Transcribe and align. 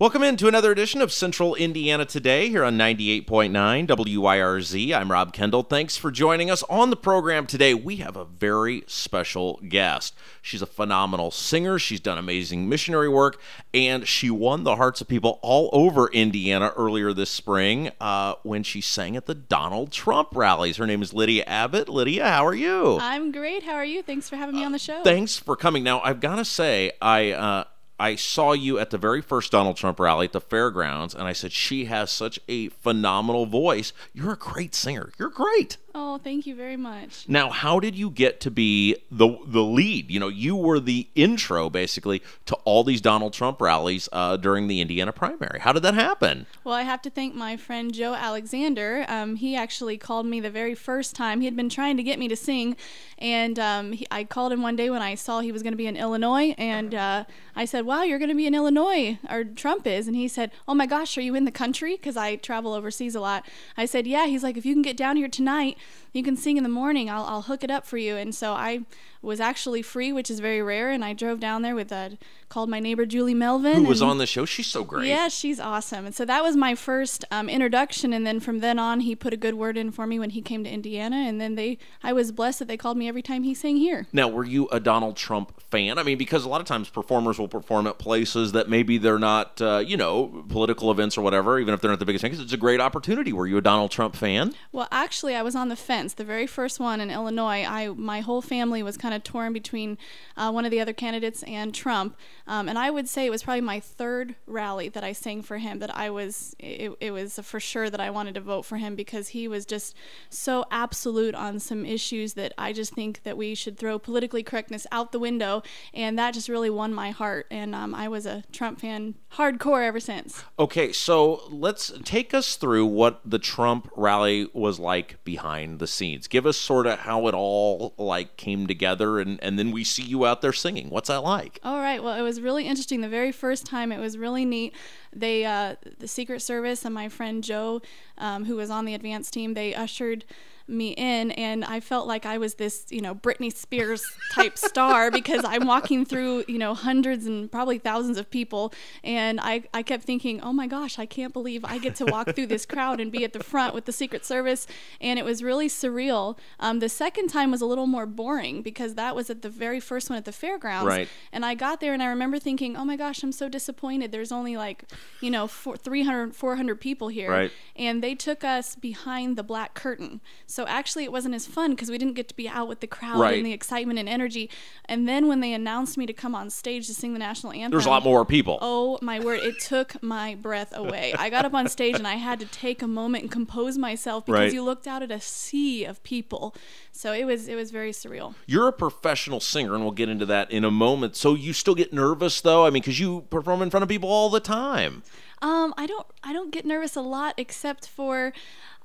Welcome 0.00 0.22
into 0.22 0.46
another 0.46 0.70
edition 0.70 1.02
of 1.02 1.12
Central 1.12 1.56
Indiana 1.56 2.04
Today 2.04 2.50
here 2.50 2.62
on 2.62 2.78
98.9 2.78 3.88
WYRZ. 3.88 4.94
I'm 4.94 5.10
Rob 5.10 5.32
Kendall. 5.32 5.64
Thanks 5.64 5.96
for 5.96 6.12
joining 6.12 6.52
us 6.52 6.62
on 6.70 6.90
the 6.90 6.96
program 6.96 7.48
today. 7.48 7.74
We 7.74 7.96
have 7.96 8.16
a 8.16 8.24
very 8.24 8.84
special 8.86 9.60
guest. 9.68 10.14
She's 10.40 10.62
a 10.62 10.66
phenomenal 10.66 11.32
singer. 11.32 11.80
She's 11.80 11.98
done 11.98 12.16
amazing 12.16 12.68
missionary 12.68 13.08
work, 13.08 13.40
and 13.74 14.06
she 14.06 14.30
won 14.30 14.62
the 14.62 14.76
hearts 14.76 15.00
of 15.00 15.08
people 15.08 15.40
all 15.42 15.68
over 15.72 16.06
Indiana 16.12 16.72
earlier 16.76 17.12
this 17.12 17.30
spring 17.30 17.90
uh, 18.00 18.34
when 18.44 18.62
she 18.62 18.80
sang 18.80 19.16
at 19.16 19.26
the 19.26 19.34
Donald 19.34 19.90
Trump 19.90 20.28
rallies. 20.32 20.76
Her 20.76 20.86
name 20.86 21.02
is 21.02 21.12
Lydia 21.12 21.42
Abbott. 21.48 21.88
Lydia, 21.88 22.28
how 22.28 22.46
are 22.46 22.54
you? 22.54 22.98
I'm 23.00 23.32
great. 23.32 23.64
How 23.64 23.74
are 23.74 23.84
you? 23.84 24.04
Thanks 24.04 24.28
for 24.28 24.36
having 24.36 24.54
me 24.54 24.64
on 24.64 24.70
the 24.70 24.78
show. 24.78 25.02
Thanks 25.02 25.36
for 25.36 25.56
coming. 25.56 25.82
Now, 25.82 26.00
I've 26.02 26.20
got 26.20 26.36
to 26.36 26.44
say, 26.44 26.92
I. 27.02 27.32
Uh, 27.32 27.64
I 27.98 28.14
saw 28.14 28.52
you 28.52 28.78
at 28.78 28.90
the 28.90 28.98
very 28.98 29.20
first 29.20 29.52
Donald 29.52 29.76
Trump 29.76 29.98
rally 29.98 30.26
at 30.26 30.32
the 30.32 30.40
fairgrounds, 30.40 31.14
and 31.14 31.24
I 31.24 31.32
said, 31.32 31.52
She 31.52 31.86
has 31.86 32.10
such 32.10 32.38
a 32.48 32.68
phenomenal 32.68 33.46
voice. 33.46 33.92
You're 34.14 34.32
a 34.32 34.36
great 34.36 34.74
singer. 34.74 35.10
You're 35.18 35.30
great. 35.30 35.76
Oh, 36.00 36.18
thank 36.18 36.46
you 36.46 36.54
very 36.54 36.76
much. 36.76 37.24
Now, 37.28 37.50
how 37.50 37.80
did 37.80 37.96
you 37.96 38.08
get 38.08 38.38
to 38.42 38.52
be 38.52 38.94
the 39.10 39.36
the 39.44 39.62
lead? 39.62 40.12
You 40.12 40.20
know, 40.20 40.28
you 40.28 40.54
were 40.54 40.78
the 40.78 41.08
intro 41.16 41.68
basically 41.68 42.22
to 42.46 42.54
all 42.64 42.84
these 42.84 43.00
Donald 43.00 43.32
Trump 43.32 43.60
rallies 43.60 44.08
uh, 44.12 44.36
during 44.36 44.68
the 44.68 44.80
Indiana 44.80 45.12
primary. 45.12 45.58
How 45.58 45.72
did 45.72 45.82
that 45.82 45.94
happen? 45.94 46.46
Well, 46.62 46.74
I 46.74 46.82
have 46.82 47.02
to 47.02 47.10
thank 47.10 47.34
my 47.34 47.56
friend 47.56 47.92
Joe 47.92 48.14
Alexander. 48.14 49.06
Um, 49.08 49.34
he 49.34 49.56
actually 49.56 49.98
called 49.98 50.26
me 50.26 50.38
the 50.38 50.50
very 50.50 50.76
first 50.76 51.16
time. 51.16 51.40
He 51.40 51.46
had 51.46 51.56
been 51.56 51.68
trying 51.68 51.96
to 51.96 52.04
get 52.04 52.20
me 52.20 52.28
to 52.28 52.36
sing, 52.36 52.76
and 53.18 53.58
um, 53.58 53.92
he, 53.92 54.06
I 54.08 54.22
called 54.22 54.52
him 54.52 54.62
one 54.62 54.76
day 54.76 54.90
when 54.90 55.02
I 55.02 55.16
saw 55.16 55.40
he 55.40 55.50
was 55.50 55.64
going 55.64 55.72
to 55.72 55.78
be 55.78 55.88
in 55.88 55.96
Illinois, 55.96 56.54
and 56.58 56.94
uh, 56.94 57.24
I 57.56 57.64
said, 57.64 57.86
"Wow, 57.88 58.02
you're 58.02 58.18
going 58.18 58.28
to 58.28 58.34
be 58.34 58.46
in 58.46 58.54
Illinois, 58.54 59.18
or 59.30 59.44
Trump 59.44 59.86
is," 59.86 60.06
and 60.08 60.14
he 60.14 60.28
said, 60.28 60.50
"Oh 60.68 60.74
my 60.74 60.84
gosh, 60.84 61.16
are 61.16 61.22
you 61.22 61.34
in 61.34 61.46
the 61.46 61.50
country?" 61.50 61.96
Because 61.96 62.18
I 62.18 62.36
travel 62.36 62.74
overseas 62.74 63.14
a 63.14 63.20
lot. 63.20 63.46
I 63.78 63.86
said, 63.86 64.06
"Yeah." 64.06 64.26
He's 64.26 64.42
like, 64.42 64.58
"If 64.58 64.66
you 64.66 64.74
can 64.74 64.82
get 64.82 64.94
down 64.94 65.16
here 65.16 65.26
tonight." 65.26 65.78
You 66.18 66.24
can 66.24 66.36
sing 66.36 66.56
in 66.56 66.64
the 66.64 66.68
morning. 66.68 67.08
I'll, 67.08 67.24
I'll 67.24 67.42
hook 67.42 67.64
it 67.64 67.70
up 67.70 67.86
for 67.86 67.96
you. 67.96 68.16
And 68.16 68.34
so 68.34 68.52
I 68.52 68.80
was 69.22 69.40
actually 69.40 69.82
free, 69.82 70.12
which 70.12 70.30
is 70.30 70.40
very 70.40 70.62
rare. 70.62 70.90
And 70.90 71.04
I 71.04 71.12
drove 71.12 71.40
down 71.40 71.62
there 71.62 71.74
with 71.74 71.90
a 71.90 72.18
called 72.48 72.70
my 72.70 72.80
neighbor 72.80 73.04
Julie 73.04 73.34
Melvin, 73.34 73.82
who 73.84 73.88
was 73.88 74.00
on 74.00 74.16
the 74.16 74.26
show. 74.26 74.46
She's 74.46 74.66
so 74.66 74.82
great. 74.82 75.08
Yeah, 75.08 75.28
she's 75.28 75.60
awesome. 75.60 76.06
And 76.06 76.14
so 76.14 76.24
that 76.24 76.42
was 76.42 76.56
my 76.56 76.74
first 76.74 77.24
um, 77.30 77.48
introduction. 77.48 78.12
And 78.12 78.26
then 78.26 78.40
from 78.40 78.60
then 78.60 78.78
on, 78.78 79.00
he 79.00 79.14
put 79.14 79.34
a 79.34 79.36
good 79.36 79.54
word 79.54 79.76
in 79.76 79.90
for 79.90 80.06
me 80.06 80.18
when 80.18 80.30
he 80.30 80.40
came 80.40 80.64
to 80.64 80.70
Indiana. 80.70 81.16
And 81.16 81.40
then 81.40 81.56
they, 81.56 81.78
I 82.02 82.12
was 82.12 82.32
blessed 82.32 82.60
that 82.60 82.68
they 82.68 82.76
called 82.76 82.96
me 82.96 83.06
every 83.06 83.22
time 83.22 83.42
he 83.42 83.54
sang 83.54 83.76
here. 83.76 84.06
Now, 84.12 84.28
were 84.28 84.44
you 84.44 84.66
a 84.68 84.80
Donald 84.80 85.16
Trump 85.16 85.60
fan? 85.60 85.98
I 85.98 86.02
mean, 86.02 86.16
because 86.16 86.44
a 86.44 86.48
lot 86.48 86.60
of 86.60 86.66
times 86.66 86.88
performers 86.88 87.38
will 87.38 87.48
perform 87.48 87.86
at 87.86 87.98
places 87.98 88.52
that 88.52 88.70
maybe 88.70 88.96
they're 88.96 89.18
not, 89.18 89.60
uh, 89.60 89.82
you 89.86 89.96
know, 89.98 90.44
political 90.48 90.90
events 90.90 91.18
or 91.18 91.22
whatever, 91.22 91.58
even 91.58 91.74
if 91.74 91.82
they're 91.82 91.90
not 91.90 91.98
the 91.98 92.06
biggest 92.06 92.22
fan, 92.22 92.30
because 92.30 92.42
it's 92.42 92.54
a 92.54 92.56
great 92.56 92.80
opportunity. 92.80 93.32
Were 93.32 93.46
you 93.46 93.58
a 93.58 93.62
Donald 93.62 93.90
Trump 93.90 94.16
fan? 94.16 94.54
Well, 94.72 94.88
actually, 94.90 95.34
I 95.34 95.42
was 95.42 95.54
on 95.54 95.68
the 95.68 95.76
fence. 95.76 96.07
The 96.14 96.24
very 96.24 96.46
first 96.46 96.80
one 96.80 97.00
in 97.00 97.10
Illinois, 97.10 97.64
I 97.64 97.88
my 97.88 98.20
whole 98.20 98.42
family 98.42 98.82
was 98.82 98.96
kind 98.96 99.14
of 99.14 99.24
torn 99.24 99.52
between 99.52 99.98
uh, 100.36 100.50
one 100.50 100.64
of 100.64 100.70
the 100.70 100.80
other 100.80 100.92
candidates 100.92 101.42
and 101.44 101.74
Trump, 101.74 102.16
um, 102.46 102.68
and 102.68 102.78
I 102.78 102.90
would 102.90 103.08
say 103.08 103.26
it 103.26 103.30
was 103.30 103.42
probably 103.42 103.62
my 103.62 103.80
third 103.80 104.36
rally 104.46 104.88
that 104.90 105.04
I 105.04 105.12
sang 105.12 105.42
for 105.42 105.58
him 105.58 105.78
that 105.80 105.94
I 105.96 106.10
was 106.10 106.54
it, 106.58 106.92
it 107.00 107.10
was 107.10 107.38
for 107.42 107.60
sure 107.60 107.90
that 107.90 108.00
I 108.00 108.10
wanted 108.10 108.34
to 108.34 108.40
vote 108.40 108.64
for 108.64 108.76
him 108.76 108.94
because 108.94 109.28
he 109.28 109.48
was 109.48 109.66
just 109.66 109.94
so 110.30 110.64
absolute 110.70 111.34
on 111.34 111.58
some 111.58 111.84
issues 111.84 112.34
that 112.34 112.52
I 112.56 112.72
just 112.72 112.94
think 112.94 113.22
that 113.24 113.36
we 113.36 113.54
should 113.54 113.78
throw 113.78 113.98
politically 113.98 114.42
correctness 114.42 114.86
out 114.92 115.12
the 115.12 115.18
window, 115.18 115.62
and 115.92 116.18
that 116.18 116.34
just 116.34 116.48
really 116.48 116.70
won 116.70 116.94
my 116.94 117.10
heart, 117.10 117.46
and 117.50 117.74
um, 117.74 117.94
I 117.94 118.08
was 118.08 118.26
a 118.26 118.44
Trump 118.52 118.80
fan 118.80 119.14
hardcore 119.32 119.84
ever 119.84 120.00
since. 120.00 120.44
Okay, 120.58 120.92
so 120.92 121.42
let's 121.50 121.92
take 122.04 122.32
us 122.32 122.56
through 122.56 122.86
what 122.86 123.20
the 123.24 123.38
Trump 123.38 123.90
rally 123.96 124.48
was 124.52 124.78
like 124.78 125.22
behind 125.24 125.78
the 125.78 125.86
scenes. 125.88 126.28
Give 126.28 126.46
us 126.46 126.56
sort 126.56 126.86
of 126.86 127.00
how 127.00 127.26
it 127.28 127.34
all 127.34 127.94
like 127.98 128.36
came 128.36 128.66
together, 128.66 129.18
and 129.18 129.42
and 129.42 129.58
then 129.58 129.70
we 129.70 129.84
see 129.84 130.02
you 130.02 130.24
out 130.24 130.42
there 130.42 130.52
singing. 130.52 130.90
What's 130.90 131.08
that 131.08 131.22
like? 131.22 131.60
All 131.64 131.78
right. 131.78 132.02
Well, 132.02 132.18
it 132.18 132.22
was 132.22 132.40
really 132.40 132.66
interesting. 132.66 133.00
The 133.00 133.08
very 133.08 133.32
first 133.32 133.66
time, 133.66 133.92
it 133.92 133.98
was 133.98 134.16
really 134.18 134.44
neat. 134.44 134.74
They, 135.12 135.44
uh, 135.44 135.76
the 135.98 136.08
Secret 136.08 136.40
Service, 136.40 136.84
and 136.84 136.94
my 136.94 137.08
friend 137.08 137.42
Joe, 137.42 137.80
um, 138.18 138.44
who 138.44 138.56
was 138.56 138.70
on 138.70 138.84
the 138.84 138.94
advance 138.94 139.30
team, 139.30 139.54
they 139.54 139.74
ushered 139.74 140.24
me 140.68 140.90
in 140.90 141.30
and 141.32 141.64
I 141.64 141.80
felt 141.80 142.06
like 142.06 142.26
I 142.26 142.38
was 142.38 142.54
this, 142.54 142.86
you 142.90 143.00
know, 143.00 143.14
Britney 143.14 143.52
Spears 143.52 144.04
type 144.32 144.58
star 144.58 145.10
because 145.20 145.44
I'm 145.44 145.66
walking 145.66 146.04
through, 146.04 146.44
you 146.46 146.58
know, 146.58 146.74
hundreds 146.74 147.26
and 147.26 147.50
probably 147.50 147.78
thousands 147.78 148.18
of 148.18 148.30
people 148.30 148.72
and 149.02 149.40
I, 149.40 149.62
I 149.72 149.82
kept 149.82 150.04
thinking, 150.04 150.40
oh 150.42 150.52
my 150.52 150.66
gosh, 150.66 150.98
I 150.98 151.06
can't 151.06 151.32
believe 151.32 151.64
I 151.64 151.78
get 151.78 151.94
to 151.96 152.04
walk 152.06 152.34
through 152.34 152.46
this 152.48 152.66
crowd 152.66 153.00
and 153.00 153.10
be 153.10 153.24
at 153.24 153.32
the 153.32 153.42
front 153.42 153.74
with 153.74 153.86
the 153.86 153.92
Secret 153.92 154.24
Service 154.24 154.66
and 155.00 155.18
it 155.18 155.24
was 155.24 155.42
really 155.42 155.68
surreal. 155.68 156.36
Um, 156.60 156.80
the 156.80 156.88
second 156.88 157.28
time 157.28 157.50
was 157.50 157.60
a 157.60 157.66
little 157.66 157.86
more 157.86 158.06
boring 158.06 158.62
because 158.62 158.94
that 158.96 159.16
was 159.16 159.30
at 159.30 159.42
the 159.42 159.50
very 159.50 159.80
first 159.80 160.10
one 160.10 160.16
at 160.16 160.24
the 160.24 160.32
fairgrounds 160.32 160.86
Right. 160.88 161.08
and 161.32 161.44
I 161.46 161.54
got 161.54 161.80
there 161.80 161.92
and 161.94 162.02
I 162.02 162.06
remember 162.06 162.38
thinking, 162.38 162.76
oh 162.76 162.84
my 162.84 162.96
gosh, 162.96 163.22
I'm 163.22 163.32
so 163.32 163.48
disappointed. 163.48 164.12
There's 164.12 164.32
only 164.32 164.56
like, 164.56 164.84
you 165.20 165.30
know, 165.30 165.46
four, 165.46 165.76
300, 165.76 166.34
400 166.36 166.80
people 166.80 167.08
here. 167.08 167.30
Right. 167.30 167.50
And 167.74 168.02
they 168.02 168.14
took 168.14 168.44
us 168.44 168.74
behind 168.74 169.36
the 169.36 169.42
black 169.42 169.74
curtain. 169.74 170.20
So 170.46 170.57
actually, 170.66 171.04
it 171.04 171.12
wasn't 171.12 171.34
as 171.34 171.46
fun 171.46 171.70
because 171.72 171.90
we 171.90 171.98
didn't 171.98 172.14
get 172.14 172.28
to 172.28 172.34
be 172.36 172.48
out 172.48 172.66
with 172.68 172.80
the 172.80 172.86
crowd 172.86 173.20
Right. 173.20 173.36
and 173.36 173.46
the 173.46 173.52
excitement 173.52 173.98
and 173.98 174.08
energy. 174.08 174.50
And 174.86 175.08
then 175.08 175.28
when 175.28 175.40
they 175.40 175.52
announced 175.52 175.96
me 175.98 176.06
to 176.06 176.12
come 176.12 176.34
on 176.34 176.50
stage 176.50 176.86
to 176.86 176.94
sing 176.94 177.12
the 177.12 177.18
national 177.18 177.52
anthem, 177.52 177.70
There's 177.70 177.86
a 177.86 177.90
lot 177.90 178.02
more 178.04 178.24
people. 178.24 178.58
Oh 178.62 178.98
my 179.02 179.20
word, 179.20 179.40
it 179.40 179.60
took 179.60 180.02
my 180.02 180.34
breath 180.34 180.76
away. 180.76 181.12
I 181.18 181.30
got 181.30 181.44
up 181.44 181.54
on 181.54 181.68
stage 181.68 181.96
and 181.96 182.06
I 182.06 182.14
had 182.16 182.40
to 182.40 182.46
take 182.46 182.82
a 182.82 182.88
moment 182.88 183.22
and 183.24 183.30
compose 183.30 183.78
myself 183.78 184.26
because 184.26 184.38
Right. 184.40 184.52
you 184.52 184.62
looked 184.62 184.86
out 184.86 185.02
at 185.02 185.10
a 185.10 185.20
sea 185.20 185.84
of 185.84 186.02
people. 186.02 186.54
So 186.92 187.12
it 187.12 187.24
was 187.24 187.46
it 187.48 187.54
was 187.54 187.70
very 187.70 187.92
surreal. 187.92 188.34
You're 188.46 188.66
a 188.68 188.72
professional 188.72 189.38
singer, 189.40 189.74
and 189.74 189.82
we'll 189.84 189.92
get 189.92 190.08
into 190.08 190.26
that 190.26 190.50
in 190.50 190.64
a 190.64 190.70
moment. 190.70 191.14
So 191.16 191.34
you 191.34 191.52
still 191.52 191.74
get 191.76 191.92
nervous, 191.92 192.40
though? 192.40 192.66
I 192.66 192.70
mean, 192.70 192.82
because 192.82 192.98
you 192.98 193.22
perform 193.30 193.62
in 193.62 193.70
front 193.70 193.82
of 193.82 193.88
people 193.88 194.08
all 194.08 194.30
the 194.30 194.40
time. 194.40 195.02
Um, 195.40 195.72
I 195.76 195.86
don't 195.86 196.06
I 196.24 196.32
don't 196.32 196.50
get 196.50 196.64
nervous 196.64 196.96
a 196.96 197.00
lot 197.00 197.34
except 197.36 197.86
for 197.88 198.32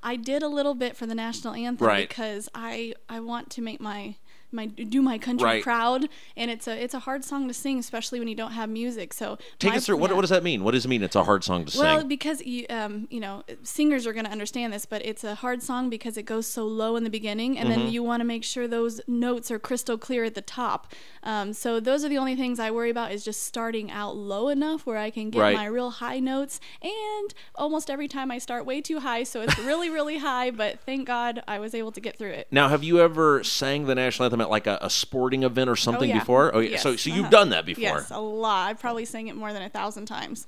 I 0.02 0.16
did 0.16 0.42
a 0.42 0.48
little 0.48 0.74
bit 0.74 0.96
for 0.96 1.06
the 1.06 1.14
national 1.14 1.54
anthem 1.54 1.86
Right. 1.86 2.08
because 2.08 2.48
I 2.54 2.94
I 3.08 3.20
want 3.20 3.50
to 3.50 3.62
make 3.62 3.80
my 3.80 4.16
my 4.54 4.66
do 4.66 5.02
my 5.02 5.18
country 5.18 5.44
Right. 5.44 5.62
proud 5.62 6.08
and 6.36 6.50
it's 6.50 6.66
a 6.68 6.82
it's 6.82 6.94
a 6.94 7.00
hard 7.00 7.24
song 7.24 7.48
to 7.48 7.54
sing 7.54 7.78
especially 7.78 8.18
when 8.18 8.28
you 8.28 8.34
don't 8.34 8.52
have 8.52 8.68
music. 8.70 9.12
So 9.12 9.36
Take 9.58 9.72
my- 9.72 9.76
us 9.76 9.86
through. 9.86 9.96
What, 9.98 10.10
yeah. 10.10 10.16
what 10.16 10.20
does 10.22 10.30
that 10.30 10.42
mean? 10.44 10.64
What 10.64 10.72
does 10.72 10.84
it 10.84 10.88
mean? 10.88 11.02
It's 11.02 11.16
a 11.16 11.24
hard 11.24 11.44
song 11.44 11.64
to 11.66 11.70
sing? 11.72 11.80
Well, 11.82 12.04
because 12.04 12.40
you, 12.42 12.64
um, 12.70 13.06
you 13.10 13.20
know, 13.20 13.42
singers 13.62 14.06
are 14.06 14.12
going 14.12 14.24
to 14.26 14.30
understand 14.30 14.72
this, 14.72 14.86
but 14.86 15.04
it's 15.04 15.24
a 15.24 15.34
hard 15.34 15.62
song 15.62 15.90
because 15.90 16.16
it 16.16 16.22
goes 16.24 16.46
so 16.46 16.64
low 16.66 16.96
in 16.96 17.04
the 17.04 17.10
beginning, 17.10 17.58
and 17.58 17.68
Mm-hmm. 17.68 17.80
then 17.80 17.92
you 17.92 18.02
want 18.02 18.20
to 18.20 18.24
make 18.24 18.44
sure 18.44 18.68
those 18.68 19.00
notes 19.08 19.50
are 19.50 19.58
crystal 19.58 19.98
clear 19.98 20.24
at 20.24 20.34
the 20.34 20.42
top. 20.42 20.92
Um, 21.22 21.52
so 21.52 21.80
those 21.80 22.04
are 22.04 22.08
the 22.08 22.18
only 22.18 22.36
things 22.36 22.60
I 22.60 22.70
worry 22.70 22.90
about 22.90 23.10
is 23.12 23.24
just 23.24 23.42
starting 23.42 23.90
out 23.90 24.16
low 24.16 24.48
enough 24.48 24.86
where 24.86 24.98
I 24.98 25.10
can 25.10 25.30
get 25.30 25.40
Right. 25.40 25.56
my 25.56 25.66
real 25.66 25.90
high 25.90 26.20
notes. 26.20 26.60
And 26.82 27.34
almost 27.54 27.88
every 27.90 28.08
time 28.08 28.30
I 28.30 28.38
start 28.38 28.64
way 28.66 28.80
too 28.80 29.00
high, 29.00 29.22
so 29.24 29.40
it's 29.40 29.58
really, 29.58 29.88
really 29.90 30.18
high. 30.30 30.50
But 30.50 30.80
thank 30.80 31.06
God 31.06 31.42
I 31.48 31.58
was 31.58 31.74
able 31.74 31.92
to 31.92 32.00
get 32.00 32.18
through 32.18 32.30
it. 32.30 32.48
Now, 32.50 32.68
have 32.68 32.84
you 32.84 33.00
ever 33.00 33.42
sang 33.42 33.86
the 33.86 33.94
national 33.94 34.24
anthem 34.26 34.40
at 34.44 34.50
like 34.50 34.66
a, 34.66 34.78
a 34.80 34.88
sporting 34.88 35.42
event 35.42 35.68
or 35.68 35.76
something 35.76 36.08
yeah. 36.08 36.20
before? 36.20 36.54
Oh, 36.54 36.60
yeah. 36.60 36.70
Yes, 36.70 36.82
So, 36.82 36.96
so 36.96 37.10
you've 37.10 37.26
uh-huh. 37.26 37.30
done 37.30 37.50
that 37.50 37.66
before. 37.66 37.82
Yes, 37.82 38.10
a 38.10 38.20
lot. 38.20 38.68
I've 38.68 38.80
probably 38.80 39.04
sang 39.04 39.28
it 39.28 39.36
more 39.36 39.52
than 39.52 39.62
a 39.62 39.68
thousand 39.68 40.06
times. 40.06 40.46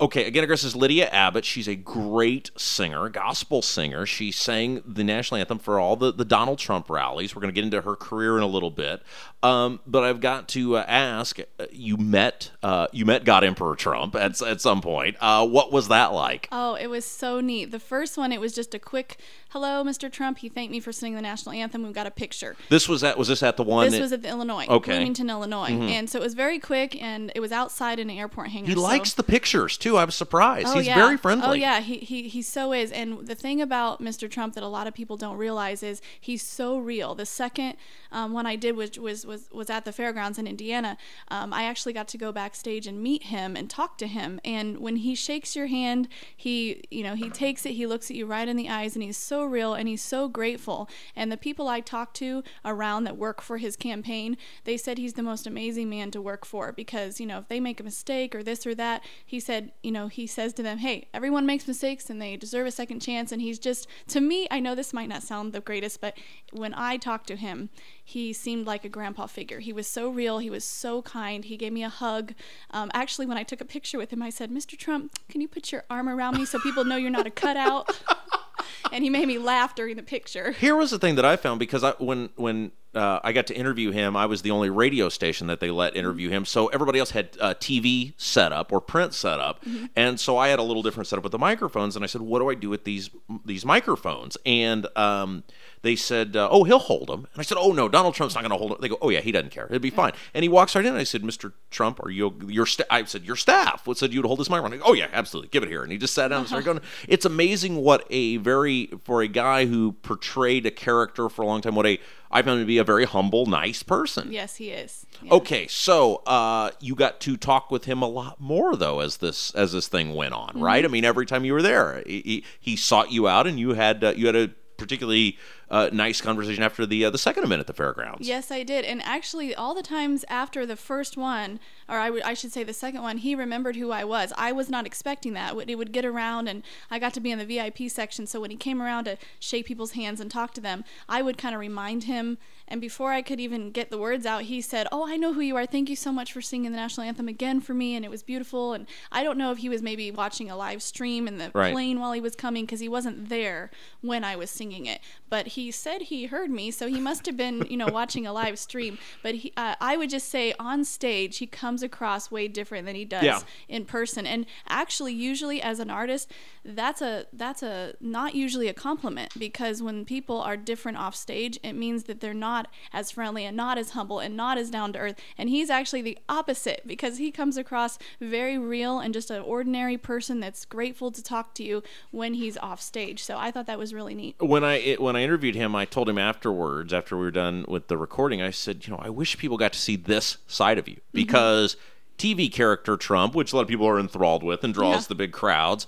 Okay, 0.00 0.24
again, 0.24 0.46
guest 0.48 0.64
is 0.64 0.74
Lydia 0.74 1.08
Abbott. 1.08 1.44
She's 1.44 1.68
a 1.68 1.76
great 1.76 2.50
singer, 2.56 3.08
gospel 3.08 3.62
singer. 3.62 4.06
She 4.06 4.32
sang 4.32 4.82
the 4.86 5.04
national 5.04 5.40
anthem 5.40 5.58
for 5.58 5.78
all 5.78 5.94
the, 5.94 6.12
the 6.12 6.24
Donald 6.24 6.58
Trump 6.58 6.90
rallies. 6.90 7.36
We're 7.36 7.42
going 7.42 7.54
to 7.54 7.54
get 7.54 7.64
into 7.64 7.80
her 7.82 7.94
career 7.94 8.36
in 8.36 8.42
a 8.42 8.48
little 8.48 8.70
bit, 8.70 9.02
um, 9.42 9.80
but 9.86 10.02
I've 10.02 10.20
got 10.20 10.48
to 10.48 10.78
uh, 10.78 10.84
ask: 10.88 11.38
uh, 11.38 11.66
you 11.70 11.96
met 11.96 12.50
uh, 12.62 12.88
you 12.92 13.04
met 13.04 13.24
God 13.24 13.44
Emperor 13.44 13.76
Trump 13.76 14.16
at 14.16 14.40
at 14.42 14.60
some 14.60 14.80
point. 14.80 15.16
Uh, 15.20 15.46
what 15.46 15.70
was 15.70 15.88
that 15.88 16.12
like? 16.12 16.48
Oh, 16.50 16.74
it 16.74 16.88
was 16.88 17.04
so 17.04 17.40
neat. 17.40 17.70
The 17.70 17.78
first 17.78 18.16
one, 18.16 18.32
it 18.32 18.40
was 18.40 18.54
just 18.54 18.74
a 18.74 18.78
quick 18.78 19.18
"Hello, 19.54 19.82
Mr. 19.82 20.12
Trump." 20.12 20.38
He 20.38 20.48
thanked 20.50 20.70
me 20.72 20.80
for 20.80 20.92
singing 20.92 21.16
the 21.16 21.22
national 21.22 21.54
anthem. 21.54 21.82
We 21.86 21.92
got 21.92 22.06
a 22.06 22.10
picture. 22.10 22.54
This 22.68 22.88
was 22.88 23.02
at 23.02 23.16
was 23.16 23.28
this 23.28 23.42
at 23.42 23.56
the 23.56 23.62
one? 23.62 23.86
This 23.86 23.94
that- 23.94 24.00
was 24.02 24.12
at 24.12 24.22
the 24.22 24.28
Illinois, 24.28 24.66
Okay. 24.68 24.74
Mm-hmm. 24.74 24.98
Bloomington, 24.98 25.30
Illinois, 25.30 25.70
and 25.70 26.10
so 26.10 26.18
it 26.18 26.22
was 26.22 26.34
very 26.34 26.58
quick, 26.58 27.00
and 27.02 27.32
it 27.34 27.40
was 27.40 27.52
outside 27.52 27.98
in 27.98 28.10
an 28.10 28.18
airport 28.18 28.48
hangar. 28.50 28.68
he 28.68 28.74
so- 28.74 28.82
likes 28.82 29.14
the 29.14 29.22
pictures 29.22 29.78
too. 29.78 29.96
I 29.96 30.04
was 30.04 30.14
surprised. 30.14 30.66
Oh, 30.68 30.74
He's 30.74 30.86
yeah. 30.88 30.96
very 30.96 31.16
friendly. 31.16 31.46
Oh 31.46 31.52
yeah, 31.52 31.80
he, 31.80 31.98
he 31.98 32.28
he 32.28 32.42
so 32.42 32.72
is. 32.72 32.92
And 32.92 33.26
the 33.26 33.34
thing 33.34 33.62
about 33.62 34.02
Mr. 34.02 34.30
Trump 34.30 34.54
that 34.54 34.62
a 34.62 34.68
lot 34.68 34.86
of 34.86 34.92
people 34.94 35.16
don't 35.16 35.36
realize 35.38 35.82
is 35.82 36.02
he's 36.20 36.42
so 36.42 36.76
real. 36.76 37.14
The 37.14 37.26
second 37.26 37.76
um, 38.12 38.32
one 38.32 38.46
I 38.46 38.56
did 38.56 38.76
was 38.76 38.98
was 38.98 39.24
was, 39.24 39.48
was 39.52 39.70
at 39.70 39.84
the 39.84 39.92
fairgrounds 39.92 40.38
in 40.38 40.46
Indiana. 40.46 40.96
Um, 41.28 41.52
I 41.52 41.64
actually 41.64 41.92
got 41.92 42.08
to 42.08 42.18
go 42.18 42.32
backstage 42.32 42.86
and 42.86 43.02
meet 43.02 43.24
him 43.24 43.56
and 43.56 43.70
talk 43.70 43.98
to 43.98 44.06
him. 44.06 44.40
And 44.44 44.78
when 44.78 44.96
he 44.96 45.14
shakes 45.14 45.54
your 45.56 45.66
hand, 45.66 46.08
he 46.36 46.82
you 46.90 47.02
know 47.02 47.14
he 47.14 47.30
takes 47.30 47.64
it. 47.66 47.72
He 47.72 47.86
looks 47.86 48.10
at 48.10 48.16
you 48.16 48.26
right 48.26 48.48
in 48.48 48.56
the 48.56 48.68
eyes, 48.68 48.96
and 48.96 49.02
he's 49.02 49.16
so 49.16 49.43
real 49.44 49.74
and 49.74 49.88
he's 49.88 50.02
so 50.02 50.28
grateful. 50.28 50.88
And 51.14 51.30
the 51.30 51.36
people 51.36 51.68
I 51.68 51.80
talked 51.80 52.16
to 52.16 52.42
around 52.64 53.04
that 53.04 53.16
work 53.16 53.40
for 53.40 53.58
his 53.58 53.76
campaign, 53.76 54.36
they 54.64 54.76
said 54.76 54.98
he's 54.98 55.14
the 55.14 55.22
most 55.22 55.46
amazing 55.46 55.88
man 55.88 56.10
to 56.12 56.20
work 56.20 56.44
for 56.44 56.72
because 56.72 57.20
you 57.20 57.26
know 57.26 57.38
if 57.38 57.48
they 57.48 57.60
make 57.60 57.80
a 57.80 57.84
mistake 57.84 58.34
or 58.34 58.42
this 58.42 58.66
or 58.66 58.74
that, 58.74 59.02
he 59.24 59.40
said 59.40 59.72
you 59.82 59.92
know 59.92 60.08
he 60.08 60.26
says 60.26 60.52
to 60.54 60.62
them, 60.62 60.78
hey, 60.78 61.08
everyone 61.14 61.46
makes 61.46 61.66
mistakes 61.66 62.10
and 62.10 62.20
they 62.20 62.36
deserve 62.36 62.66
a 62.66 62.70
second 62.70 63.00
chance. 63.00 63.32
And 63.32 63.40
he's 63.40 63.58
just 63.58 63.86
to 64.08 64.20
me, 64.20 64.46
I 64.50 64.60
know 64.60 64.74
this 64.74 64.92
might 64.92 65.08
not 65.08 65.22
sound 65.22 65.52
the 65.52 65.60
greatest, 65.60 66.00
but 66.00 66.16
when 66.52 66.74
I 66.74 66.96
talked 66.96 67.26
to 67.28 67.36
him, 67.36 67.70
he 68.04 68.32
seemed 68.32 68.66
like 68.66 68.84
a 68.84 68.88
grandpa 68.88 69.26
figure. 69.26 69.60
He 69.60 69.72
was 69.72 69.86
so 69.86 70.08
real. 70.10 70.38
He 70.38 70.50
was 70.50 70.64
so 70.64 71.02
kind. 71.02 71.44
He 71.44 71.56
gave 71.56 71.72
me 71.72 71.82
a 71.82 71.88
hug. 71.88 72.34
Um, 72.70 72.90
actually, 72.92 73.26
when 73.26 73.38
I 73.38 73.42
took 73.42 73.60
a 73.60 73.64
picture 73.64 73.98
with 73.98 74.12
him, 74.12 74.22
I 74.22 74.30
said, 74.30 74.50
Mr. 74.50 74.76
Trump, 74.76 75.12
can 75.28 75.40
you 75.40 75.48
put 75.48 75.72
your 75.72 75.84
arm 75.88 76.08
around 76.08 76.36
me 76.36 76.44
so 76.44 76.58
people 76.58 76.84
know 76.84 76.96
you're 76.96 77.10
not 77.10 77.26
a 77.26 77.30
cutout? 77.30 77.98
and 78.92 79.04
he 79.04 79.10
made 79.10 79.26
me 79.26 79.38
laugh 79.38 79.74
during 79.74 79.96
the 79.96 80.02
picture. 80.02 80.52
Here 80.52 80.76
was 80.76 80.90
the 80.90 80.98
thing 80.98 81.14
that 81.16 81.24
I 81.24 81.36
found 81.36 81.58
because 81.58 81.84
I 81.84 81.92
when 81.98 82.30
when 82.36 82.72
uh, 82.94 83.20
I 83.24 83.32
got 83.32 83.46
to 83.48 83.56
interview 83.56 83.90
him, 83.90 84.16
I 84.16 84.26
was 84.26 84.42
the 84.42 84.50
only 84.50 84.70
radio 84.70 85.08
station 85.08 85.48
that 85.48 85.60
they 85.60 85.70
let 85.70 85.96
interview 85.96 86.30
him. 86.30 86.44
So 86.44 86.68
everybody 86.68 86.98
else 86.98 87.10
had 87.10 87.30
uh, 87.40 87.54
TV 87.54 88.14
set 88.16 88.52
up 88.52 88.72
or 88.72 88.80
print 88.80 89.14
set 89.14 89.40
up, 89.40 89.64
and 89.96 90.18
so 90.20 90.36
I 90.36 90.48
had 90.48 90.58
a 90.58 90.62
little 90.62 90.82
different 90.82 91.08
setup 91.08 91.24
with 91.24 91.32
the 91.32 91.38
microphones. 91.38 91.96
And 91.96 92.04
I 92.04 92.06
said, 92.06 92.22
"What 92.22 92.38
do 92.38 92.50
I 92.50 92.54
do 92.54 92.70
with 92.70 92.84
these 92.84 93.10
these 93.44 93.64
microphones?" 93.64 94.36
And 94.46 94.86
um, 94.96 95.44
they 95.84 95.94
said, 95.94 96.34
uh, 96.34 96.48
"Oh, 96.50 96.64
he'll 96.64 96.78
hold 96.78 97.08
them." 97.08 97.20
And 97.32 97.38
I 97.38 97.42
said, 97.42 97.58
"Oh 97.60 97.72
no, 97.72 97.88
Donald 97.88 98.14
Trump's 98.14 98.34
not 98.34 98.40
going 98.40 98.50
to 98.50 98.56
hold 98.56 98.72
them." 98.72 98.78
They 98.80 98.88
go, 98.88 98.98
"Oh 99.00 99.10
yeah, 99.10 99.20
he 99.20 99.30
doesn't 99.30 99.50
care. 99.50 99.66
It'd 99.66 99.82
be 99.82 99.90
fine." 99.90 100.12
And 100.32 100.42
he 100.42 100.48
walks 100.48 100.74
right 100.74 100.84
in. 100.84 100.92
And 100.92 100.98
I 100.98 101.04
said, 101.04 101.22
"Mr. 101.22 101.52
Trump, 101.70 102.04
are 102.04 102.10
you 102.10 102.36
your?" 102.48 102.66
I 102.90 103.04
said, 103.04 103.24
"Your 103.24 103.36
staff." 103.36 103.86
What 103.86 103.98
said 103.98 104.12
you 104.12 104.22
to 104.22 104.26
hold 104.26 104.40
this 104.40 104.50
microphone? 104.50 104.78
Goes, 104.78 104.88
"Oh 104.88 104.94
yeah, 104.94 105.08
absolutely. 105.12 105.50
Give 105.50 105.62
it 105.62 105.68
here." 105.68 105.82
And 105.82 105.92
he 105.92 105.98
just 105.98 106.14
sat 106.14 106.28
down 106.28 106.40
and 106.40 106.48
started 106.48 106.64
going. 106.64 106.80
It's 107.06 107.24
amazing 107.24 107.76
what 107.76 108.06
a 108.10 108.38
very 108.38 108.90
for 109.04 109.22
a 109.22 109.28
guy 109.28 109.66
who 109.66 109.92
portrayed 109.92 110.66
a 110.66 110.70
character 110.70 111.28
for 111.28 111.42
a 111.42 111.46
long 111.46 111.60
time. 111.60 111.74
What 111.74 111.86
a 111.86 112.00
I 112.30 112.42
found 112.42 112.58
him 112.58 112.64
to 112.64 112.66
be 112.66 112.78
a 112.78 112.84
very 112.84 113.04
humble, 113.04 113.46
nice 113.46 113.84
person. 113.84 114.32
Yes, 114.32 114.56
he 114.56 114.70
is. 114.70 115.06
Yeah. 115.22 115.34
Okay, 115.34 115.68
so 115.68 116.16
uh, 116.26 116.70
you 116.80 116.96
got 116.96 117.20
to 117.20 117.36
talk 117.36 117.70
with 117.70 117.84
him 117.84 118.02
a 118.02 118.08
lot 118.08 118.40
more 118.40 118.74
though 118.74 118.98
as 118.98 119.18
this 119.18 119.54
as 119.54 119.72
this 119.72 119.86
thing 119.86 120.14
went 120.14 120.34
on, 120.34 120.58
right? 120.58 120.84
Mm-hmm. 120.84 120.90
I 120.90 120.92
mean, 120.92 121.04
every 121.04 121.26
time 121.26 121.44
you 121.44 121.52
were 121.52 121.62
there, 121.62 122.02
he, 122.06 122.22
he, 122.22 122.44
he 122.58 122.76
sought 122.76 123.12
you 123.12 123.28
out, 123.28 123.46
and 123.46 123.60
you 123.60 123.74
had 123.74 124.02
uh, 124.02 124.14
you 124.16 124.26
had 124.26 124.34
a 124.34 124.48
particularly 124.76 125.38
uh, 125.70 125.90
nice 125.92 126.20
conversation 126.20 126.62
after 126.62 126.86
the 126.86 127.04
uh, 127.04 127.10
the 127.10 127.18
second 127.18 127.44
event 127.44 127.60
at 127.60 127.66
the 127.66 127.72
fairgrounds. 127.72 128.26
Yes, 128.26 128.50
I 128.50 128.62
did. 128.62 128.84
And 128.84 129.02
actually, 129.02 129.54
all 129.54 129.74
the 129.74 129.82
times 129.82 130.24
after 130.28 130.66
the 130.66 130.76
first 130.76 131.16
one, 131.16 131.60
or 131.88 131.98
I 131.98 132.34
should 132.34 132.52
say 132.52 132.62
the 132.64 132.72
second 132.72 133.02
one, 133.02 133.18
he 133.18 133.34
remembered 133.34 133.76
who 133.76 133.90
I 133.90 134.04
was. 134.04 134.32
I 134.36 134.52
was 134.52 134.68
not 134.68 134.86
expecting 134.86 135.32
that. 135.34 135.54
It 135.68 135.76
would 135.76 135.92
get 135.92 136.04
around, 136.04 136.48
and 136.48 136.62
I 136.90 136.98
got 136.98 137.14
to 137.14 137.20
be 137.20 137.30
in 137.30 137.38
the 137.38 137.46
VIP 137.46 137.90
section. 137.90 138.26
So 138.26 138.40
when 138.40 138.50
he 138.50 138.56
came 138.56 138.82
around 138.82 139.04
to 139.04 139.16
shake 139.40 139.66
people's 139.66 139.92
hands 139.92 140.20
and 140.20 140.30
talk 140.30 140.54
to 140.54 140.60
them, 140.60 140.84
I 141.08 141.22
would 141.22 141.38
kind 141.38 141.54
of 141.54 141.60
remind 141.60 142.04
him. 142.04 142.38
And 142.66 142.80
before 142.80 143.12
I 143.12 143.20
could 143.20 143.40
even 143.40 143.70
get 143.72 143.90
the 143.90 143.98
words 143.98 144.24
out, 144.24 144.42
he 144.42 144.60
said, 144.62 144.86
Oh, 144.90 145.06
I 145.06 145.16
know 145.16 145.34
who 145.34 145.40
you 145.42 145.54
are. 145.56 145.66
Thank 145.66 145.90
you 145.90 145.96
so 145.96 146.10
much 146.10 146.32
for 146.32 146.40
singing 146.40 146.70
the 146.72 146.78
national 146.78 147.06
anthem 147.06 147.28
again 147.28 147.60
for 147.60 147.74
me. 147.74 147.94
And 147.94 148.04
it 148.06 148.10
was 148.10 148.22
beautiful. 148.22 148.72
And 148.72 148.86
I 149.12 149.22
don't 149.22 149.36
know 149.36 149.52
if 149.52 149.58
he 149.58 149.68
was 149.68 149.82
maybe 149.82 150.10
watching 150.10 150.50
a 150.50 150.56
live 150.56 150.82
stream 150.82 151.28
in 151.28 151.36
the 151.38 151.50
Right. 151.54 151.72
plane 151.74 152.00
while 152.00 152.12
he 152.12 152.22
was 152.22 152.34
coming 152.34 152.64
because 152.64 152.80
he 152.80 152.88
wasn't 152.88 153.28
there 153.28 153.70
when 154.00 154.24
I 154.24 154.34
was 154.34 154.50
singing 154.50 154.86
it. 154.86 155.00
But 155.28 155.48
he 155.54 155.70
said 155.70 156.02
he 156.02 156.26
heard 156.26 156.50
me, 156.50 156.70
so 156.70 156.86
he 156.88 157.00
must 157.00 157.26
have 157.26 157.36
been, 157.36 157.66
you 157.70 157.76
know, 157.76 157.88
watching 157.88 158.26
a 158.26 158.32
live 158.32 158.58
stream. 158.58 158.98
But 159.22 159.34
he, 159.36 159.52
uh, 159.56 159.74
I 159.80 159.96
would 159.96 160.10
just 160.10 160.28
say 160.28 160.54
on 160.58 160.84
stage, 160.84 161.38
he 161.38 161.46
comes 161.46 161.82
across 161.82 162.30
way 162.30 162.48
different 162.48 162.86
than 162.86 162.94
he 162.96 163.04
does 163.04 163.24
Yeah. 163.24 163.40
in 163.68 163.84
person. 163.84 164.26
And 164.26 164.46
actually, 164.68 165.12
usually 165.14 165.62
as 165.62 165.78
an 165.80 165.90
artist, 165.90 166.30
that's 166.66 167.02
a 167.02 167.26
that's 167.32 167.62
a 167.62 167.94
not 168.00 168.34
usually 168.34 168.68
a 168.68 168.72
compliment 168.74 169.32
because 169.38 169.82
when 169.82 170.04
people 170.04 170.40
are 170.40 170.56
different 170.56 170.96
off 170.98 171.14
stage, 171.14 171.58
it 171.62 171.74
means 171.74 172.04
that 172.04 172.20
they're 172.20 172.32
not 172.32 172.68
as 172.92 173.10
friendly 173.10 173.44
and 173.44 173.56
not 173.56 173.76
as 173.76 173.90
humble 173.90 174.18
and 174.20 174.36
not 174.36 174.56
as 174.56 174.70
down 174.70 174.92
to 174.94 174.98
earth. 174.98 175.16
And 175.36 175.48
he's 175.50 175.68
actually 175.68 176.02
the 176.02 176.16
opposite 176.28 176.82
because 176.86 177.18
he 177.18 177.30
comes 177.30 177.56
across 177.56 177.98
very 178.20 178.56
real 178.56 178.98
and 178.98 179.12
just 179.12 179.30
an 179.30 179.42
ordinary 179.42 179.98
person 179.98 180.40
that's 180.40 180.64
grateful 180.64 181.10
to 181.12 181.22
talk 181.22 181.54
to 181.56 181.62
you 181.62 181.82
when 182.10 182.34
he's 182.34 182.56
off 182.56 182.80
stage. 182.80 183.22
So 183.22 183.36
I 183.36 183.50
thought 183.50 183.66
that 183.66 183.78
was 183.78 183.92
really 183.92 184.14
neat. 184.14 184.36
When 184.40 184.64
I 184.64 184.74
it, 184.76 185.00
when 185.00 185.16
I 185.16 185.22
interviewed 185.22 185.54
him, 185.54 185.74
I 185.76 185.84
told 185.84 186.08
him 186.08 186.18
afterwards, 186.18 186.92
after 186.94 187.16
we 187.16 187.24
were 187.24 187.30
done 187.30 187.64
with 187.68 187.88
the 187.88 187.98
recording, 187.98 188.40
I 188.40 188.50
said, 188.50 188.86
you 188.86 188.92
know, 188.92 189.00
I 189.02 189.10
wish 189.10 189.36
people 189.36 189.58
got 189.58 189.72
to 189.74 189.78
see 189.78 189.96
this 189.96 190.38
side 190.46 190.78
of 190.78 190.88
you 190.88 190.94
Mm-hmm. 190.94 191.16
because 191.16 191.76
TV 192.16 192.50
character 192.52 192.96
Trump, 192.96 193.34
which 193.34 193.52
a 193.52 193.56
lot 193.56 193.62
of 193.62 193.68
people 193.68 193.86
are 193.88 193.98
enthralled 193.98 194.42
with 194.44 194.62
and 194.64 194.72
draws 194.72 195.02
Yeah. 195.04 195.08
the 195.08 195.14
big 195.16 195.32
crowds, 195.32 195.86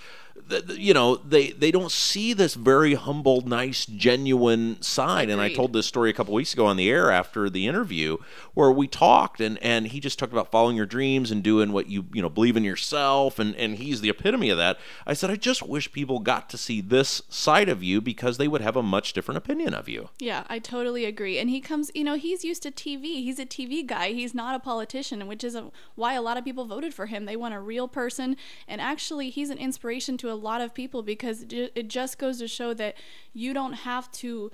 you 0.69 0.95
know, 0.95 1.17
they 1.17 1.51
they 1.51 1.71
don't 1.71 1.91
see 1.91 2.33
this 2.33 2.55
very 2.55 2.95
humble, 2.95 3.41
nice, 3.43 3.87
genuine 3.87 4.81
side. 4.81 5.31
And 5.31 5.41
I 5.41 5.53
told 5.53 5.73
this 5.73 5.87
story 5.87 6.11
a 6.11 6.13
couple 6.13 6.35
weeks 6.35 6.53
ago 6.53 6.67
on 6.67 6.77
the 6.77 6.89
air 6.89 7.11
after 7.11 7.51
the 7.51 7.67
interview 7.67 8.17
where 8.55 8.71
we 8.71 8.87
talked 8.87 9.41
and 9.41 9.59
and 9.63 9.89
he 9.89 10.01
just 10.01 10.19
talked 10.19 10.33
about 10.33 10.51
following 10.51 10.77
your 10.77 10.87
dreams 10.87 11.31
and 11.31 11.43
doing 11.43 11.73
what 11.73 11.89
you 11.89 12.07
you 12.13 12.23
know 12.23 12.29
believe 12.29 12.57
in 12.57 12.65
yourself 12.65 13.39
and 13.39 13.55
and 13.57 13.77
he's 13.77 14.01
the 14.01 14.09
epitome 14.09 14.51
of 14.51 14.59
that. 14.59 14.79
I 15.07 15.15
said 15.15 15.31
I 15.31 15.37
just 15.37 15.63
wish 15.63 15.93
people 15.93 16.21
got 16.21 16.49
to 16.51 16.59
see 16.59 16.81
this 16.81 17.23
side 17.29 17.69
of 17.69 17.83
you 17.83 18.01
because 18.01 18.39
they 18.39 18.49
would 18.49 18.61
have 18.61 18.77
a 18.77 18.83
much 18.83 19.13
different 19.13 19.39
opinion 19.39 19.75
of 19.75 19.89
you. 19.89 20.11
Yeah, 20.19 20.45
I 20.49 20.59
totally 20.59 21.05
agree. 21.05 21.39
And 21.39 21.51
he 21.51 21.61
comes, 21.61 21.91
you 21.95 22.05
know, 22.05 22.15
he's 22.15 22.45
used 22.45 22.63
to 22.63 22.71
TV. 22.71 23.03
He's 23.25 23.39
a 23.39 23.47
TV 23.47 23.85
guy. 23.85 24.13
He's 24.13 24.35
not 24.35 24.55
a 24.55 24.59
politician, 24.59 25.27
which 25.27 25.43
is 25.43 25.55
a, 25.55 25.71
why 25.95 26.15
a 26.15 26.23
lot 26.23 26.37
of 26.37 26.45
people 26.45 26.65
voted 26.65 26.95
for 26.95 27.07
him. 27.07 27.25
They 27.25 27.37
want 27.37 27.55
a 27.55 27.61
real 27.61 27.89
person. 27.89 28.37
And 28.69 28.81
actually, 28.81 29.31
he's 29.31 29.51
an 29.51 29.59
inspiration 29.59 30.17
to 30.19 30.31
a 30.31 30.36
lot 30.37 30.61
of 30.61 30.75
people 30.75 31.03
because 31.03 31.45
it 31.51 31.89
just 31.89 32.19
goes 32.19 32.39
to 32.39 32.49
show 32.49 32.75
that 32.75 32.95
you 33.33 33.53
don't 33.53 33.73
have 33.73 34.11
to 34.13 34.51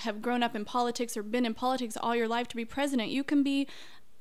have 0.00 0.20
grown 0.20 0.42
up 0.42 0.56
in 0.56 0.64
politics 0.64 1.16
or 1.16 1.22
been 1.22 1.46
in 1.46 1.54
politics 1.54 1.96
all 2.00 2.16
your 2.16 2.28
life 2.28 2.48
to 2.48 2.56
be 2.56 2.64
president. 2.64 3.10
You 3.10 3.22
can 3.22 3.42
be 3.42 3.68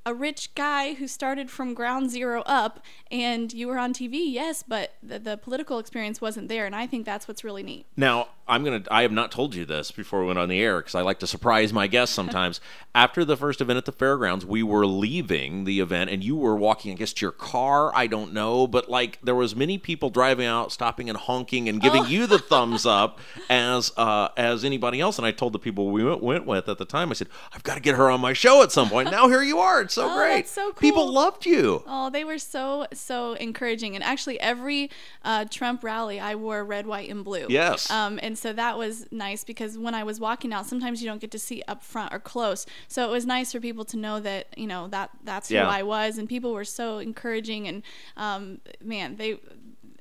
a 0.05 0.13
rich 0.13 0.53
guy 0.53 0.93
who 0.93 1.07
started 1.07 1.49
from 1.49 1.73
ground 1.73 2.11
zero 2.11 2.43
up 2.45 2.79
and 3.09 3.51
you 3.51 3.67
were 3.67 3.79
on 3.79 3.91
TV, 3.91 4.21
yes, 4.31 4.61
but 4.61 4.93
the, 5.01 5.17
the 5.17 5.37
political 5.37 5.79
experience 5.79 6.21
wasn't 6.21 6.47
there. 6.47 6.65
And 6.65 6.75
I 6.75 6.85
think 6.85 7.05
that's 7.05 7.27
what's 7.27 7.43
really 7.43 7.63
neat. 7.63 7.87
Now, 7.97 8.27
I'm 8.47 8.63
going 8.63 8.83
to 8.83 8.93
I 8.93 9.01
have 9.01 9.11
not 9.11 9.31
told 9.31 9.55
you 9.55 9.65
this 9.65 9.89
before 9.89 10.21
we 10.21 10.27
went 10.27 10.37
on 10.37 10.49
the 10.49 10.61
air 10.61 10.79
cuz 10.79 10.93
I 10.93 11.01
like 11.01 11.17
to 11.19 11.27
surprise 11.27 11.73
my 11.73 11.87
guests 11.87 12.13
sometimes. 12.15 12.61
After 12.93 13.25
the 13.25 13.35
first 13.35 13.59
event 13.59 13.77
at 13.77 13.85
the 13.85 13.91
fairgrounds, 13.91 14.45
we 14.45 14.61
were 14.61 14.85
leaving 14.85 15.63
the 15.63 15.79
event 15.79 16.11
and 16.11 16.23
you 16.23 16.35
were 16.35 16.55
walking 16.55 16.91
I 16.91 16.95
guess 16.95 17.13
to 17.13 17.25
your 17.25 17.31
car, 17.31 17.91
I 17.95 18.05
don't 18.05 18.33
know, 18.33 18.67
but 18.67 18.89
like 18.89 19.19
there 19.23 19.33
was 19.33 19.55
many 19.55 19.79
people 19.79 20.11
driving 20.11 20.45
out, 20.45 20.71
stopping 20.71 21.09
and 21.09 21.17
honking 21.17 21.67
and 21.67 21.81
giving 21.81 22.05
you 22.05 22.27
the 22.27 22.37
thumbs 22.37 22.85
up 22.85 23.19
as 23.49 23.91
uh 23.97 24.29
as 24.37 24.63
anybody 24.63 25.01
else 25.01 25.17
and 25.17 25.25
I 25.25 25.31
told 25.31 25.53
the 25.53 25.59
people 25.59 25.89
we 25.89 26.03
went, 26.03 26.21
went 26.21 26.45
with 26.45 26.69
at 26.69 26.77
the 26.77 26.85
time 26.85 27.09
I 27.09 27.13
said, 27.15 27.29
"I've 27.51 27.63
got 27.63 27.75
to 27.75 27.81
get 27.81 27.95
her 27.95 28.11
on 28.11 28.21
my 28.21 28.33
show 28.33 28.61
at 28.61 28.71
some 28.71 28.89
point." 28.89 29.09
Now 29.09 29.27
here 29.27 29.41
you 29.41 29.57
are. 29.57 29.81
It's 29.81 29.94
so 29.95 30.09
Oh, 30.09 30.15
great. 30.17 30.47
so 30.47 30.71
People 30.73 31.11
loved 31.11 31.45
you. 31.45 31.83
Oh, 31.87 32.09
they 32.09 32.23
were 32.23 32.37
so 32.55 32.85
so 32.93 33.33
encouraging, 33.47 33.95
and 33.95 34.03
actually 34.03 34.37
every 34.39 34.89
uh, 35.23 35.45
Trump 35.57 35.83
rally, 35.83 36.19
I 36.19 36.35
wore 36.35 36.63
red, 36.63 36.85
white, 36.85 37.09
and 37.09 37.23
blue. 37.23 37.45
Yes. 37.49 37.89
Um, 37.89 38.19
and 38.21 38.37
so 38.37 38.53
that 38.53 38.77
was 38.77 39.07
nice 39.11 39.43
because 39.43 39.77
when 39.77 39.93
I 39.95 40.03
was 40.03 40.19
walking 40.19 40.51
out, 40.53 40.65
sometimes 40.65 41.01
you 41.01 41.07
don't 41.09 41.21
get 41.21 41.31
to 41.31 41.39
see 41.39 41.63
up 41.67 41.83
front 41.83 42.13
or 42.13 42.19
close. 42.19 42.65
So 42.87 43.07
it 43.07 43.11
was 43.11 43.25
nice 43.25 43.51
for 43.53 43.59
people 43.59 43.85
to 43.85 43.97
know 43.97 44.19
that 44.19 44.43
you 44.57 44.67
know 44.67 44.87
that 44.89 45.09
that's 45.23 45.49
Yeah. 45.49 45.65
who 45.65 45.69
I 45.79 45.83
was, 45.83 46.17
and 46.17 46.27
people 46.29 46.51
were 46.53 46.65
so 46.65 46.97
encouraging, 46.99 47.67
and 47.67 47.83
um, 48.17 48.59
man, 48.83 49.15
they. 49.17 49.39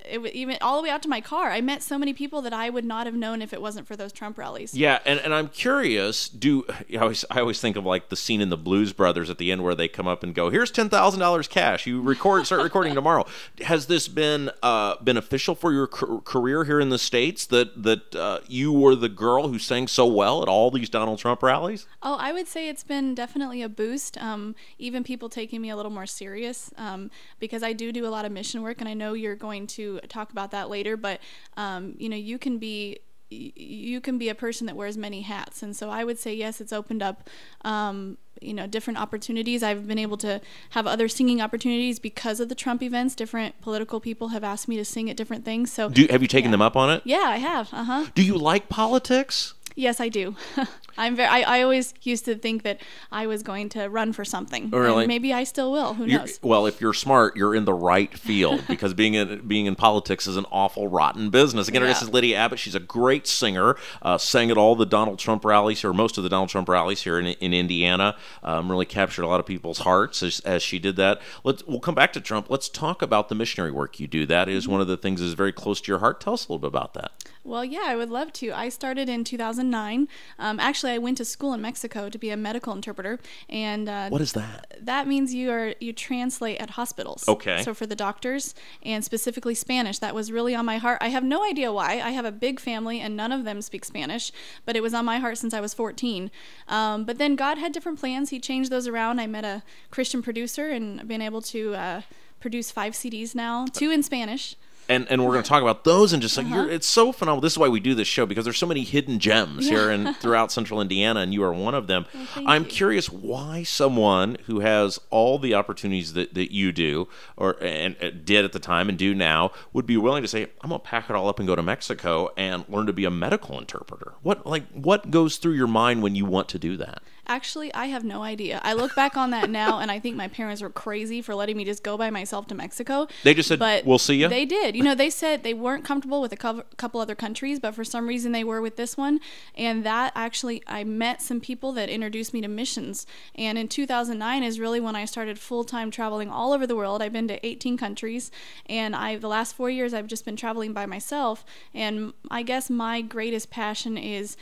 It 0.08 0.20
was 0.20 0.32
even 0.32 0.56
all 0.60 0.76
the 0.76 0.82
way 0.82 0.90
out 0.90 1.02
to 1.02 1.08
my 1.08 1.20
car. 1.20 1.50
I 1.50 1.60
met 1.60 1.82
so 1.82 1.98
many 1.98 2.12
people 2.12 2.42
that 2.42 2.52
I 2.52 2.70
would 2.70 2.84
not 2.84 3.06
have 3.06 3.14
known 3.14 3.42
if 3.42 3.52
it 3.52 3.60
wasn't 3.60 3.86
for 3.86 3.96
those 3.96 4.12
Trump 4.12 4.38
rallies. 4.38 4.74
Yeah, 4.74 4.98
and, 5.04 5.18
and 5.20 5.34
I'm 5.34 5.48
curious. 5.48 6.28
Do 6.28 6.64
I 6.92 6.96
always 6.96 7.24
I 7.30 7.40
always 7.40 7.60
think 7.60 7.76
of 7.76 7.84
like 7.84 8.08
the 8.08 8.16
scene 8.16 8.40
in 8.40 8.50
the 8.50 8.56
Blues 8.56 8.92
Brothers 8.92 9.30
at 9.30 9.38
the 9.38 9.50
end 9.50 9.64
where 9.64 9.74
they 9.74 9.88
come 9.88 10.06
up 10.06 10.22
and 10.22 10.34
go, 10.34 10.50
"Here's 10.50 10.70
ten 10.70 10.88
thousand 10.88 11.20
dollars 11.20 11.48
cash. 11.48 11.86
You 11.86 12.00
record 12.00 12.46
start 12.46 12.62
recording 12.62 12.94
tomorrow." 12.96 13.26
Has 13.62 13.86
this 13.86 14.08
been 14.08 14.50
uh, 14.62 14.96
beneficial 15.00 15.54
for 15.54 15.72
your 15.72 15.86
ca- 15.86 16.20
career 16.20 16.64
here 16.64 16.80
in 16.80 16.90
the 16.90 16.98
states 16.98 17.46
that 17.46 17.82
that 17.82 18.14
uh, 18.14 18.40
you 18.46 18.72
were 18.72 18.94
the 18.94 19.08
girl 19.08 19.48
who 19.48 19.58
sang 19.58 19.88
so 19.88 20.06
well 20.06 20.42
at 20.42 20.48
all 20.48 20.70
these 20.70 20.88
Donald 20.88 21.18
Trump 21.18 21.42
rallies? 21.42 21.86
Oh, 22.02 22.16
I 22.18 22.32
would 22.32 22.46
say 22.46 22.68
it's 22.68 22.84
been 22.84 23.14
definitely 23.14 23.62
a 23.62 23.68
boost. 23.68 24.20
Um, 24.22 24.54
even 24.78 25.04
people 25.04 25.28
taking 25.28 25.60
me 25.60 25.70
a 25.70 25.76
little 25.76 25.92
more 25.92 26.06
serious 26.06 26.70
um, 26.76 27.10
because 27.38 27.62
I 27.62 27.72
do 27.72 27.92
do 27.92 28.06
a 28.06 28.08
lot 28.08 28.24
of 28.24 28.32
mission 28.32 28.62
work, 28.62 28.80
and 28.80 28.88
I 28.88 28.94
know 28.94 29.14
you're 29.14 29.36
going 29.36 29.66
to 29.68 29.93
talk 30.08 30.30
about 30.30 30.50
that 30.52 30.68
later. 30.70 30.96
But 30.96 31.20
um, 31.56 31.94
you 31.98 32.08
know, 32.08 32.16
you 32.16 32.38
can 32.38 32.58
be 32.58 32.98
you 33.30 34.00
can 34.00 34.16
be 34.18 34.28
a 34.28 34.34
person 34.34 34.66
that 34.66 34.76
wears 34.76 34.96
many 34.96 35.22
hats, 35.22 35.62
and 35.62 35.74
so 35.74 35.90
I 35.90 36.04
would 36.04 36.18
say 36.18 36.34
yes, 36.34 36.60
it's 36.60 36.72
opened 36.72 37.02
up. 37.02 37.28
Um, 37.64 38.18
you 38.42 38.52
know, 38.52 38.66
different 38.66 38.98
opportunities. 39.00 39.62
I've 39.62 39.86
been 39.86 39.98
able 39.98 40.16
to 40.18 40.40
have 40.70 40.86
other 40.86 41.08
singing 41.08 41.40
opportunities 41.40 41.98
because 41.98 42.40
of 42.40 42.48
the 42.48 42.54
Trump 42.54 42.82
events. 42.82 43.14
Different 43.14 43.58
political 43.60 44.00
people 44.00 44.28
have 44.28 44.44
asked 44.44 44.68
me 44.68 44.76
to 44.76 44.84
sing 44.84 45.08
at 45.08 45.16
different 45.16 45.44
things. 45.44 45.72
So, 45.72 45.88
Do 45.88 46.06
have 46.10 46.20
you 46.20 46.28
taken 46.28 46.48
Yeah. 46.48 46.52
them 46.52 46.62
up 46.62 46.76
on 46.76 46.90
it? 46.90 47.02
yeah, 47.04 47.22
I 47.26 47.36
have. 47.36 47.72
Uh 47.72 47.84
huh. 47.84 48.06
Do 48.14 48.22
you 48.22 48.36
like 48.36 48.68
politics? 48.68 49.54
Yes, 49.76 50.00
I 50.00 50.08
do. 50.08 50.36
I'm 50.96 51.16
very. 51.16 51.28
I, 51.28 51.58
I 51.58 51.62
always 51.62 51.94
used 52.02 52.24
to 52.26 52.34
think 52.34 52.62
that 52.62 52.80
I 53.12 53.26
was 53.26 53.42
going 53.42 53.68
to 53.70 53.86
run 53.88 54.12
for 54.12 54.24
something. 54.24 54.70
Oh, 54.72 54.78
really? 54.78 55.04
And 55.04 55.08
maybe 55.08 55.32
I 55.32 55.44
still 55.44 55.70
will. 55.72 55.94
Who 55.94 56.04
You're- 56.04 56.18
knows? 56.18 56.38
well, 56.42 56.66
if 56.66 56.80
you're 56.80 56.94
smart, 56.94 57.36
you're 57.36 57.54
in 57.54 57.64
the 57.64 57.74
right 57.74 58.16
field 58.18 58.64
because 58.68 58.94
being 58.94 59.14
in 59.14 59.46
being 59.46 59.66
in 59.66 59.74
politics 59.74 60.26
is 60.26 60.36
an 60.36 60.46
awful 60.50 60.88
rotten 60.88 61.30
business. 61.30 61.68
Again, 61.68 61.82
this 61.82 62.00
Yeah. 62.00 62.08
is 62.08 62.12
Lydia 62.12 62.36
Abbott. 62.38 62.58
She's 62.58 62.74
a 62.74 62.80
great 62.80 63.26
singer. 63.26 63.76
Uh, 64.02 64.18
sang 64.18 64.50
at 64.50 64.56
all 64.58 64.74
the 64.76 64.86
Donald 64.86 65.18
Trump 65.18 65.44
rallies, 65.44 65.84
or 65.84 65.92
most 65.92 66.16
of 66.18 66.24
the 66.24 66.30
Donald 66.30 66.48
Trump 66.48 66.68
rallies 66.68 67.02
here 67.02 67.18
in, 67.18 67.26
in 67.26 67.52
Indiana. 67.54 68.16
Um, 68.42 68.70
really 68.70 68.86
captured 68.86 69.22
a 69.22 69.28
lot 69.28 69.40
of 69.40 69.46
people's 69.46 69.78
hearts 69.78 70.22
as, 70.22 70.40
as 70.40 70.62
she 70.62 70.78
did 70.78 70.96
that. 70.96 71.20
Let's 71.44 71.64
we'll 71.66 71.80
come 71.80 71.94
back 71.94 72.12
to 72.14 72.20
Trump. 72.20 72.50
Let's 72.50 72.68
talk 72.68 73.02
about 73.02 73.28
the 73.28 73.34
missionary 73.34 73.70
work 73.72 73.98
you 74.00 74.06
do. 74.06 74.26
That 74.26 74.48
is 74.48 74.64
Mm-hmm. 74.64 74.72
one 74.72 74.80
of 74.80 74.86
the 74.86 74.96
things 74.96 75.20
that 75.20 75.26
is 75.26 75.34
very 75.34 75.52
close 75.52 75.80
to 75.82 75.90
your 75.92 75.98
heart. 75.98 76.20
Tell 76.20 76.34
us 76.34 76.46
a 76.48 76.52
little 76.52 76.58
bit 76.60 76.68
about 76.68 76.94
that. 76.94 77.10
Well, 77.42 77.64
yeah, 77.64 77.82
I 77.84 77.96
would 77.96 78.08
love 78.08 78.32
to. 78.34 78.50
I 78.52 78.70
started 78.70 79.08
in 79.10 79.24
2009. 79.24 80.08
Um, 80.38 80.58
actually, 80.60 80.83
I 80.90 80.98
went 80.98 81.16
to 81.18 81.24
school 81.24 81.52
in 81.54 81.60
Mexico 81.60 82.08
to 82.08 82.18
be 82.18 82.30
a 82.30 82.36
medical 82.36 82.72
interpreter, 82.72 83.18
and 83.48 83.88
uh, 83.88 84.08
What 84.08 84.20
is 84.20 84.32
that? 84.34 84.76
that 84.80 85.06
means 85.06 85.34
you 85.34 85.50
are 85.50 85.74
you 85.80 85.92
translate 85.92 86.58
at 86.60 86.70
hospitals. 86.70 87.28
Okay. 87.28 87.62
So 87.62 87.74
for 87.74 87.86
the 87.86 87.96
doctors 87.96 88.54
and 88.82 89.04
specifically 89.04 89.54
Spanish, 89.54 89.98
that 89.98 90.14
was 90.14 90.30
really 90.30 90.54
on 90.54 90.64
my 90.64 90.78
heart. 90.78 90.98
I 91.00 91.08
have 91.08 91.24
no 91.24 91.44
idea 91.44 91.72
why. 91.72 92.00
I 92.00 92.10
have 92.10 92.24
a 92.24 92.32
big 92.32 92.60
family 92.60 93.00
and 93.00 93.16
none 93.16 93.32
of 93.32 93.44
them 93.44 93.62
speak 93.62 93.84
Spanish, 93.84 94.32
but 94.64 94.76
it 94.76 94.82
was 94.82 94.94
on 94.94 95.04
my 95.04 95.18
heart 95.18 95.38
since 95.38 95.54
I 95.54 95.60
was 95.60 95.74
14. 95.74 96.30
Um, 96.68 97.04
but 97.04 97.18
then 97.18 97.36
God 97.36 97.58
had 97.58 97.72
different 97.72 97.98
plans. 97.98 98.30
He 98.30 98.40
changed 98.40 98.70
those 98.70 98.86
around. 98.86 99.20
I 99.20 99.26
met 99.26 99.44
a 99.44 99.62
Christian 99.90 100.22
producer 100.22 100.68
and 100.68 101.06
been 101.08 101.22
able 101.22 101.42
to 101.42 101.74
uh, 101.74 102.02
produce 102.40 102.70
five 102.70 102.92
CDs 102.92 103.34
now, 103.34 103.66
two 103.72 103.90
in 103.90 104.02
Spanish. 104.02 104.56
And 104.88 105.06
and 105.10 105.24
we're 105.24 105.32
going 105.32 105.42
to 105.42 105.48
talk 105.48 105.62
about 105.62 105.84
those 105.84 106.12
and 106.12 106.20
just 106.22 106.36
like 106.36 106.46
Uh-huh. 106.46 106.54
you're, 106.62 106.70
it's 106.70 106.86
so 106.86 107.12
phenomenal. 107.12 107.40
This 107.40 107.52
is 107.54 107.58
why 107.58 107.68
we 107.68 107.80
do 107.80 107.94
this 107.94 108.08
show 108.08 108.26
because 108.26 108.44
there's 108.44 108.58
so 108.58 108.66
many 108.66 108.82
hidden 108.84 109.18
gems 109.18 109.68
here 109.68 109.90
and 109.90 110.14
throughout 110.20 110.52
Central 110.52 110.80
Indiana, 110.80 111.20
and 111.20 111.32
you 111.32 111.42
are 111.42 111.52
one 111.52 111.74
of 111.74 111.86
them. 111.86 112.06
thank 112.12 112.48
I'm 112.48 112.64
you. 112.64 112.68
curious 112.70 113.10
why 113.10 113.62
someone 113.62 114.36
who 114.46 114.60
has 114.60 114.98
all 115.10 115.38
the 115.38 115.54
opportunities 115.54 116.12
that, 116.14 116.34
that 116.34 116.52
you 116.52 116.72
do 116.72 117.08
or 117.36 117.56
and 117.62 117.96
uh, 118.02 118.10
did 118.24 118.44
at 118.44 118.52
the 118.52 118.58
time 118.58 118.88
and 118.88 118.98
do 118.98 119.14
now 119.14 119.52
would 119.72 119.86
be 119.86 119.96
willing 119.96 120.22
to 120.22 120.28
say, 120.28 120.42
"I'm 120.62 120.70
going 120.70 120.80
to 120.80 120.86
pack 120.86 121.08
it 121.10 121.16
all 121.16 121.28
up 121.28 121.38
and 121.38 121.48
go 121.48 121.56
to 121.56 121.62
Mexico 121.62 122.30
and 122.36 122.64
learn 122.68 122.86
to 122.86 122.92
be 122.92 123.04
a 123.04 123.10
medical 123.10 123.58
interpreter." 123.58 124.14
What 124.22 124.46
like 124.46 124.68
what 124.72 125.10
goes 125.10 125.36
through 125.38 125.54
your 125.54 125.66
mind 125.66 126.02
when 126.02 126.14
you 126.14 126.24
want 126.24 126.48
to 126.50 126.58
do 126.58 126.76
that? 126.78 127.02
Actually, 127.26 127.72
I 127.72 127.86
have 127.86 128.04
no 128.04 128.22
idea. 128.22 128.60
I 128.62 128.74
look 128.74 128.94
back 128.94 129.16
on 129.16 129.30
that 129.30 129.48
now, 129.48 129.78
and 129.78 129.90
I 129.90 129.98
think 129.98 130.16
my 130.16 130.28
parents 130.28 130.60
were 130.60 130.70
crazy 130.70 131.22
for 131.22 131.34
letting 131.34 131.56
me 131.56 131.64
just 131.64 131.82
go 131.82 131.96
by 131.96 132.10
myself 132.10 132.46
to 132.48 132.54
Mexico. 132.54 133.08
They 133.22 133.34
just 133.34 133.48
said, 133.48 133.58
but 133.58 133.84
"We'll 133.84 133.98
see 133.98 134.16
ya." 134.16 134.28
They 134.28 134.44
did. 134.44 134.76
You 134.76 134.82
know, 134.82 134.94
they 134.94 135.10
said 135.10 135.42
they 135.42 135.54
weren't 135.54 135.84
comfortable 135.84 136.20
with 136.20 136.32
a 136.32 136.36
couple 136.36 137.00
other 137.00 137.14
countries, 137.14 137.58
but 137.60 137.74
for 137.74 137.84
some 137.84 138.06
reason 138.06 138.32
they 138.32 138.44
were 138.44 138.60
with 138.60 138.76
this 138.76 138.96
one. 138.96 139.20
And 139.54 139.84
that 139.84 140.12
actually, 140.14 140.62
I 140.66 140.84
met 140.84 141.22
some 141.22 141.40
people 141.40 141.72
that 141.72 141.88
introduced 141.88 142.34
me 142.34 142.40
to 142.42 142.48
missions. 142.48 143.06
And 143.34 143.56
in 143.56 143.68
2009 143.68 144.42
is 144.42 144.60
really 144.60 144.80
when 144.80 144.96
I 144.96 145.04
started 145.04 145.38
full 145.38 145.64
time 145.64 145.90
traveling 145.90 146.28
all 146.28 146.52
over 146.52 146.66
the 146.66 146.76
world. 146.76 147.00
I've 147.00 147.12
been 147.12 147.28
to 147.28 147.44
18 147.46 147.76
countries, 147.76 148.30
and 148.66 148.94
I 148.94 149.16
the 149.16 149.28
last 149.28 149.54
four 149.56 149.70
years 149.70 149.94
I've 149.94 150.06
just 150.06 150.24
been 150.24 150.36
traveling 150.36 150.72
by 150.72 150.86
myself. 150.86 151.44
And 151.72 152.12
I 152.30 152.42
guess 152.42 152.68
my 152.68 153.00
greatest 153.00 153.50
passion 153.50 153.96
is 153.96 154.36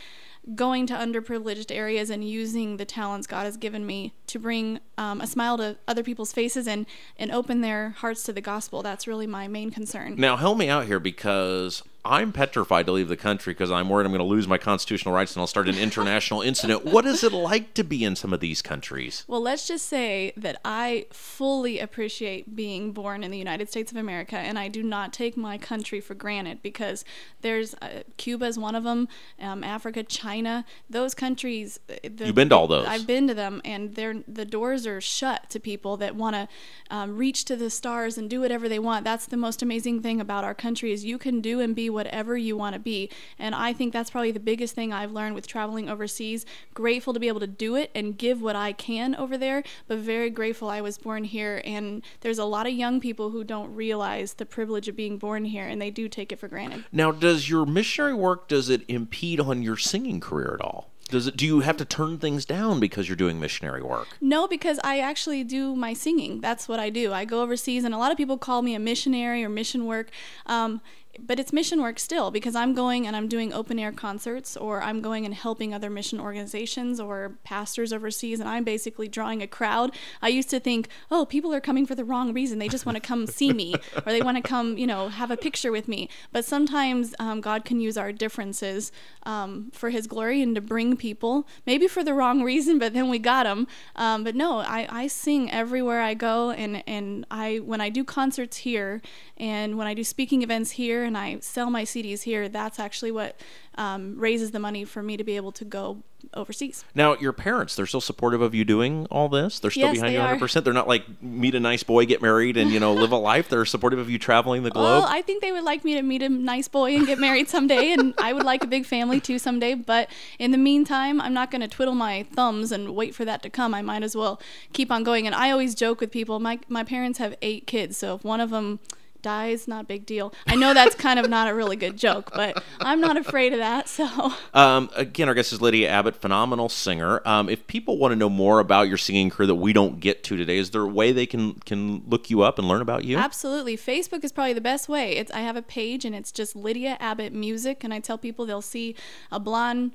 going 0.54 0.86
to 0.88 0.94
underprivileged 0.94 1.74
areas 1.74 2.10
and 2.10 2.28
using 2.28 2.76
the 2.76 2.84
talents 2.84 3.26
God 3.26 3.44
has 3.44 3.56
given 3.56 3.86
me 3.86 4.14
to 4.26 4.38
bring 4.38 4.80
um, 4.98 5.20
a 5.20 5.26
smile 5.26 5.56
to 5.58 5.76
other 5.86 6.02
people's 6.02 6.32
faces 6.32 6.66
and, 6.66 6.86
and 7.16 7.30
open 7.30 7.60
their 7.60 7.90
hearts 7.90 8.24
to 8.24 8.32
the 8.32 8.40
gospel. 8.40 8.82
That's 8.82 9.06
really 9.06 9.26
my 9.26 9.46
main 9.46 9.70
concern. 9.70 10.16
Now, 10.16 10.36
help 10.36 10.58
me 10.58 10.68
out 10.68 10.86
here 10.86 10.98
because 10.98 11.82
I'm 12.04 12.32
petrified 12.32 12.86
to 12.86 12.92
leave 12.92 13.08
the 13.08 13.16
country 13.16 13.52
because 13.52 13.70
I'm 13.70 13.88
worried 13.88 14.06
I'm 14.06 14.12
going 14.12 14.18
to 14.18 14.24
lose 14.24 14.48
my 14.48 14.58
constitutional 14.58 15.14
rights 15.14 15.34
and 15.34 15.40
I'll 15.40 15.46
start 15.46 15.68
an 15.68 15.78
international 15.78 16.42
incident. 16.42 16.84
What 16.84 17.06
is 17.06 17.22
it 17.22 17.32
like 17.32 17.74
to 17.74 17.84
be 17.84 18.02
in 18.04 18.16
some 18.16 18.32
of 18.32 18.40
these 18.40 18.60
countries? 18.60 19.24
Well, 19.28 19.40
let's 19.40 19.68
just 19.68 19.86
say 19.86 20.32
that 20.36 20.60
I 20.64 21.06
fully 21.12 21.78
appreciate 21.78 22.56
being 22.56 22.90
born 22.92 23.22
in 23.22 23.30
the 23.30 23.38
United 23.38 23.68
States 23.70 23.92
of 23.92 23.98
America, 23.98 24.36
and 24.36 24.58
I 24.58 24.66
do 24.66 24.82
not 24.82 25.12
take 25.12 25.36
my 25.36 25.58
country 25.58 26.00
for 26.00 26.14
granted 26.14 26.60
because 26.60 27.04
there's 27.40 27.74
uh, 27.74 28.02
Cuba 28.16 28.46
is 28.46 28.58
one 28.58 28.74
of 28.74 28.82
them, 28.82 29.06
um, 29.40 29.62
Africa, 29.62 30.02
China, 30.02 30.64
those 30.90 31.14
countries. 31.14 31.78
uh, 31.88 31.94
The, 32.02 32.26
You've 32.26 32.34
been 32.34 32.48
to 32.48 32.56
all 32.56 32.66
those. 32.66 32.86
I've 32.86 33.06
been 33.06 33.28
to 33.28 33.34
them, 33.34 33.60
and 33.64 33.94
they're 33.94 34.22
the 34.26 34.44
doors 34.44 34.86
are 34.88 35.00
shut 35.00 35.48
to 35.50 35.60
people 35.60 35.96
that 35.98 36.16
want 36.16 36.34
to 36.34 36.48
um, 36.90 37.16
reach 37.16 37.44
to 37.44 37.54
the 37.54 37.70
stars 37.70 38.18
and 38.18 38.28
do 38.28 38.40
whatever 38.40 38.68
they 38.68 38.80
want. 38.80 39.04
That's 39.04 39.26
the 39.26 39.36
most 39.36 39.62
amazing 39.62 40.02
thing 40.02 40.20
about 40.20 40.42
our 40.42 40.54
country 40.54 40.90
is 40.90 41.04
you 41.04 41.16
can 41.16 41.40
do 41.40 41.60
and 41.60 41.76
be 41.76 41.91
whatever 41.92 42.36
you 42.36 42.56
want 42.56 42.74
to 42.74 42.80
be. 42.80 43.10
And 43.38 43.54
I 43.54 43.72
think 43.72 43.92
that's 43.92 44.10
probably 44.10 44.32
the 44.32 44.40
biggest 44.40 44.74
thing 44.74 44.92
I've 44.92 45.12
learned 45.12 45.34
with 45.34 45.46
traveling 45.46 45.88
overseas. 45.88 46.46
Grateful 46.74 47.12
to 47.12 47.20
be 47.20 47.28
able 47.28 47.40
to 47.40 47.46
do 47.46 47.76
it 47.76 47.90
and 47.94 48.16
give 48.16 48.40
what 48.40 48.56
I 48.56 48.72
can 48.72 49.14
over 49.16 49.36
there, 49.36 49.62
but 49.88 49.98
very 49.98 50.30
grateful 50.30 50.68
I 50.68 50.80
was 50.80 50.98
born 50.98 51.24
here. 51.24 51.62
And 51.64 52.02
there's 52.20 52.38
a 52.38 52.44
lot 52.44 52.66
of 52.66 52.72
young 52.72 53.00
people 53.00 53.30
who 53.30 53.44
don't 53.44 53.74
realize 53.74 54.34
the 54.34 54.46
privilege 54.46 54.88
of 54.88 54.96
being 54.96 55.18
born 55.18 55.44
here, 55.44 55.66
and 55.66 55.80
they 55.80 55.90
do 55.90 56.08
take 56.08 56.32
it 56.32 56.38
for 56.38 56.48
granted. 56.48 56.84
Now, 56.92 57.12
does 57.12 57.48
your 57.48 57.66
missionary 57.66 58.14
work 58.14 58.48
does 58.48 58.68
it 58.68 58.82
impede 58.88 59.40
on 59.40 59.62
your 59.62 59.76
singing 59.76 60.20
career 60.20 60.54
at 60.54 60.60
all? 60.60 60.92
Does 61.12 61.26
it? 61.26 61.36
Do 61.36 61.44
you 61.44 61.60
have 61.60 61.76
to 61.76 61.84
turn 61.84 62.18
things 62.18 62.46
down 62.46 62.80
because 62.80 63.06
you're 63.06 63.16
doing 63.16 63.38
missionary 63.38 63.82
work? 63.82 64.08
No, 64.20 64.48
because 64.48 64.80
I 64.82 65.00
actually 65.00 65.44
do 65.44 65.76
my 65.76 65.92
singing. 65.92 66.40
That's 66.40 66.68
what 66.68 66.80
I 66.80 66.88
do. 66.88 67.12
I 67.12 67.26
go 67.26 67.42
overseas, 67.42 67.84
and 67.84 67.94
a 67.94 67.98
lot 67.98 68.12
of 68.12 68.16
people 68.16 68.38
call 68.38 68.62
me 68.62 68.74
a 68.74 68.78
missionary 68.78 69.44
or 69.44 69.50
mission 69.50 69.84
work. 69.84 70.08
Um, 70.46 70.80
but 71.20 71.38
it's 71.38 71.52
mission 71.52 71.82
work 71.82 71.98
still 71.98 72.30
because 72.30 72.56
I'm 72.56 72.74
going 72.74 73.06
and 73.06 73.14
I'm 73.14 73.28
doing 73.28 73.52
open 73.52 73.78
air 73.78 73.92
concerts 73.92 74.56
or 74.56 74.82
I'm 74.82 75.02
going 75.02 75.26
and 75.26 75.34
helping 75.34 75.74
other 75.74 75.90
mission 75.90 76.18
organizations 76.18 76.98
or 76.98 77.36
pastors 77.44 77.92
overseas 77.92 78.40
and 78.40 78.48
I'm 78.48 78.64
basically 78.64 79.08
drawing 79.08 79.42
a 79.42 79.46
crowd. 79.46 79.94
I 80.22 80.28
used 80.28 80.48
to 80.50 80.60
think, 80.60 80.88
oh, 81.10 81.26
people 81.26 81.52
are 81.52 81.60
coming 81.60 81.84
for 81.84 81.94
the 81.94 82.04
wrong 82.04 82.32
reason. 82.32 82.58
They 82.58 82.68
just 82.68 82.86
want 82.86 82.96
to 82.96 83.00
come 83.00 83.26
see 83.32 83.52
me 83.52 83.74
or 84.06 84.12
they 84.12 84.22
want 84.22 84.38
to 84.38 84.42
come, 84.42 84.78
you 84.78 84.86
know, 84.86 85.08
have 85.08 85.30
a 85.30 85.36
picture 85.36 85.70
with 85.70 85.86
me. 85.86 86.08
But 86.32 86.46
sometimes 86.46 87.14
um, 87.18 87.40
God 87.40 87.64
can 87.64 87.80
use 87.80 87.98
our 87.98 88.10
differences 88.10 88.90
um, 89.24 89.70
for 89.74 89.90
His 89.90 90.06
glory 90.06 90.40
and 90.40 90.54
to 90.54 90.60
bring 90.60 90.96
people, 90.96 91.46
maybe 91.66 91.88
for 91.88 92.02
the 92.02 92.14
wrong 92.14 92.42
reason, 92.42 92.78
but 92.78 92.94
then 92.94 93.10
we 93.10 93.18
got 93.18 93.44
them. 93.44 93.66
Um, 93.96 94.24
but 94.24 94.34
no, 94.34 94.58
I, 94.58 94.86
I 94.90 95.06
sing 95.08 95.50
everywhere 95.50 96.00
I 96.00 96.14
go 96.14 96.50
and, 96.50 96.82
and 96.86 97.26
I 97.30 97.58
when 97.58 97.80
I 97.80 97.90
do 97.90 98.02
concerts 98.02 98.58
here 98.58 99.02
and 99.36 99.76
when 99.76 99.86
I 99.86 99.94
do 99.94 100.04
speaking 100.04 100.42
events 100.42 100.72
here 100.72 101.01
and 101.04 101.16
I 101.16 101.38
sell 101.40 101.70
my 101.70 101.84
CDs 101.84 102.22
here, 102.22 102.48
that's 102.48 102.78
actually 102.78 103.10
what 103.10 103.40
um, 103.76 104.18
raises 104.18 104.50
the 104.50 104.58
money 104.58 104.84
for 104.84 105.02
me 105.02 105.16
to 105.16 105.24
be 105.24 105.36
able 105.36 105.52
to 105.52 105.64
go 105.64 106.02
overseas. 106.34 106.84
Now, 106.94 107.16
your 107.16 107.32
parents, 107.32 107.74
they're 107.74 107.86
still 107.86 108.00
supportive 108.00 108.40
of 108.40 108.54
you 108.54 108.64
doing 108.64 109.06
all 109.10 109.28
this? 109.28 109.58
They're 109.58 109.70
still 109.70 109.88
Yes, 109.88 109.94
behind 109.94 110.14
they 110.14 110.18
you 110.18 110.46
100%? 110.46 110.64
They're 110.64 110.72
not 110.72 110.88
like, 110.88 111.04
meet 111.22 111.54
a 111.54 111.60
nice 111.60 111.82
boy, 111.82 112.06
get 112.06 112.22
married, 112.22 112.56
and, 112.56 112.70
you 112.70 112.80
know, 112.80 112.92
live 112.92 113.12
a 113.12 113.16
life? 113.32 113.48
They're 113.48 113.64
supportive 113.64 113.98
of 113.98 114.08
you 114.08 114.18
traveling 114.18 114.62
the 114.62 114.70
globe? 114.70 114.84
Well, 114.84 115.06
I 115.08 115.22
think 115.22 115.42
they 115.42 115.52
would 115.52 115.64
like 115.64 115.84
me 115.84 115.94
to 115.94 116.02
meet 116.02 116.22
a 116.22 116.28
nice 116.28 116.68
boy 116.68 116.94
and 116.94 117.06
get 117.06 117.18
married 117.18 117.48
someday, 117.48 117.92
and 117.92 118.14
I 118.18 118.32
would 118.32 118.44
like 118.44 118.62
a 118.62 118.66
big 118.66 118.86
family 118.86 119.20
too 119.20 119.38
someday. 119.38 119.74
But 119.74 120.10
in 120.38 120.50
the 120.50 120.58
meantime, 120.58 121.20
I'm 121.20 121.34
not 121.34 121.50
going 121.50 121.62
to 121.62 121.68
twiddle 121.68 121.94
my 121.94 122.24
thumbs 122.34 122.72
and 122.72 122.94
wait 122.94 123.14
for 123.14 123.24
that 123.24 123.42
to 123.42 123.50
come. 123.50 123.74
I 123.74 123.82
might 123.82 124.02
as 124.02 124.16
well 124.16 124.40
keep 124.72 124.90
on 124.90 125.02
going. 125.02 125.26
And 125.26 125.34
I 125.34 125.50
always 125.50 125.74
joke 125.74 126.00
with 126.00 126.10
people. 126.10 126.38
My 126.40 126.60
my 126.68 126.84
parents 126.84 127.18
have 127.18 127.34
eight 127.42 127.66
kids, 127.66 127.96
so 127.96 128.14
if 128.16 128.24
one 128.24 128.40
of 128.40 128.50
them 128.50 128.80
dies, 129.22 129.66
not 129.66 129.84
a 129.84 129.86
big 129.86 130.04
deal. 130.06 130.32
I 130.46 130.56
know 130.56 130.74
that's 130.74 130.94
kind 130.94 131.18
of 131.18 131.28
not 131.28 131.48
a 131.48 131.54
really 131.54 131.76
good 131.76 131.96
joke, 131.96 132.30
but 132.34 132.62
I'm 132.80 133.00
not 133.00 133.16
afraid 133.16 133.52
of 133.52 133.58
that. 133.60 133.88
So 133.88 134.32
Um, 134.54 134.90
again, 134.96 135.28
our 135.28 135.34
guest 135.34 135.52
is 135.52 135.60
Lydia 135.62 135.88
Abbott, 135.88 136.16
phenomenal 136.16 136.68
singer. 136.68 137.22
Um, 137.24 137.48
if 137.48 137.66
people 137.66 137.98
want 137.98 138.12
to 138.12 138.16
know 138.16 138.28
more 138.28 138.58
about 138.58 138.88
your 138.88 138.98
singing 138.98 139.30
career 139.30 139.46
that 139.46 139.54
we 139.54 139.72
don't 139.72 140.00
get 140.00 140.24
to 140.24 140.36
today, 140.36 140.58
is 140.58 140.70
there 140.70 140.82
a 140.82 140.88
way 140.88 141.12
they 141.12 141.26
can 141.26 141.54
can 141.64 142.02
look 142.08 142.30
you 142.30 142.42
up 142.42 142.58
and 142.58 142.68
learn 142.68 142.80
about 142.80 143.04
you? 143.04 143.16
Absolutely. 143.16 143.76
Facebook 143.76 144.24
is 144.24 144.32
probably 144.32 144.52
the 144.52 144.60
best 144.60 144.88
way. 144.88 145.16
It's 145.16 145.30
I 145.32 145.40
have 145.40 145.56
a 145.56 145.62
page 145.62 146.04
and 146.04 146.14
it's 146.14 146.32
just 146.32 146.56
Lydia 146.56 146.96
Abbott 147.00 147.32
Music 147.32 147.84
and 147.84 147.94
I 147.94 148.00
tell 148.00 148.18
people 148.18 148.44
they'll 148.46 148.60
see 148.62 148.94
a 149.30 149.38
blonde 149.38 149.92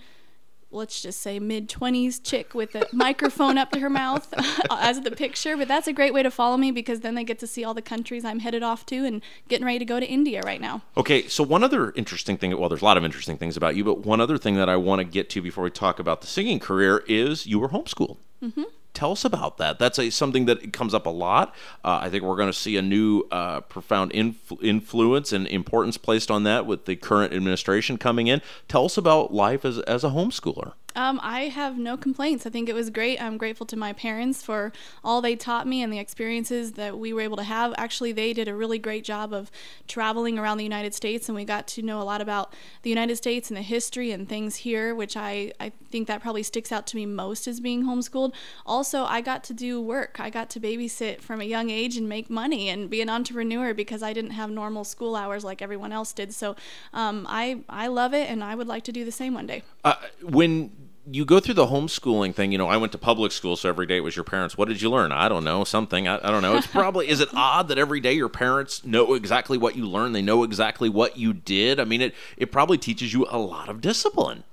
let's 0.72 1.02
just 1.02 1.22
say 1.22 1.40
mid 1.40 1.70
20s 1.70 2.22
chick 2.24 2.54
with 2.54 2.76
a 2.76 2.86
microphone 2.92 3.58
up 3.58 3.72
to 3.72 3.80
her 3.80 3.90
mouth 3.90 4.34
as 4.72 5.02
the 5.02 5.12
picture 5.12 5.56
but 5.56 5.68
that's 5.68 5.88
a 5.88 5.94
great 5.94 6.14
way 6.14 6.22
to 6.22 6.32
follow 6.32 6.58
me 6.58 6.72
because 6.72 7.00
then 7.02 7.16
they 7.16 7.24
get 7.24 7.40
to 7.40 7.48
see 7.48 7.64
all 7.64 7.74
the 7.74 7.82
countries 7.82 8.26
i'm 8.26 8.40
headed 8.40 8.64
off 8.64 8.86
to 8.86 9.06
and 9.06 9.22
getting 9.48 9.66
ready 9.66 9.80
to 9.80 9.86
go 9.86 10.00
to 10.00 10.06
india 10.06 10.42
right 10.42 10.62
now 10.62 10.82
Okay, 10.98 11.28
so 11.28 11.44
one 11.44 11.64
other 11.64 11.92
interesting 11.96 12.38
thing, 12.38 12.58
well, 12.58 12.70
there's 12.70 12.82
a 12.82 12.86
lot 12.86 12.98
of 12.98 13.06
interesting 13.06 13.38
things 13.38 13.56
about 13.56 13.76
you, 13.76 13.84
but 13.84 14.00
one 14.06 14.20
other 14.20 14.38
thing 14.38 14.56
that 14.56 14.68
I 14.68 14.76
want 14.76 15.00
to 15.00 15.04
get 15.06 15.30
to 15.32 15.42
before 15.42 15.64
we 15.64 15.70
talk 15.70 16.00
about 16.00 16.22
the 16.22 16.28
singing 16.28 16.60
career 16.60 17.04
is 17.08 17.46
you 17.46 17.60
were 17.60 17.70
homeschooled. 17.70 18.18
Mm-hmm. 18.44 18.64
Tell 18.98 19.12
us 19.12 19.24
about 19.24 19.58
that. 19.60 19.78
That's 19.78 20.00
a, 20.00 20.10
something 20.10 20.46
that 20.46 20.74
comes 20.74 20.96
up 20.96 21.06
a 21.06 21.12
lot. 21.12 21.54
Uh, 21.86 22.00
I 22.02 22.10
think 22.10 22.24
we're 22.24 22.36
going 22.36 22.50
to 22.50 22.58
see 22.58 22.78
a 22.78 22.82
new 22.82 23.28
uh, 23.30 23.62
profound 23.62 24.12
influ- 24.12 24.58
influence 24.64 25.32
and 25.32 25.46
importance 25.46 26.00
placed 26.00 26.32
on 26.32 26.42
that 26.46 26.66
with 26.66 26.86
the 26.86 26.96
current 26.96 27.32
administration 27.32 28.00
coming 28.00 28.26
in. 28.26 28.42
Tell 28.68 28.86
us 28.86 28.98
about 28.98 29.32
life 29.32 29.66
as, 29.66 29.78
as 29.82 30.04
a 30.04 30.10
homeschooler. 30.10 30.74
Um, 30.98 31.20
I 31.22 31.42
have 31.44 31.78
no 31.78 31.96
complaints. 31.96 32.48
I 32.48 32.50
think 32.50 32.68
it 32.68 32.74
was 32.74 32.90
great. 32.90 33.22
I'm 33.22 33.38
grateful 33.38 33.68
to 33.68 33.78
my 33.78 33.94
parents 33.94 34.42
for 34.42 34.74
all 35.04 35.22
they 35.22 35.36
taught 35.36 35.68
me 35.68 35.84
and 35.84 35.94
the 35.94 36.00
experiences 36.00 36.72
that 36.72 36.98
we 36.98 37.14
were 37.14 37.22
able 37.22 37.38
to 37.38 37.44
have. 37.44 37.76
Actually, 37.78 38.14
they 38.14 38.34
did 38.34 38.48
a 38.48 38.56
really 38.56 38.80
great 38.80 39.04
job 39.04 39.32
of 39.32 39.52
traveling 39.88 40.40
around 40.40 40.58
the 40.58 40.64
United 40.64 40.96
States, 40.96 41.30
and 41.30 41.36
we 41.36 41.46
got 41.46 41.68
to 41.68 41.84
know 41.84 42.02
a 42.02 42.04
lot 42.04 42.20
about 42.20 42.52
the 42.82 42.90
United 42.90 43.16
States 43.16 43.52
and 43.52 43.58
the 43.58 43.62
history 43.62 44.12
and 44.12 44.28
things 44.28 44.56
here, 44.58 44.96
which 44.96 45.16
I, 45.16 45.54
I 45.60 45.72
think 45.92 46.08
that 46.08 46.20
probably 46.20 46.42
sticks 46.42 46.72
out 46.72 46.88
to 46.88 46.96
me 46.96 47.06
most 47.06 47.48
as 47.48 47.60
being 47.60 47.84
homeschooled. 47.84 48.34
Also, 48.66 49.04
I 49.04 49.22
got 49.22 49.44
to 49.46 49.54
do 49.54 49.80
work. 49.80 50.20
I 50.20 50.32
got 50.32 50.50
to 50.52 50.60
babysit 50.60 51.22
from 51.22 51.42
a 51.42 51.46
young 51.46 51.70
age 51.70 51.96
and 51.96 52.10
make 52.10 52.28
money 52.28 52.70
and 52.70 52.90
be 52.90 53.02
an 53.02 53.10
entrepreneur 53.10 53.76
because 53.76 54.02
I 54.02 54.14
didn't 54.14 54.32
have 54.32 54.50
normal 54.50 54.84
school 54.84 55.16
hours 55.16 55.44
like 55.44 55.62
everyone 55.62 55.92
else 55.92 56.12
did. 56.12 56.34
So 56.34 56.56
um, 56.92 57.28
I, 57.30 57.60
I 57.70 57.86
love 57.86 58.16
it, 58.16 58.28
and 58.32 58.44
I 58.44 58.56
would 58.56 58.68
like 58.68 58.84
to 58.86 58.92
do 58.92 59.06
the 59.06 59.12
same 59.12 59.36
one 59.36 59.46
day. 59.46 59.62
Uh, 59.84 59.94
when 60.24 60.72
you 61.10 61.24
go 61.26 61.40
through 61.40 61.54
the 61.54 61.68
homeschooling 61.68 62.36
thing, 62.36 62.52
you 62.52 62.58
know, 62.58 62.68
I 62.68 62.78
went 62.78 62.92
to 62.92 62.98
public 62.98 63.32
school, 63.32 63.56
so 63.56 63.70
every 63.70 63.86
day 63.86 63.98
it 63.98 64.04
was 64.04 64.16
your 64.16 64.26
parents. 64.26 64.58
What 64.58 64.68
did 64.68 64.82
you 64.82 64.90
learn? 64.90 65.12
I 65.12 65.30
don't 65.30 65.44
know, 65.44 65.64
something. 65.64 66.08
I, 66.08 66.18
I 66.18 66.32
don't 66.32 66.42
know. 66.42 66.58
It's 66.58 66.68
probably, 66.68 67.08
is 67.08 67.22
it 67.22 67.30
odd 67.34 67.70
that 67.70 67.78
every 67.78 68.00
day 68.00 68.14
your 68.14 68.30
parents 68.30 68.84
know 68.86 69.14
exactly 69.14 69.58
what 69.58 69.76
you 69.76 69.86
learned? 69.86 70.16
They 70.16 70.22
know 70.22 70.44
exactly 70.44 70.90
what 70.90 71.18
you 71.18 71.34
did? 71.34 71.80
I 71.80 71.86
mean, 71.86 72.02
it, 72.02 72.16
it 72.36 72.52
probably 72.52 72.78
teaches 72.78 73.14
you 73.14 73.26
a 73.30 73.38
lot 73.38 73.70
of 73.70 73.80
discipline. 73.80 74.44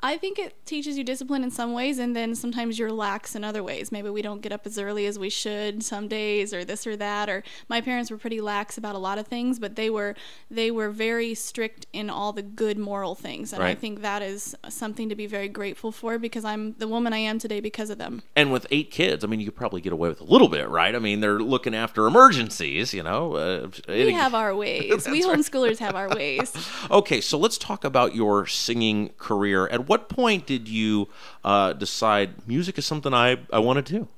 I 0.00 0.16
think 0.16 0.38
it 0.38 0.64
teaches 0.64 0.96
you 0.96 1.02
discipline 1.02 1.42
in 1.42 1.50
some 1.50 1.72
ways, 1.72 1.98
and 1.98 2.14
then 2.14 2.34
sometimes 2.34 2.78
you're 2.78 2.92
lax 2.92 3.34
in 3.34 3.42
other 3.42 3.62
ways. 3.64 3.90
Maybe 3.90 4.08
we 4.10 4.22
don't 4.22 4.40
get 4.40 4.52
up 4.52 4.64
as 4.66 4.78
early 4.78 5.06
as 5.06 5.18
we 5.18 5.28
should 5.28 5.82
some 5.82 6.06
days, 6.06 6.54
or 6.54 6.64
this 6.64 6.86
or 6.86 6.96
that. 6.96 7.28
Or 7.28 7.42
my 7.68 7.80
parents 7.80 8.10
were 8.10 8.18
pretty 8.18 8.40
lax 8.40 8.78
about 8.78 8.94
a 8.94 8.98
lot 8.98 9.18
of 9.18 9.26
things, 9.26 9.58
but 9.58 9.76
they 9.76 9.90
were 9.90 10.14
they 10.50 10.70
were 10.70 10.90
very 10.90 11.34
strict 11.34 11.86
in 11.92 12.10
all 12.10 12.32
the 12.32 12.42
good 12.42 12.78
moral 12.78 13.14
things, 13.14 13.52
and 13.52 13.62
I 13.62 13.74
think 13.74 14.02
that 14.02 14.22
is 14.22 14.54
something 14.68 15.08
to 15.08 15.14
be 15.16 15.26
very 15.26 15.48
grateful 15.48 15.90
for 15.90 16.18
because 16.18 16.44
I'm 16.44 16.74
the 16.74 16.86
woman 16.88 17.12
I 17.12 17.18
am 17.18 17.38
today 17.38 17.60
because 17.60 17.90
of 17.90 17.98
them. 17.98 18.22
And 18.36 18.52
with 18.52 18.66
eight 18.70 18.90
kids, 18.90 19.24
I 19.24 19.26
mean, 19.26 19.40
you 19.40 19.46
could 19.46 19.56
probably 19.56 19.80
get 19.80 19.92
away 19.92 20.08
with 20.08 20.20
a 20.20 20.24
little 20.24 20.48
bit, 20.48 20.68
right? 20.68 20.94
I 20.94 20.98
mean, 21.00 21.20
they're 21.20 21.40
looking 21.40 21.74
after 21.74 22.06
emergencies, 22.06 22.94
you 22.94 23.02
know. 23.02 23.34
Uh, 23.34 23.68
We 23.88 24.12
have 24.12 24.34
our 24.34 24.54
ways. 24.54 25.08
we 25.10 25.22
homeschoolers 25.22 25.78
have 25.78 25.94
our 25.96 26.08
ways. 26.08 26.52
Okay, 26.90 27.20
so 27.20 27.36
let's 27.36 27.58
talk 27.58 27.84
about 27.84 28.14
your 28.14 28.46
singing 28.46 29.10
career. 29.18 29.66
At 29.68 29.87
what 29.88 30.08
point 30.08 30.46
did 30.46 30.68
you 30.68 31.08
uh, 31.44 31.72
decide 31.72 32.46
music 32.46 32.78
is 32.78 32.86
something 32.86 33.12
I, 33.14 33.38
I 33.52 33.58
want 33.58 33.84
to 33.84 33.92
do? 33.92 34.08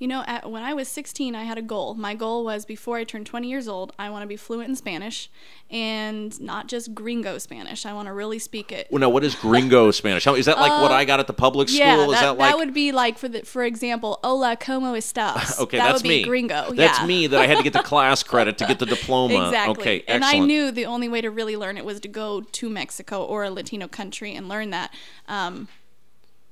You 0.00 0.08
know, 0.08 0.24
at, 0.26 0.50
when 0.50 0.62
I 0.62 0.72
was 0.72 0.88
16, 0.88 1.34
I 1.34 1.44
had 1.44 1.58
a 1.58 1.62
goal. 1.62 1.94
My 1.94 2.14
goal 2.14 2.42
was 2.42 2.64
before 2.64 2.96
I 2.96 3.04
turned 3.04 3.26
20 3.26 3.46
years 3.46 3.68
old, 3.68 3.92
I 3.98 4.08
want 4.08 4.22
to 4.22 4.26
be 4.26 4.34
fluent 4.36 4.70
in 4.70 4.74
Spanish 4.74 5.30
and 5.70 6.40
not 6.40 6.68
just 6.68 6.94
gringo 6.94 7.36
Spanish. 7.36 7.84
I 7.84 7.92
want 7.92 8.06
to 8.08 8.14
really 8.14 8.38
speak 8.38 8.72
it. 8.72 8.88
Well, 8.90 9.00
now, 9.00 9.10
what 9.10 9.24
is 9.24 9.34
gringo 9.34 9.90
Spanish? 9.90 10.24
How- 10.24 10.36
Is 10.36 10.46
that 10.46 10.58
like 10.58 10.80
what 10.80 10.90
I 10.90 11.04
got 11.04 11.20
at 11.20 11.26
the 11.26 11.34
public 11.34 11.68
school? 11.68 11.82
Uh, 11.82 11.84
Yeah, 11.84 12.04
is 12.06 12.10
that, 12.12 12.20
that 12.22 12.38
like 12.38 12.56
would 12.56 12.72
be 12.72 12.92
like 12.92 13.18
for 13.18 13.28
the 13.28 13.42
for 13.42 13.62
example, 13.62 14.18
hola, 14.24 14.56
como 14.56 14.94
estás? 14.94 15.60
okay? 15.60 15.76
that 15.76 15.90
that's 15.90 16.02
would 16.02 16.08
be 16.08 16.22
me. 16.22 16.24
gringo. 16.24 16.72
That's 16.72 16.98
yeah. 17.00 17.06
me. 17.06 17.26
That 17.26 17.38
I 17.38 17.46
had 17.46 17.58
to 17.58 17.62
get 17.62 17.74
the 17.74 17.82
class 17.82 18.22
credit 18.22 18.56
to 18.56 18.66
get 18.66 18.78
the 18.78 18.86
diploma. 18.86 19.48
Exactly. 19.48 19.82
Okay, 19.82 19.96
excellent. 20.08 20.24
and. 20.24 20.24
I 20.24 20.38
knew 20.38 20.70
the 20.70 20.86
only 20.86 21.10
way 21.10 21.20
to 21.20 21.28
really 21.30 21.58
learn 21.58 21.76
it 21.76 21.84
was 21.84 22.00
to 22.00 22.08
go 22.08 22.40
to 22.40 22.70
Mexico 22.70 23.22
or 23.22 23.44
a 23.44 23.50
Latino 23.50 23.86
country 23.86 24.34
and 24.34 24.48
learn 24.48 24.70
that. 24.70 24.94
Um, 25.28 25.68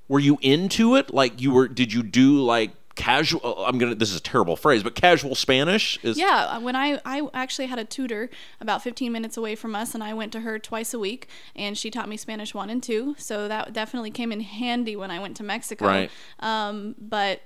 Were 0.06 0.20
you 0.20 0.38
into 0.42 0.96
it? 0.96 1.14
Like 1.14 1.40
you 1.40 1.50
were? 1.50 1.66
Did 1.66 1.94
you 1.94 2.02
do 2.02 2.42
like 2.42 2.72
casual? 2.98 3.64
I'm 3.64 3.78
gonna. 3.78 3.94
This 3.94 4.10
is 4.10 4.16
a 4.16 4.22
terrible 4.22 4.56
phrase, 4.56 4.82
but 4.82 4.94
casual 4.94 5.34
Spanish 5.34 5.98
is. 6.02 6.18
Yeah, 6.18 6.46
uh, 6.50 6.60
when 6.60 6.76
I 6.76 7.00
I 7.04 7.26
actually 7.32 7.66
had 7.66 7.78
a 7.78 7.84
tutor 7.84 8.28
about 8.60 8.82
15 8.82 9.10
minutes 9.10 9.36
away 9.36 9.54
from 9.54 9.74
us, 9.74 9.94
and 9.94 10.04
I 10.04 10.12
went 10.12 10.32
to 10.32 10.40
her 10.40 10.58
twice 10.58 10.92
a 10.92 10.98
week, 10.98 11.28
and 11.56 11.78
she 11.78 11.90
taught 11.90 12.08
me 12.08 12.16
Spanish 12.16 12.52
one 12.52 12.68
and 12.68 12.82
two. 12.82 13.14
So 13.18 13.48
that 13.48 13.72
definitely 13.72 14.10
came 14.10 14.32
in 14.32 14.40
handy 14.40 14.96
when 14.96 15.10
I 15.10 15.20
went 15.20 15.36
to 15.38 15.42
Mexico. 15.42 15.86
Right. 15.86 16.10
Um, 16.40 16.96
but 16.98 17.42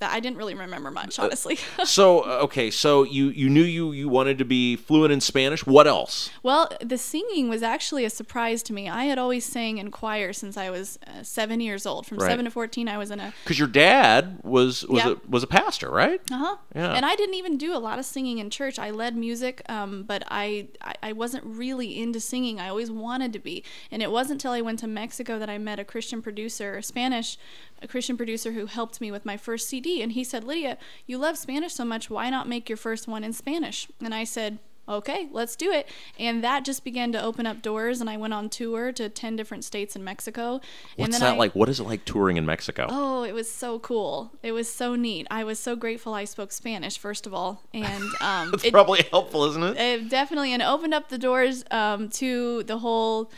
that 0.00 0.12
I 0.12 0.20
didn't 0.20 0.36
really 0.38 0.54
remember 0.54 0.90
much, 0.90 1.18
honestly. 1.18 1.58
So 1.84 2.20
uh, 2.20 2.40
okay, 2.44 2.70
so 2.70 3.04
you 3.04 3.28
you 3.28 3.48
knew 3.48 3.62
you 3.62 3.92
you 3.92 4.08
wanted 4.08 4.38
to 4.38 4.44
be 4.44 4.76
fluent 4.76 5.12
in 5.12 5.20
Spanish. 5.20 5.66
What 5.66 5.86
else? 5.86 6.30
Well, 6.42 6.68
the 6.84 6.98
singing 6.98 7.48
was 7.48 7.62
actually 7.62 8.04
a 8.04 8.10
surprise 8.10 8.62
to 8.64 8.72
me. 8.72 8.88
I 8.88 9.04
had 9.04 9.18
always 9.18 9.44
sang 9.44 9.78
in 9.78 9.90
choir 9.90 10.32
since 10.32 10.56
I 10.56 10.70
was 10.70 10.98
uh, 11.06 11.22
seven 11.22 11.60
years 11.60 11.86
old. 11.86 12.06
From 12.06 12.18
Right. 12.18 12.28
seven 12.30 12.44
to 12.44 12.50
fourteen, 12.50 12.88
I 12.88 12.98
was 12.98 13.10
in 13.10 13.20
a 13.20 13.32
Because 13.44 13.58
your 13.58 13.68
dad 13.68 14.40
was 14.42 14.84
was 14.86 15.04
Yeah. 15.04 15.12
a 15.12 15.16
was 15.30 15.42
a 15.42 15.46
pastor, 15.46 15.90
right? 15.90 16.20
Uh 16.30 16.36
huh. 16.38 16.56
Yeah. 16.74 16.92
And 16.92 17.04
I 17.06 17.14
didn't 17.16 17.34
even 17.36 17.56
do 17.58 17.74
a 17.74 17.78
lot 17.78 17.98
of 17.98 18.04
singing 18.04 18.38
in 18.38 18.50
church. 18.50 18.78
I 18.78 18.90
led 18.90 19.16
music, 19.16 19.62
um, 19.68 20.02
but 20.04 20.22
I, 20.28 20.68
I 20.82 20.94
I 21.02 21.12
wasn't 21.12 21.44
really 21.44 22.00
into 22.00 22.20
singing. 22.20 22.60
I 22.60 22.68
always 22.68 22.90
wanted 22.90 23.32
to 23.32 23.38
be, 23.38 23.64
and 23.90 24.02
it 24.02 24.10
wasn't 24.10 24.40
until 24.40 24.52
I 24.52 24.60
went 24.60 24.78
to 24.80 24.86
Mexico 24.86 25.38
that 25.38 25.50
I 25.50 25.58
met 25.58 25.78
a 25.78 25.84
Christian 25.84 26.22
producer, 26.22 26.76
a 26.76 26.82
Spanish, 26.82 27.36
a 27.82 27.88
Christian 27.88 28.16
producer 28.16 28.52
who 28.52 28.66
helped 28.66 29.00
me 29.00 29.10
with 29.10 29.24
my 29.24 29.36
first 29.36 29.68
CD. 29.68 30.02
And 30.02 30.12
he 30.12 30.24
said, 30.24 30.44
Lydia, 30.44 30.78
you 31.06 31.18
love 31.18 31.38
Spanish 31.38 31.74
so 31.74 31.84
much. 31.84 32.10
Why 32.10 32.30
not 32.30 32.48
make 32.48 32.68
your 32.68 32.76
first 32.76 33.08
one 33.08 33.24
in 33.24 33.32
Spanish? 33.32 33.88
And 34.00 34.14
I 34.14 34.24
said. 34.24 34.58
okay, 34.88 35.28
let's 35.30 35.54
do 35.54 35.70
it. 35.70 35.88
And 36.18 36.42
that 36.42 36.64
just 36.64 36.82
began 36.82 37.12
to 37.12 37.22
open 37.22 37.46
up 37.46 37.62
doors. 37.62 38.00
And 38.00 38.10
I 38.10 38.16
went 38.16 38.34
on 38.34 38.48
tour 38.48 38.90
to 38.92 39.08
10 39.08 39.36
different 39.36 39.64
states 39.64 39.94
in 39.94 40.02
Mexico. 40.02 40.54
and 40.54 40.62
What's 40.96 41.20
that 41.20 41.34
I, 41.34 41.36
like? 41.36 41.54
What 41.54 41.68
is 41.68 41.78
it 41.78 41.84
like 41.84 42.04
touring 42.04 42.36
in 42.36 42.44
Mexico? 42.44 42.86
Oh, 42.90 43.22
it 43.22 43.32
was 43.32 43.48
so 43.48 43.78
cool. 43.78 44.32
It 44.42 44.50
was 44.50 44.72
so 44.72 44.96
neat. 44.96 45.28
I 45.30 45.44
was 45.44 45.60
so 45.60 45.76
grateful 45.76 46.12
I 46.12 46.24
spoke 46.24 46.50
Spanish, 46.50 46.98
first 46.98 47.24
of 47.26 47.32
all. 47.32 47.62
And 47.72 48.04
um, 48.20 48.50
it's 48.52 48.64
it, 48.64 48.72
probably 48.72 49.02
helpful, 49.10 49.44
isn't 49.44 49.62
it? 49.62 49.76
it 49.76 50.08
definitely 50.08 50.52
and 50.52 50.62
opened 50.62 50.94
up 50.94 51.08
the 51.08 51.18
doors 51.18 51.64
um, 51.70 52.08
to 52.10 52.64
the 52.64 52.78
whole 52.78 53.30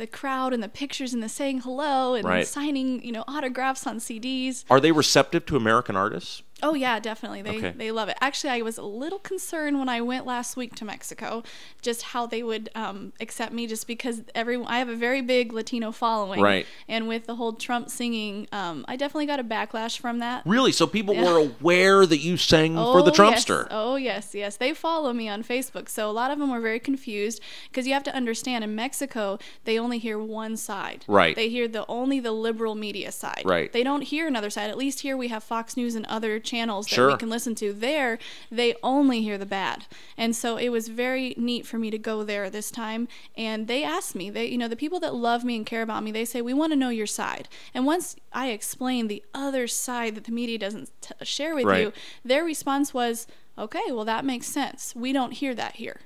the 0.00 0.06
crowd 0.06 0.52
and 0.52 0.62
the 0.62 0.68
pictures 0.68 1.14
and 1.14 1.22
the 1.22 1.28
saying 1.28 1.60
hello 1.60 2.14
and 2.14 2.24
Right. 2.26 2.46
signing 2.46 3.04
you 3.04 3.12
know 3.12 3.22
autographs 3.28 3.86
on 3.86 3.98
CDs. 3.98 4.64
Are 4.68 4.80
they 4.80 4.90
receptive 4.92 5.46
to 5.46 5.56
American 5.56 5.94
artists? 5.94 6.42
Oh 6.62 6.74
yeah, 6.74 6.98
definitely. 7.00 7.42
They 7.42 7.56
Okay. 7.58 7.72
they 7.76 7.90
love 7.90 8.08
it. 8.08 8.16
Actually, 8.20 8.50
I 8.50 8.62
was 8.62 8.78
a 8.78 8.82
little 8.82 9.18
concerned 9.18 9.78
when 9.78 9.88
I 9.88 10.00
went 10.00 10.26
last 10.26 10.56
week 10.56 10.74
to 10.76 10.84
Mexico, 10.84 11.42
just 11.82 12.02
how 12.02 12.26
they 12.26 12.42
would 12.42 12.68
um, 12.74 13.12
accept 13.20 13.52
me, 13.52 13.66
just 13.66 13.86
because 13.86 14.22
everyone. 14.34 14.68
I 14.70 14.78
have 14.78 14.88
a 14.88 14.96
very 14.96 15.20
big 15.22 15.52
Latino 15.52 15.92
following, 15.92 16.40
Right. 16.40 16.66
And 16.88 17.08
with 17.08 17.26
the 17.26 17.36
whole 17.36 17.52
Trump 17.54 17.90
singing, 17.90 18.46
um, 18.52 18.84
I 18.88 18.96
definitely 18.96 19.26
got 19.26 19.40
a 19.40 19.44
backlash 19.44 19.98
from 19.98 20.18
that. 20.20 20.42
Really? 20.46 20.72
So 20.72 20.86
people 20.86 21.14
were 21.16 21.38
aware 21.38 22.06
that 22.06 22.18
you 22.18 22.36
sang 22.36 22.74
for 22.74 23.02
the 23.02 23.10
Oh, 23.10 23.14
Trumpster. 23.14 23.62
Yes. 23.64 23.68
Oh 23.70 23.96
yes, 23.96 24.34
yes. 24.34 24.56
They 24.56 24.74
follow 24.74 25.12
me 25.12 25.28
on 25.28 25.42
Facebook, 25.42 25.88
so 25.88 26.08
a 26.08 26.12
lot 26.12 26.30
of 26.30 26.38
them 26.38 26.50
were 26.50 26.60
very 26.60 26.80
confused 26.80 27.40
because 27.70 27.86
you 27.86 27.92
have 27.94 28.02
to 28.04 28.14
understand 28.14 28.64
in 28.64 28.74
Mexico 28.74 29.38
they 29.64 29.78
only 29.78 29.98
hear 29.98 30.18
one 30.18 30.56
side. 30.56 31.04
Right. 31.08 31.34
They 31.36 31.48
hear 31.48 31.68
the 31.68 31.86
only 31.88 32.20
the 32.20 32.32
liberal 32.32 32.74
media 32.74 33.12
side. 33.12 33.42
Right. 33.44 33.72
They 33.72 33.82
don't 33.82 34.02
hear 34.02 34.26
another 34.26 34.50
side. 34.50 34.70
At 34.70 34.78
least 34.78 35.00
here 35.00 35.16
we 35.16 35.28
have 35.28 35.42
Fox 35.42 35.76
News 35.76 35.94
and 35.94 36.06
other 36.06 36.38
channels 36.50 36.86
that 36.86 36.94
Sure. 36.96 37.10
we 37.12 37.16
can 37.16 37.30
listen 37.30 37.54
to. 37.56 37.72
There 37.72 38.18
they 38.50 38.74
only 38.82 39.22
hear 39.22 39.38
the 39.38 39.46
bad, 39.46 39.86
and 40.16 40.34
so 40.34 40.56
it 40.56 40.70
was 40.70 40.88
very 40.88 41.34
neat 41.36 41.66
for 41.66 41.78
me 41.78 41.90
to 41.90 41.98
go 41.98 42.24
there 42.24 42.50
this 42.50 42.70
time. 42.70 43.08
And 43.36 43.68
they 43.68 43.82
asked 43.84 44.14
me, 44.14 44.30
they 44.30 44.46
you 44.46 44.58
know 44.58 44.68
the 44.68 44.76
people 44.84 45.00
that 45.00 45.14
love 45.14 45.44
me 45.44 45.56
and 45.56 45.66
care 45.66 45.82
about 45.82 46.02
me, 46.02 46.10
they 46.12 46.24
say 46.24 46.40
we 46.42 46.54
want 46.54 46.72
to 46.72 46.76
know 46.82 46.88
your 46.90 47.06
side. 47.06 47.48
And 47.74 47.86
once 47.86 48.16
I 48.32 48.48
explained 48.50 49.08
the 49.10 49.22
other 49.34 49.66
side 49.66 50.14
that 50.16 50.24
the 50.24 50.32
media 50.32 50.58
doesn't 50.58 50.90
t- 51.00 51.14
share 51.24 51.54
with 51.54 51.64
Right. 51.64 51.82
you, 51.84 51.92
their 52.24 52.44
response 52.44 52.92
was, 52.94 53.26
"Okay, 53.58 53.86
well 53.90 54.04
that 54.04 54.24
makes 54.24 54.46
sense. 54.46 54.94
We 54.96 55.12
don't 55.12 55.32
hear 55.32 55.54
that 55.54 55.76
here." 55.76 56.00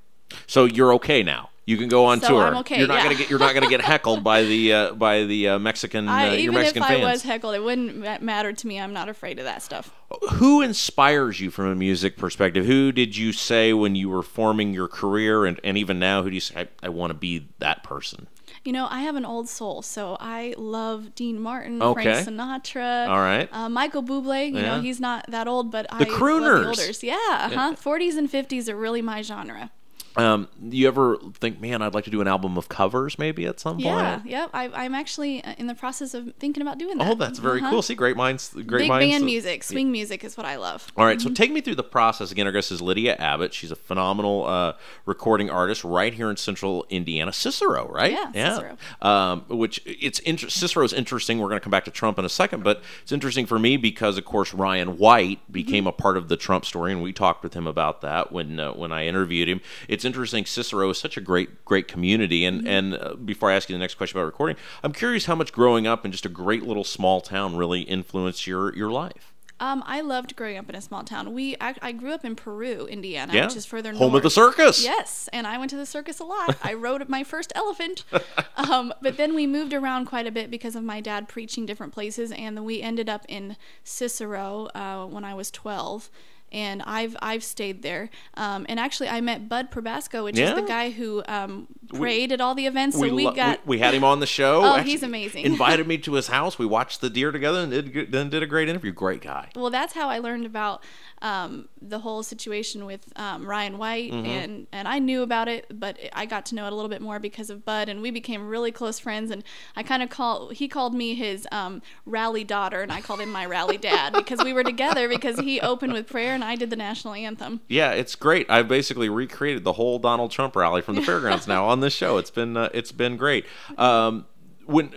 So 0.47 0.65
you're 0.65 0.93
okay 0.95 1.23
now. 1.23 1.51
You 1.67 1.79
can 1.79 1.89
go 1.89 2.05
on 2.05 2.21
So 2.21 2.29
tour. 2.29 2.57
Okay, 2.59 2.79
You're 2.79 2.89
not 2.89 2.99
yeah. 2.99 3.03
gonna 3.05 3.15
get. 3.15 3.31
You're 3.31 3.39
not 3.39 3.55
gonna 3.55 3.69
get 3.71 3.81
heckled 3.93 4.23
by 4.23 4.43
the 4.43 4.73
uh, 4.73 4.93
by 4.95 5.25
the 5.25 5.49
uh, 5.51 5.59
Mexican. 5.59 6.09
Uh, 6.09 6.13
I, 6.13 6.25
your 6.37 6.53
even 6.53 6.57
if. 6.57 6.83
I 6.83 6.99
was 6.99 7.23
heckled, 7.23 7.55
it 7.55 7.63
wouldn't 7.63 8.23
matter 8.23 8.53
to 8.53 8.67
me. 8.67 8.79
I'm 8.79 8.93
not 8.93 9.09
afraid 9.09 9.39
of 9.39 9.47
that 9.47 9.63
stuff. 9.63 9.91
Who 10.35 10.61
inspires 10.61 11.41
you 11.41 11.51
from 11.51 11.67
a 11.67 11.75
music 11.75 12.17
perspective? 12.19 12.67
Who 12.67 12.93
did 12.93 13.17
you 13.17 13.33
say 13.33 13.73
when 13.73 13.97
you 13.97 14.11
were 14.11 14.23
forming 14.23 14.75
your 14.75 14.89
career, 14.89 15.47
and, 15.47 15.59
and 15.65 15.79
even 15.79 15.99
now, 15.99 16.23
who 16.23 16.29
do 16.31 16.35
you 16.35 16.41
say 16.41 16.55
I, 16.83 16.87
I 16.87 16.89
want 16.91 17.11
to 17.11 17.15
be 17.15 17.49
that 17.61 17.83
person? 17.83 18.29
You 18.63 18.73
know, 18.73 18.87
I 18.91 19.01
have 19.01 19.17
an 19.17 19.25
old 19.27 19.49
soul, 19.49 19.83
so 19.83 20.17
I 20.21 20.55
love 20.57 21.15
Dean 21.15 21.41
Martin, 21.41 21.83
Okay. 21.83 22.03
Frank 22.03 22.29
Sinatra. 22.29 23.09
All 23.09 23.19
right. 23.19 23.49
Uh, 23.53 23.69
Michael 23.69 24.03
Bublé, 24.03 24.49
you 24.51 24.57
Yeah. 24.59 24.77
know, 24.77 24.81
he's 24.81 25.01
not 25.01 25.27
that 25.31 25.47
old, 25.49 25.71
but 25.71 25.87
I 25.91 26.05
crooners. 26.05 26.41
love 26.65 26.77
the 26.77 26.83
olders. 26.83 27.03
Yeah, 27.03 27.15
uh-huh. 27.31 27.75
40s 27.75 28.17
and 28.17 28.31
50s 28.31 28.69
are 28.71 28.77
really 28.77 29.03
my 29.03 29.21
genre. 29.23 29.71
Um, 30.17 30.49
you 30.63 30.87
ever 30.87 31.17
think, 31.35 31.61
man, 31.61 31.83
I'd 31.83 31.93
like 31.95 32.05
to 32.05 32.11
do 32.11 32.21
an 32.21 32.29
album 32.29 32.57
of 32.57 32.69
covers, 32.69 33.19
maybe 33.19 33.47
at 33.47 33.59
some 33.59 33.75
point? 33.77 33.87
Yeah, 33.87 34.17
point? 34.19 34.31
yep. 34.31 34.51
I, 34.55 34.69
I'm 34.85 34.95
actually 34.95 35.43
uh, 35.43 35.55
in 35.59 35.67
the 35.67 35.75
process 35.75 36.15
of 36.15 36.33
thinking 36.39 36.61
about 36.63 36.79
doing 36.79 36.99
that. 36.99 37.09
Oh, 37.11 37.15
that's 37.17 37.41
very 37.41 37.59
Uh-huh. 37.61 37.71
cool. 37.71 37.83
See, 37.83 37.95
great 37.97 38.17
minds, 38.17 38.51
great 38.53 38.69
Big 38.83 38.89
minds. 38.89 39.13
band 39.13 39.25
music, 39.25 39.65
swing 39.65 39.91
music 39.91 40.23
is 40.23 40.37
what 40.37 40.47
I 40.47 40.55
love. 40.57 40.87
All 40.97 41.05
right, 41.05 41.21
so 41.21 41.31
take 41.31 41.51
me 41.51 41.61
through 41.61 41.75
the 41.75 41.83
process 41.83 42.31
again. 42.31 42.47
Our 42.47 42.53
guest 42.53 42.71
is 42.71 42.81
Lydia 42.81 43.17
Abbott. 43.17 43.53
She's 43.53 43.73
a 43.73 43.77
phenomenal 43.77 44.47
uh, 44.47 44.75
recording 45.05 45.51
artist 45.51 45.83
right 45.83 46.15
here 46.15 46.31
in 46.31 46.37
Central 46.37 46.87
Indiana. 46.91 47.33
Cicero, 47.33 47.91
right? 47.91 48.13
Yeah, 48.13 48.55
Cicero. 48.55 48.77
Um, 49.03 49.45
which 49.49 49.81
it's 49.85 50.21
inter- 50.21 50.49
Cicero's 50.49 50.93
interesting. 50.93 51.41
We're 51.41 51.49
going 51.49 51.59
to 51.61 51.65
come 51.65 51.73
back 51.73 51.87
to 51.87 51.91
Trump 51.91 52.21
in 52.21 52.25
a 52.25 52.29
second, 52.29 52.63
but 52.63 52.83
it's 53.03 53.11
interesting 53.13 53.47
for 53.47 53.59
me 53.59 53.77
because, 53.77 54.17
of 54.17 54.25
course, 54.25 54.55
Ryan 54.55 54.97
White 54.99 55.41
became 55.51 55.89
a 55.89 55.93
part 55.93 56.17
of 56.17 56.29
the 56.29 56.37
Trump 56.37 56.65
story, 56.65 56.93
and 56.93 57.03
we 57.03 57.13
talked 57.13 57.43
with 57.43 57.55
him 57.55 57.67
about 57.67 58.01
that 58.03 58.31
when 58.31 58.61
uh, 58.61 58.73
when 58.75 58.93
I 58.93 59.07
interviewed 59.07 59.49
him. 59.49 59.61
It's 59.89 60.04
interesting. 60.05 60.45
Cicero 60.47 60.91
is 60.91 60.99
such 60.99 61.17
a 61.17 61.21
great 61.21 61.65
great 61.65 61.89
community, 61.89 62.45
and 62.45 62.67
and 62.67 62.95
uh, 62.95 63.15
before 63.15 63.51
I 63.51 63.55
ask 63.57 63.69
you 63.69 63.75
the 63.75 63.79
next 63.81 63.95
question 63.97 64.19
about 64.19 64.27
recording, 64.27 64.57
I'm 64.83 64.93
curious 64.93 65.27
how 65.27 65.35
much 65.35 65.53
growing 65.53 65.87
up 65.87 66.05
in 66.05 66.13
just 66.13 66.27
a 66.27 66.31
great 66.31 66.63
little 66.65 66.85
small 66.85 67.21
town 67.21 67.57
really 67.57 67.83
influenced 67.83 68.47
your 68.47 68.75
your 68.77 68.91
life. 68.91 69.31
Um, 69.61 69.85
I 69.87 70.01
loved 70.01 70.35
growing 70.35 70.57
up 70.59 70.69
in 70.69 70.75
a 70.75 70.81
small 70.81 71.05
town. 71.05 71.33
We 71.33 71.55
I, 71.61 71.77
I 71.81 71.93
grew 71.93 72.13
up 72.13 72.25
in 72.25 72.35
Peru, 72.35 72.87
Indiana, 72.87 73.33
Yeah, 73.33 73.47
which 73.47 73.55
is 73.55 73.65
further 73.65 73.93
north. 73.93 74.03
home 74.03 74.15
of 74.17 74.25
the 74.25 74.29
circus. 74.31 74.83
Yes, 74.83 75.29
and 75.33 75.47
I 75.47 75.59
went 75.59 75.71
to 75.71 75.77
the 75.77 75.87
circus 75.87 76.19
a 76.19 76.25
lot. 76.25 76.57
I 76.63 76.75
rode 76.75 77.09
my 77.09 77.23
first 77.25 77.53
elephant. 77.55 78.05
Um, 78.57 78.95
but 79.03 79.17
then 79.17 79.35
we 79.35 79.49
moved 79.49 79.73
around 79.75 80.07
quite 80.07 80.29
a 80.29 80.31
bit 80.31 80.49
because 80.49 80.77
of 80.77 80.85
my 80.85 81.01
dad 81.01 81.29
preaching 81.29 81.67
different 81.67 81.93
places, 81.93 82.31
and 82.31 82.65
we 82.65 82.81
ended 82.81 83.09
up 83.09 83.25
in 83.29 83.57
Cicero 83.83 84.69
uh, 84.77 85.07
when 85.07 85.25
I 85.25 85.35
was 85.35 85.51
12. 85.51 86.09
And 86.55 86.81
I've 86.83 87.17
I've 87.21 87.43
stayed 87.43 87.83
there, 87.83 88.11
um, 88.35 88.65
and 88.69 88.79
actually 88.79 89.09
I 89.09 89.21
met 89.21 89.49
Bud 89.49 89.71
Probasco, 89.73 90.23
which 90.25 90.39
Yeah? 90.39 90.51
is 90.51 90.55
the 90.63 90.67
guy 90.67 90.91
who 90.91 91.23
um, 91.27 91.67
prayed 91.93 92.31
at 92.33 92.41
all 92.41 92.55
the 92.55 92.67
events. 92.67 92.97
So 92.97 93.03
we, 93.03 93.25
lo- 93.27 93.33
got 93.33 93.67
we, 93.67 93.77
we 93.77 93.81
had 93.81 93.93
him 93.93 94.05
on 94.05 94.21
the 94.21 94.27
show. 94.27 94.63
Oh, 94.65 94.79
he's 94.83 95.03
amazing. 95.03 95.45
invited 95.45 95.87
me 95.89 95.99
to 96.07 96.13
his 96.15 96.29
house. 96.29 96.59
We 96.59 96.65
watched 96.67 97.01
the 97.01 97.11
deer 97.11 97.33
together 97.33 97.59
and 97.61 97.71
did, 97.73 98.13
then 98.13 98.31
did 98.31 98.43
a 98.43 98.47
great 98.47 98.69
interview. 98.69 98.93
Great 98.93 99.21
guy. 99.21 99.49
well 99.57 99.71
that's 99.71 99.93
how 99.95 100.09
i 100.09 100.19
learned 100.19 100.47
about 100.47 100.83
um, 101.23 101.69
the 101.81 101.99
whole 102.01 102.23
situation 102.23 102.85
with 102.87 103.13
um, 103.17 103.47
ryan 103.47 103.79
white 103.79 104.13
Mm-hmm. 104.13 104.27
and 104.27 104.67
and 104.73 104.87
i 104.87 104.99
knew 104.99 105.23
about 105.23 105.49
it 105.49 105.67
but 105.73 105.99
i 106.13 106.27
got 106.27 106.45
to 106.47 106.55
know 106.55 106.67
it 106.67 106.73
a 106.73 106.77
little 106.77 106.89
bit 106.91 107.01
more 107.03 107.19
because 107.19 107.49
of 107.51 107.65
bud 107.65 107.89
and 107.89 108.01
we 108.03 108.11
became 108.11 108.47
really 108.49 108.71
close 108.71 108.99
friends 108.99 109.31
and 109.31 109.43
i 109.75 109.83
kind 109.83 110.03
of 110.03 110.11
call 110.11 110.51
he 110.51 110.69
called 110.69 110.95
me 110.95 111.15
his 111.15 111.49
um, 111.51 111.81
rally 112.07 112.45
daughter 112.45 112.83
and 112.83 112.93
i 112.93 113.01
called 113.01 113.21
him 113.21 113.31
my 113.33 113.45
rally 113.47 113.79
dad 113.79 114.13
because 114.13 114.39
we 114.45 114.53
were 114.53 114.63
together 114.65 115.09
because 115.09 115.39
he 115.41 115.61
opened 115.61 115.93
with 115.95 116.07
prayer 116.07 116.35
and 116.35 116.44
i 116.45 116.55
did 116.57 116.71
the 116.71 116.77
national 116.77 117.15
anthem 117.15 117.61
Yeah, 117.69 117.91
it's 117.93 118.15
great. 118.15 118.49
I've 118.51 118.69
basically 118.69 119.09
recreated 119.09 119.65
the 119.65 119.73
whole 119.75 119.99
Donald 119.99 120.31
Trump 120.31 120.55
rally 120.57 120.83
from 120.83 120.95
the 120.97 121.03
fairgrounds 121.11 121.47
now 121.49 121.65
on 121.67 121.81
this 121.81 121.93
show. 121.95 122.19
It's 122.19 122.31
been 122.31 122.57
uh, 122.57 122.69
it's 122.73 122.93
been 122.93 123.17
great. 123.17 123.47
Um, 123.79 124.27
when 124.67 124.93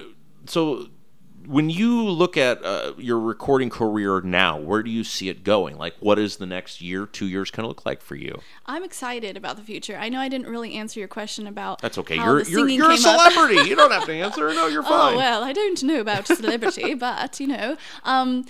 so 0.46 0.88
when 1.46 1.70
you 1.70 2.04
look 2.04 2.36
at 2.36 2.62
uh, 2.64 2.92
your 2.98 3.18
recording 3.20 3.70
career 3.70 4.20
now, 4.20 4.58
where 4.60 4.84
do 4.84 4.92
you 4.92 5.06
see 5.06 5.30
it 5.30 5.46
going? 5.46 5.78
Like, 5.78 5.96
what 6.02 6.20
is 6.20 6.36
the 6.38 6.46
next 6.46 6.82
year, 6.82 7.06
two 7.06 7.26
years, 7.26 7.52
going 7.52 7.64
to 7.64 7.70
look 7.70 7.86
like 7.86 8.02
for 8.02 8.16
you? 8.16 8.42
i'm 8.70 8.84
excited 8.84 9.38
about 9.38 9.56
the 9.56 9.62
future 9.64 9.96
i 9.96 10.10
know 10.10 10.20
i 10.20 10.28
didn't 10.28 10.46
really 10.46 10.74
answer 10.74 11.00
your 11.00 11.08
question 11.08 11.48
about 11.48 11.82
That's 11.82 11.98
okay. 12.00 12.18
You're 12.18 12.44
you're, 12.44 12.68
you're 12.68 12.92
a 12.92 12.98
celebrity. 12.98 13.70
you 13.70 13.78
don't 13.78 13.92
have 13.92 14.06
to 14.08 14.14
answer. 14.26 14.54
No, 14.54 14.68
you're 14.68 14.84
fine. 14.84 15.14
Oh 15.14 15.18
well, 15.18 15.42
I 15.42 15.54
don't 15.54 15.82
know 15.84 16.02
about 16.02 16.28
celebrity, 16.28 16.94
but 17.08 17.40
you 17.40 17.48
know, 17.48 17.78
um, 18.04 18.44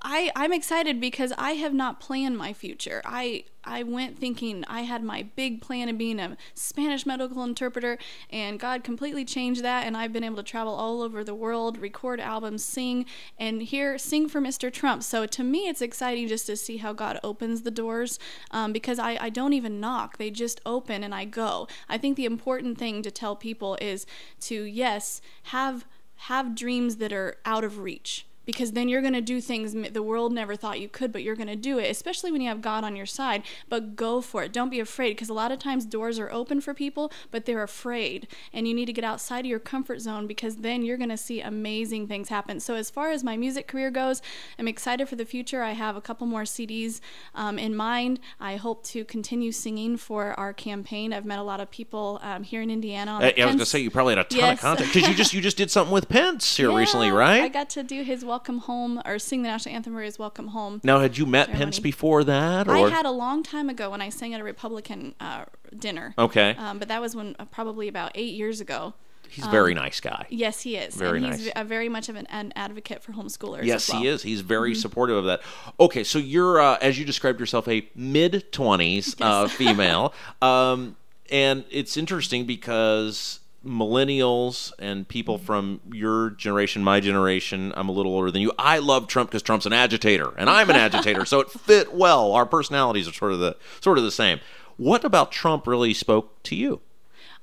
I 0.00 0.30
I'm 0.34 0.52
excited 0.52 0.98
because 1.00 1.32
I 1.36 1.52
have 1.52 1.74
not 1.74 2.00
planned 2.00 2.38
my 2.38 2.54
future. 2.54 3.02
I 3.04 3.44
I 3.64 3.82
went 3.82 4.18
thinking 4.18 4.64
I 4.66 4.82
had 4.82 5.02
my 5.02 5.24
big 5.36 5.60
plan 5.60 5.88
of 5.90 5.98
being 5.98 6.18
a 6.18 6.36
Spanish 6.54 7.04
medical 7.04 7.44
interpreter, 7.44 7.98
and 8.30 8.58
God 8.58 8.82
completely 8.82 9.26
changed 9.26 9.62
that, 9.62 9.86
and 9.86 9.96
I've 9.96 10.12
been 10.12 10.24
able 10.24 10.36
to 10.36 10.42
travel 10.42 10.74
all 10.74 11.02
over 11.02 11.22
the 11.22 11.34
world, 11.34 11.78
record 11.78 12.18
albums, 12.18 12.64
sing, 12.64 13.04
and 13.38 13.62
here 13.62 13.98
sing 13.98 14.28
for 14.28 14.40
Mr. 14.40 14.72
Trump. 14.72 15.02
So 15.02 15.26
to 15.26 15.44
me, 15.44 15.68
it's 15.68 15.82
exciting 15.82 16.28
just 16.28 16.46
to 16.46 16.56
see 16.56 16.78
how 16.78 16.94
God 16.94 17.20
opens 17.22 17.62
the 17.62 17.70
doors, 17.70 18.18
um, 18.50 18.72
because 18.72 18.98
I 18.98 19.18
I 19.20 19.28
don't 19.28 19.52
even 19.52 19.80
knock; 19.80 20.16
they 20.16 20.30
just 20.30 20.62
open 20.64 21.04
and 21.04 21.14
I 21.14 21.26
go. 21.26 21.68
I 21.90 21.98
think 21.98 22.16
the 22.16 22.24
important 22.24 22.78
thing 22.78 23.02
to 23.02 23.10
tell 23.10 23.36
people 23.36 23.76
is 23.82 24.06
to 24.42 24.62
yes 24.62 25.20
have 25.44 25.84
have 26.16 26.54
dreams 26.54 26.96
that 26.96 27.12
are 27.12 27.36
out 27.44 27.64
of 27.64 27.78
reach 27.78 28.26
because 28.44 28.72
then 28.72 28.88
you're 28.88 29.00
going 29.00 29.14
to 29.14 29.20
do 29.20 29.40
things 29.40 29.74
the 29.92 30.02
world 30.02 30.32
never 30.32 30.56
thought 30.56 30.80
you 30.80 30.88
could 30.88 31.12
but 31.12 31.22
you're 31.22 31.36
going 31.36 31.48
to 31.48 31.56
do 31.56 31.78
it 31.78 31.90
especially 31.90 32.30
when 32.30 32.40
you 32.40 32.48
have 32.48 32.60
god 32.60 32.84
on 32.84 32.96
your 32.96 33.06
side. 33.06 33.42
But 33.68 33.96
go 33.96 34.20
for 34.20 34.42
it. 34.42 34.52
Don't 34.52 34.70
be 34.70 34.80
afraid 34.80 35.10
because 35.10 35.28
a 35.28 35.34
lot 35.34 35.52
of 35.52 35.58
times 35.58 35.84
doors 35.84 36.18
are 36.18 36.30
open 36.32 36.60
for 36.60 36.74
people 36.74 37.12
but 37.30 37.44
they're 37.44 37.62
afraid. 37.62 38.28
And 38.52 38.66
you 38.68 38.74
need 38.74 38.86
to 38.86 38.92
get 38.92 39.04
outside 39.04 39.40
of 39.40 39.46
your 39.46 39.58
comfort 39.58 40.00
zone 40.00 40.26
because 40.26 40.56
then 40.56 40.82
you're 40.82 40.96
going 40.96 41.08
to 41.10 41.16
see 41.16 41.40
amazing 41.40 42.06
things 42.08 42.28
happen. 42.28 42.60
So 42.60 42.74
as 42.74 42.90
far 42.90 43.10
as 43.10 43.24
my 43.24 43.36
music 43.36 43.66
career 43.66 43.90
goes 43.90 44.22
i'm 44.58 44.68
excited 44.68 45.08
for 45.08 45.16
the 45.16 45.24
future. 45.24 45.62
I 45.62 45.72
have 45.72 45.96
a 45.96 46.00
couple 46.00 46.26
more 46.26 46.42
cds 46.42 47.00
um, 47.34 47.58
in 47.58 47.74
mind. 47.74 48.20
I 48.40 48.56
hope 48.56 48.84
to 48.84 49.04
continue 49.04 49.52
singing 49.52 49.96
for 49.96 50.38
our 50.38 50.52
campaign. 50.52 51.12
I've 51.12 51.24
met 51.24 51.38
a 51.38 51.42
lot 51.42 51.60
of 51.60 51.70
people 51.70 52.18
um, 52.22 52.42
here 52.42 52.62
in 52.62 52.70
indiana 52.70 53.12
on 53.12 53.22
I, 53.22 53.26
I 53.26 53.44
was 53.46 53.54
going 53.54 53.58
to 53.58 53.66
say 53.66 53.78
you 53.80 53.90
probably 53.90 54.16
had 54.16 54.26
a 54.26 54.28
ton 54.28 54.38
Yes. 54.38 54.58
of 54.58 54.60
content 54.60 54.92
because 54.92 55.08
you 55.08 55.14
just 55.14 55.32
you 55.32 55.40
just 55.40 55.56
did 55.56 55.70
something 55.70 55.92
with 55.92 56.08
Pence 56.08 56.56
here 56.56 56.72
recently, 56.72 57.10
right? 57.24 57.42
I 57.42 57.48
got 57.48 57.70
to 57.70 57.82
do 57.82 58.02
his 58.02 58.24
welcome 58.34 58.58
home 58.58 59.00
or 59.04 59.16
sing 59.16 59.42
the 59.42 59.48
national 59.48 59.72
anthem 59.72 59.96
his 59.96 60.18
welcome 60.18 60.48
home. 60.48 60.80
now, 60.82 60.98
had 60.98 61.16
you 61.16 61.24
met 61.24 61.46
ceremony. 61.46 61.64
Pence 61.66 61.78
before 61.78 62.24
that, 62.24 62.66
or 62.66 62.74
I 62.74 62.90
had 62.90 63.06
a 63.06 63.12
long 63.12 63.44
time 63.44 63.70
ago 63.70 63.90
when 63.90 64.00
I 64.00 64.08
sang 64.08 64.34
at 64.34 64.40
a 64.40 64.44
Republican 64.44 65.14
uh, 65.20 65.44
dinner. 65.78 66.14
okay? 66.18 66.56
Um, 66.58 66.80
but 66.80 66.88
that 66.88 67.00
was 67.00 67.14
when 67.14 67.36
uh, 67.38 67.44
probably 67.44 67.86
about 67.86 68.10
eight 68.16 68.34
years 68.34 68.60
ago. 68.60 68.94
He's 69.28 69.46
a 69.46 69.50
very 69.50 69.72
nice 69.72 70.00
guy. 70.00 70.26
Yes, 70.30 70.62
he 70.62 70.76
is. 70.76 70.96
Very 70.96 71.18
and 71.18 71.28
nice. 71.30 71.44
he's 71.44 71.52
a 71.54 71.64
very 71.64 71.88
much 71.88 72.08
of 72.08 72.16
an, 72.16 72.26
an 72.26 72.52
advocate 72.56 73.04
for 73.04 73.12
homeschoolers. 73.12 73.64
Yes, 73.64 73.88
well. 73.88 74.02
he 74.02 74.08
is. 74.08 74.22
He's 74.22 74.40
very 74.40 74.74
supportive 74.74 75.16
of 75.16 75.26
that. 75.26 75.40
Okay, 75.78 76.02
so 76.02 76.18
you're, 76.18 76.60
uh, 76.60 76.76
as 76.80 76.98
you 76.98 77.04
described 77.04 77.38
yourself, 77.38 77.68
a 77.68 77.88
mid 77.94 78.50
twenties 78.50 79.14
uh, 79.20 79.46
female. 79.60 80.12
Um, 80.42 80.96
and 81.30 81.64
it's 81.70 81.96
interesting 81.96 82.46
because 82.46 83.40
millennials 83.64 84.72
and 84.78 85.06
people 85.08 85.36
mm-hmm. 85.36 85.46
from 85.46 85.80
your 85.92 86.30
generation, 86.30 86.84
my 86.84 87.00
generation, 87.00 87.72
I'm 87.76 87.88
a 87.88 87.92
little 87.92 88.12
older 88.12 88.30
than 88.30 88.42
you. 88.42 88.52
I 88.58 88.78
love 88.78 89.06
Trump 89.06 89.30
because 89.30 89.42
Trump's 89.42 89.66
an 89.66 89.72
agitator, 89.72 90.32
and 90.36 90.48
I'm 90.48 90.70
an 90.70 90.76
agitator, 90.76 91.24
so 91.24 91.40
it 91.40 91.50
fit 91.60 91.94
well. 91.94 92.32
Our 92.32 92.46
personalities 92.46 93.08
are 93.08 93.12
sort 93.12 93.32
of 93.32 93.40
the 93.40 93.56
sort 93.80 93.98
of 93.98 94.04
the 94.04 94.10
same. 94.10 94.40
What 94.76 95.04
about 95.04 95.32
Trump 95.32 95.66
really 95.66 95.94
spoke 95.94 96.42
to 96.44 96.56
you? 96.56 96.80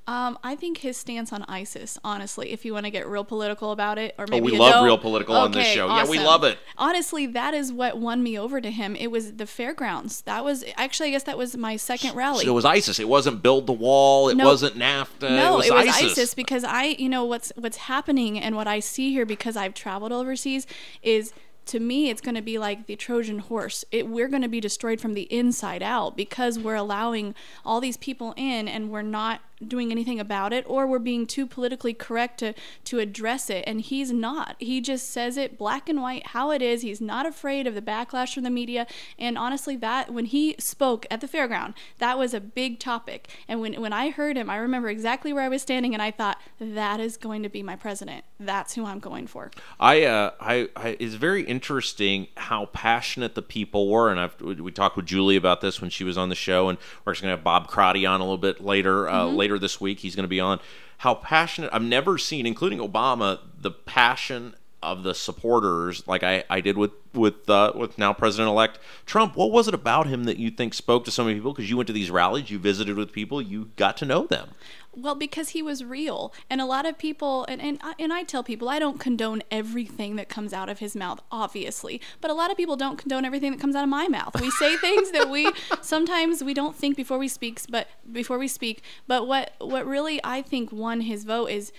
Um, 0.07 0.37
I 0.43 0.55
think 0.55 0.79
his 0.79 0.97
stance 0.97 1.31
on 1.31 1.43
ISIS, 1.47 1.97
honestly, 2.03 2.51
if 2.51 2.65
you 2.65 2.73
want 2.73 2.85
to 2.85 2.89
get 2.89 3.07
real 3.07 3.23
political 3.23 3.71
about 3.71 3.99
it, 3.99 4.15
or 4.17 4.25
Oh, 4.25 4.31
maybe 4.31 4.51
we 4.51 4.57
love 4.57 4.73
don't- 4.73 4.83
real 4.85 4.97
political 4.97 5.35
on 5.35 5.51
this 5.51 5.61
Okay, 5.65 5.75
show. 5.75 5.87
Yeah, 5.87 6.07
we 6.07 6.17
love 6.17 6.43
it. 6.43 6.57
Honestly, 6.75 7.27
that 7.27 7.53
is 7.53 7.71
what 7.71 7.97
won 7.99 8.23
me 8.23 8.37
over 8.37 8.59
to 8.59 8.71
him. 8.71 8.95
It 8.95 9.11
was 9.11 9.33
the 9.33 9.45
fairgrounds. 9.45 10.21
That 10.21 10.43
was 10.43 10.65
actually, 10.75 11.09
I 11.09 11.11
guess, 11.11 11.23
that 11.23 11.37
was 11.37 11.55
my 11.55 11.75
second 11.77 12.15
rally. 12.15 12.45
So 12.45 12.51
it 12.51 12.55
was 12.55 12.65
ISIS. 12.65 12.99
It 12.99 13.07
wasn't 13.07 13.43
build 13.43 13.67
the 13.67 13.73
wall. 13.73 14.27
It 14.29 14.35
No. 14.37 14.45
wasn't 14.45 14.75
NAFTA. 14.75 15.29
no, 15.29 15.59
it 15.61 15.71
was, 15.71 15.87
ISIS. 15.87 16.33
because 16.33 16.63
I, 16.63 16.95
you 16.97 17.07
know, 17.07 17.23
what's 17.23 17.51
what's 17.55 17.77
happening 17.77 18.39
and 18.39 18.55
what 18.55 18.67
I 18.67 18.79
see 18.79 19.11
here 19.11 19.25
because 19.25 19.55
I've 19.55 19.75
traveled 19.75 20.11
overseas 20.11 20.65
is 21.03 21.31
to 21.67 21.79
me 21.79 22.09
it's 22.09 22.21
going 22.21 22.33
to 22.35 22.41
be 22.41 22.57
like 22.57 22.87
the 22.87 22.95
Trojan 22.95 23.37
horse. 23.37 23.85
It, 23.91 24.07
we're 24.07 24.27
going 24.27 24.41
to 24.41 24.49
be 24.49 24.59
destroyed 24.59 24.99
from 24.99 25.13
the 25.13 25.31
inside 25.31 25.83
out 25.83 26.17
because 26.17 26.57
we're 26.57 26.75
allowing 26.75 27.35
all 27.63 27.79
these 27.79 27.97
people 27.97 28.33
in 28.35 28.67
and 28.67 28.89
we're 28.89 29.03
not 29.03 29.41
doing 29.67 29.91
anything 29.91 30.19
about 30.19 30.53
it 30.53 30.65
or 30.67 30.87
we're 30.87 30.99
being 30.99 31.25
too 31.25 31.45
politically 31.45 31.93
correct 31.93 32.39
to 32.39 32.53
to 32.83 32.99
address 32.99 33.49
it 33.49 33.63
and 33.67 33.81
he's 33.81 34.11
not. 34.11 34.55
He 34.59 34.81
just 34.81 35.09
says 35.09 35.37
it 35.37 35.57
black 35.57 35.89
and 35.89 36.01
white 36.01 36.27
how 36.27 36.51
it 36.51 36.61
is. 36.61 36.81
He's 36.81 37.01
not 37.01 37.25
afraid 37.25 37.67
of 37.67 37.75
the 37.75 37.81
backlash 37.81 38.33
from 38.33 38.43
the 38.43 38.49
media 38.49 38.87
and 39.17 39.37
honestly 39.37 39.75
that 39.77 40.11
when 40.11 40.25
he 40.25 40.55
spoke 40.59 41.05
at 41.11 41.21
the 41.21 41.27
fairground, 41.27 41.73
that 41.99 42.17
was 42.17 42.33
a 42.33 42.39
big 42.39 42.79
topic. 42.79 43.29
And 43.47 43.61
when 43.61 43.79
when 43.81 43.93
I 43.93 44.09
heard 44.09 44.37
him, 44.37 44.49
I 44.49 44.57
remember 44.57 44.89
exactly 44.89 45.33
where 45.33 45.43
I 45.43 45.49
was 45.49 45.61
standing 45.61 45.93
and 45.93 46.01
I 46.01 46.11
thought 46.11 46.39
that 46.59 46.99
is 46.99 47.17
going 47.17 47.43
to 47.43 47.49
be 47.49 47.63
my 47.63 47.75
president. 47.75 48.25
That's 48.39 48.73
who 48.73 48.85
I'm 48.85 48.99
going 48.99 49.27
for. 49.27 49.51
I, 49.79 50.03
uh, 50.03 50.31
I, 50.39 50.69
I, 50.75 50.97
it's 50.99 51.15
very 51.15 51.43
interesting 51.43 52.27
how 52.37 52.67
passionate 52.67 53.35
the 53.35 53.41
people 53.41 53.89
were, 53.89 54.09
and 54.09 54.19
I've 54.19 54.39
we 54.41 54.71
talked 54.71 54.97
with 54.97 55.05
Julie 55.05 55.35
about 55.35 55.61
this 55.61 55.81
when 55.81 55.89
she 55.89 56.03
was 56.03 56.17
on 56.17 56.29
the 56.29 56.35
show, 56.35 56.69
and 56.69 56.77
we're 57.05 57.11
actually 57.11 57.27
going 57.27 57.33
to 57.33 57.37
have 57.37 57.43
Bob 57.43 57.67
Crotty 57.67 58.05
on 58.05 58.19
a 58.19 58.23
little 58.23 58.37
bit 58.37 58.61
later, 58.61 59.09
uh, 59.09 59.25
later 59.25 59.50
this 59.59 59.79
week. 59.81 59.99
He's 59.99 60.15
going 60.15 60.23
to 60.23 60.29
be 60.29 60.39
on. 60.39 60.59
How 60.99 61.15
passionate! 61.15 61.71
I've 61.73 61.81
never 61.81 62.17
seen, 62.17 62.45
including 62.45 62.79
Obama, 62.79 63.39
the 63.59 63.71
passion 63.71 64.55
of 64.83 65.03
the 65.03 65.13
supporters 65.13 66.07
like 66.07 66.23
I, 66.23 66.43
I 66.49 66.59
did 66.59 66.77
with 66.77 66.91
with 67.13 67.49
uh, 67.49 67.73
with 67.75 67.97
now 67.97 68.13
President 68.13 68.49
elect 68.49 68.79
Trump. 69.05 69.35
What 69.35 69.51
was 69.51 69.67
it 69.67 69.73
about 69.73 70.07
him 70.07 70.23
that 70.23 70.37
you 70.37 70.49
think 70.49 70.73
spoke 70.73 71.05
to 71.05 71.11
so 71.11 71.23
many 71.23 71.35
people? 71.35 71.53
Because 71.53 71.69
you 71.69 71.77
went 71.77 71.87
to 71.87 71.93
these 71.93 72.09
rallies, 72.09 72.49
you 72.49 72.57
visited 72.57 72.95
with 72.97 73.11
people, 73.11 73.41
you 73.41 73.69
got 73.75 73.97
to 73.97 74.05
know 74.05 74.25
them. 74.25 74.51
Well, 74.93 75.15
because 75.15 75.49
he 75.49 75.61
was 75.61 75.85
real, 75.85 76.33
and 76.49 76.59
a 76.59 76.65
lot 76.65 76.85
of 76.85 76.97
people, 76.97 77.45
and 77.47 77.61
and 77.61 77.79
I- 77.81 77.95
and 77.97 78.11
I 78.11 78.23
tell 78.23 78.43
people 78.43 78.67
I 78.67 78.77
don't 78.77 78.99
condone 78.99 79.41
everything 79.49 80.17
that 80.17 80.27
comes 80.27 80.51
out 80.51 80.67
of 80.67 80.79
his 80.79 80.95
mouth, 80.97 81.21
obviously, 81.31 82.01
but 82.19 82.29
a 82.29 82.33
lot 82.33 82.51
of 82.51 82.57
people 82.57 82.75
don't 82.75 82.97
condone 82.97 83.23
everything 83.23 83.51
that 83.51 83.59
comes 83.61 83.75
out 83.75 83.83
of 83.83 83.89
my 83.89 84.09
mouth. 84.09 84.39
We 84.41 84.51
say 84.51 84.75
things 84.77 85.11
that 85.11 85.29
we 85.29 85.49
sometimes 85.81 86.43
we 86.43 86.53
don't 86.53 86.75
think 86.75 86.97
before 86.97 87.17
we 87.17 87.29
speak, 87.29 87.61
but 87.69 87.87
before 88.11 88.37
we 88.37 88.49
speak. 88.49 88.83
But 89.07 89.27
what 89.27 89.53
what 89.59 89.85
really 89.85 90.19
I 90.25 90.41
think 90.41 90.71
won 90.73 91.01
his 91.01 91.23
vote 91.23 91.49
is 91.49 91.71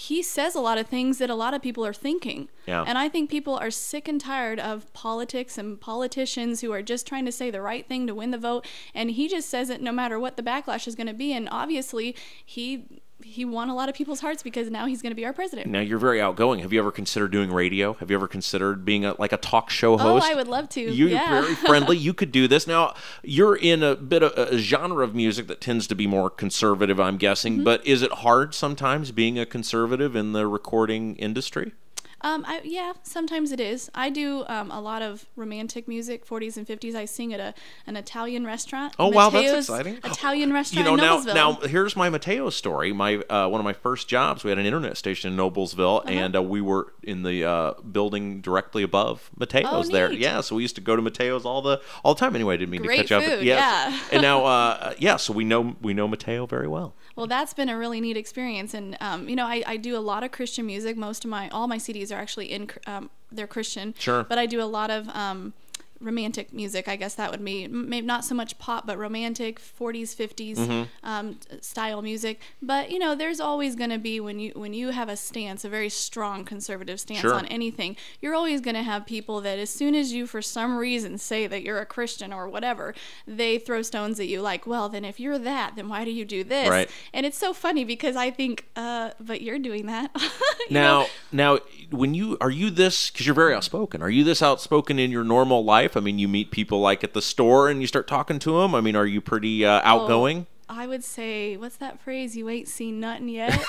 he 0.00 0.22
says 0.22 0.54
a 0.54 0.60
lot 0.60 0.78
of 0.78 0.86
things 0.86 1.18
that 1.18 1.28
a 1.28 1.34
lot 1.34 1.54
of 1.54 1.60
people 1.60 1.84
are 1.84 1.92
thinking. 1.92 2.48
Yeah. 2.66 2.84
And 2.86 2.96
I 2.96 3.08
think 3.08 3.28
people 3.28 3.56
are 3.56 3.68
sick 3.68 4.06
and 4.06 4.20
tired 4.20 4.60
of 4.60 4.92
politics 4.92 5.58
and 5.58 5.80
politicians 5.80 6.60
who 6.60 6.70
are 6.70 6.82
just 6.82 7.04
trying 7.04 7.24
to 7.24 7.32
say 7.32 7.50
the 7.50 7.60
right 7.60 7.84
thing 7.84 8.06
to 8.06 8.14
win 8.14 8.30
the 8.30 8.38
vote. 8.38 8.64
And 8.94 9.10
he 9.10 9.26
just 9.26 9.50
says 9.50 9.70
it 9.70 9.82
no 9.82 9.90
matter 9.90 10.20
what 10.20 10.36
the 10.36 10.42
backlash 10.44 10.86
is 10.86 10.94
going 10.94 11.08
to 11.08 11.14
be. 11.14 11.32
And 11.32 11.48
obviously, 11.50 12.14
he 12.46 13.02
he 13.22 13.44
won 13.44 13.68
a 13.68 13.74
lot 13.74 13.88
of 13.88 13.94
people's 13.94 14.20
hearts 14.20 14.42
because 14.42 14.70
now 14.70 14.86
he's 14.86 15.02
going 15.02 15.10
to 15.10 15.16
be 15.16 15.24
our 15.24 15.32
president. 15.32 15.68
Now 15.68 15.80
you're 15.80 15.98
very 15.98 16.20
outgoing. 16.20 16.60
Have 16.60 16.72
you 16.72 16.78
ever 16.78 16.92
considered 16.92 17.32
doing 17.32 17.50
radio? 17.52 17.94
Have 17.94 18.10
you 18.10 18.16
ever 18.16 18.28
considered 18.28 18.84
being 18.84 19.04
a, 19.04 19.14
like 19.18 19.32
a 19.32 19.36
talk 19.36 19.70
show 19.70 19.96
host? 19.96 20.26
Oh. 20.26 20.32
I 20.32 20.34
would 20.34 20.48
love 20.48 20.68
to. 20.70 20.80
You're 20.80 21.08
yeah. 21.08 21.40
very 21.40 21.54
friendly. 21.66 21.96
You 21.96 22.14
could 22.14 22.30
do 22.30 22.46
this. 22.46 22.66
Now, 22.66 22.94
you're 23.22 23.56
in 23.56 23.82
a 23.82 23.96
bit 23.96 24.22
of 24.22 24.32
a 24.36 24.58
genre 24.58 25.04
of 25.04 25.14
music 25.14 25.48
that 25.48 25.60
tends 25.60 25.86
to 25.88 25.94
be 25.94 26.06
more 26.06 26.30
conservative, 26.30 27.00
I'm 27.00 27.16
guessing. 27.16 27.54
Mm-hmm. 27.54 27.64
But 27.64 27.86
is 27.86 28.02
it 28.02 28.12
hard 28.12 28.54
sometimes 28.54 29.10
being 29.10 29.38
a 29.38 29.46
conservative 29.46 30.14
in 30.14 30.32
the 30.32 30.46
recording 30.46 31.16
industry? 31.16 31.72
Um, 32.20 32.44
I, 32.48 32.60
yeah, 32.64 32.94
sometimes 33.04 33.52
it 33.52 33.60
is. 33.60 33.90
I 33.94 34.10
do 34.10 34.44
um, 34.48 34.70
a 34.72 34.80
lot 34.80 35.02
of 35.02 35.26
romantic 35.36 35.86
music, 35.86 36.26
40s 36.26 36.56
and 36.56 36.66
50s. 36.66 36.94
I 36.96 37.04
sing 37.04 37.32
at 37.32 37.38
a 37.40 37.54
an 37.86 37.96
Italian 37.96 38.44
restaurant. 38.44 38.94
Oh, 38.98 39.08
wow, 39.08 39.30
that's 39.30 39.68
exciting. 39.68 39.98
Italian 40.04 40.52
restaurant. 40.60 40.84
You 40.90 40.96
know, 40.96 41.20
now, 41.22 41.32
now 41.32 41.52
here's 41.66 41.94
my 41.94 42.08
Mateo 42.10 42.50
story. 42.50 42.92
My 42.92 43.16
uh, 43.30 43.48
one 43.48 43.60
of 43.60 43.64
my 43.64 43.72
first 43.72 44.08
jobs, 44.08 44.42
we 44.42 44.50
had 44.50 44.58
an 44.58 44.66
internet 44.66 44.96
station 44.96 45.30
in 45.32 45.38
Noblesville, 45.38 46.00
Uh-huh. 46.00 46.08
and 46.10 46.34
uh, 46.36 46.42
we 46.42 46.60
were 46.60 46.92
in 47.04 47.22
the 47.22 47.44
uh, 47.44 47.74
building 47.82 48.40
directly 48.40 48.82
above 48.82 49.30
Mateo's 49.36 49.88
Oh, 49.88 49.92
there. 49.92 50.12
Yeah, 50.12 50.40
so 50.40 50.56
we 50.56 50.62
used 50.62 50.74
to 50.74 50.80
go 50.80 50.96
to 50.96 51.02
Mateo's 51.02 51.44
all 51.44 51.62
the 51.62 51.80
all 52.02 52.14
the 52.14 52.20
time. 52.20 52.34
Anyway, 52.34 52.54
I 52.54 52.56
didn't 52.56 52.70
mean 52.70 52.82
Great 52.82 52.96
to 52.96 53.02
catch 53.04 53.12
up. 53.12 53.22
food, 53.22 53.44
Yes. 53.44 53.92
yeah. 53.92 54.00
and 54.12 54.22
now, 54.22 54.44
uh, 54.44 54.94
yeah, 54.98 55.16
so 55.16 55.32
we 55.32 55.44
know 55.44 55.76
we 55.80 55.94
know 55.94 56.08
Mateo 56.08 56.46
very 56.46 56.66
well. 56.66 56.94
Well, 57.18 57.26
that's 57.26 57.52
been 57.52 57.68
a 57.68 57.76
really 57.76 58.00
neat 58.00 58.16
experience, 58.16 58.74
and 58.74 58.96
um, 59.00 59.28
you 59.28 59.34
know, 59.34 59.44
I, 59.44 59.64
I 59.66 59.76
do 59.76 59.96
a 59.96 59.98
lot 59.98 60.22
of 60.22 60.30
Christian 60.30 60.66
music. 60.66 60.96
Most 60.96 61.24
of 61.24 61.30
my 61.30 61.48
all 61.48 61.66
my 61.66 61.76
CDs 61.76 62.12
are 62.12 62.20
actually 62.20 62.46
in 62.46 62.70
um, 62.86 63.10
they're 63.32 63.48
Christian. 63.48 63.92
Sure. 63.98 64.22
But 64.22 64.38
I 64.38 64.46
do 64.46 64.62
a 64.62 64.70
lot 64.70 64.88
of 64.92 65.08
um, 65.08 65.52
romantic 66.00 66.52
music. 66.52 66.88
I 66.88 66.96
guess 66.96 67.14
that 67.16 67.30
would 67.30 67.44
be 67.44 67.66
maybe 67.68 68.06
not 68.06 68.24
so 68.24 68.34
much 68.34 68.58
pop, 68.58 68.86
but 68.86 68.96
romantic 68.98 69.60
40s, 69.60 70.14
50s 70.14 70.56
Mm-hmm. 70.56 70.82
um, 71.02 71.38
style 71.60 72.02
music. 72.02 72.40
But 72.62 72.90
you 72.90 72.98
know, 72.98 73.14
there's 73.14 73.40
always 73.40 73.74
going 73.76 73.90
to 73.90 73.98
be 73.98 74.20
when 74.20 74.38
you 74.38 74.52
when 74.54 74.74
you 74.74 74.90
have 74.90 75.08
a 75.08 75.16
stance, 75.16 75.64
a 75.64 75.68
very 75.68 75.88
strong 75.88 76.44
conservative 76.44 77.00
stance 77.00 77.20
Sure. 77.20 77.34
on 77.34 77.46
anything, 77.46 77.96
you're 78.20 78.34
always 78.34 78.60
going 78.60 78.74
to 78.76 78.82
have 78.82 79.06
people 79.06 79.40
that 79.42 79.58
as 79.58 79.70
soon 79.70 79.94
as 79.94 80.12
you 80.12 80.26
for 80.26 80.40
some 80.42 80.76
reason 80.76 81.18
say 81.18 81.46
that 81.46 81.62
you're 81.62 81.78
a 81.80 81.86
Christian 81.86 82.32
or 82.32 82.48
whatever, 82.48 82.94
they 83.26 83.58
throw 83.58 83.82
stones 83.82 84.18
at 84.20 84.26
you 84.28 84.40
like, 84.42 84.66
well, 84.66 84.88
then 84.88 85.04
if 85.04 85.18
you're 85.20 85.38
that, 85.38 85.76
then 85.76 85.88
why 85.88 86.04
do 86.04 86.10
you 86.10 86.24
do 86.24 86.44
this? 86.44 86.68
Right. 86.68 86.90
And 87.12 87.24
it's 87.26 87.38
so 87.38 87.52
funny 87.52 87.84
because 87.84 88.16
I 88.16 88.30
think, 88.30 88.66
uh, 88.76 89.10
but 89.20 89.40
you're 89.42 89.58
doing 89.58 89.86
that. 89.86 90.10
You 90.68 90.74
know? 90.74 91.06
Now, 91.32 91.54
now, 91.56 91.58
when 91.90 92.12
you 92.12 92.36
are 92.42 92.50
you 92.50 92.68
this 92.68 93.10
because 93.10 93.24
you're 93.24 93.34
very 93.34 93.54
outspoken? 93.54 94.02
Are 94.02 94.10
you 94.10 94.22
this 94.22 94.42
outspoken 94.42 94.98
in 94.98 95.10
your 95.10 95.24
normal 95.24 95.64
life? 95.64 95.87
I 95.96 96.00
mean, 96.00 96.18
you 96.18 96.28
meet 96.28 96.50
people 96.50 96.80
like 96.80 97.02
at 97.04 97.14
the 97.14 97.22
store 97.22 97.68
and 97.68 97.80
you 97.80 97.86
start 97.86 98.06
talking 98.08 98.38
to 98.40 98.60
them. 98.60 98.74
I 98.74 98.80
mean, 98.80 98.96
are 98.96 99.06
you 99.06 99.20
pretty 99.20 99.64
uh, 99.64 99.80
outgoing? 99.84 100.46
I 100.68 100.86
would 100.86 101.02
say, 101.04 101.56
what's 101.56 101.76
that 101.76 101.98
phrase? 102.00 102.36
You 102.36 102.48
ain't 102.50 102.68
seen 102.68 103.00
nothing 103.00 103.28
yet. 103.28 103.58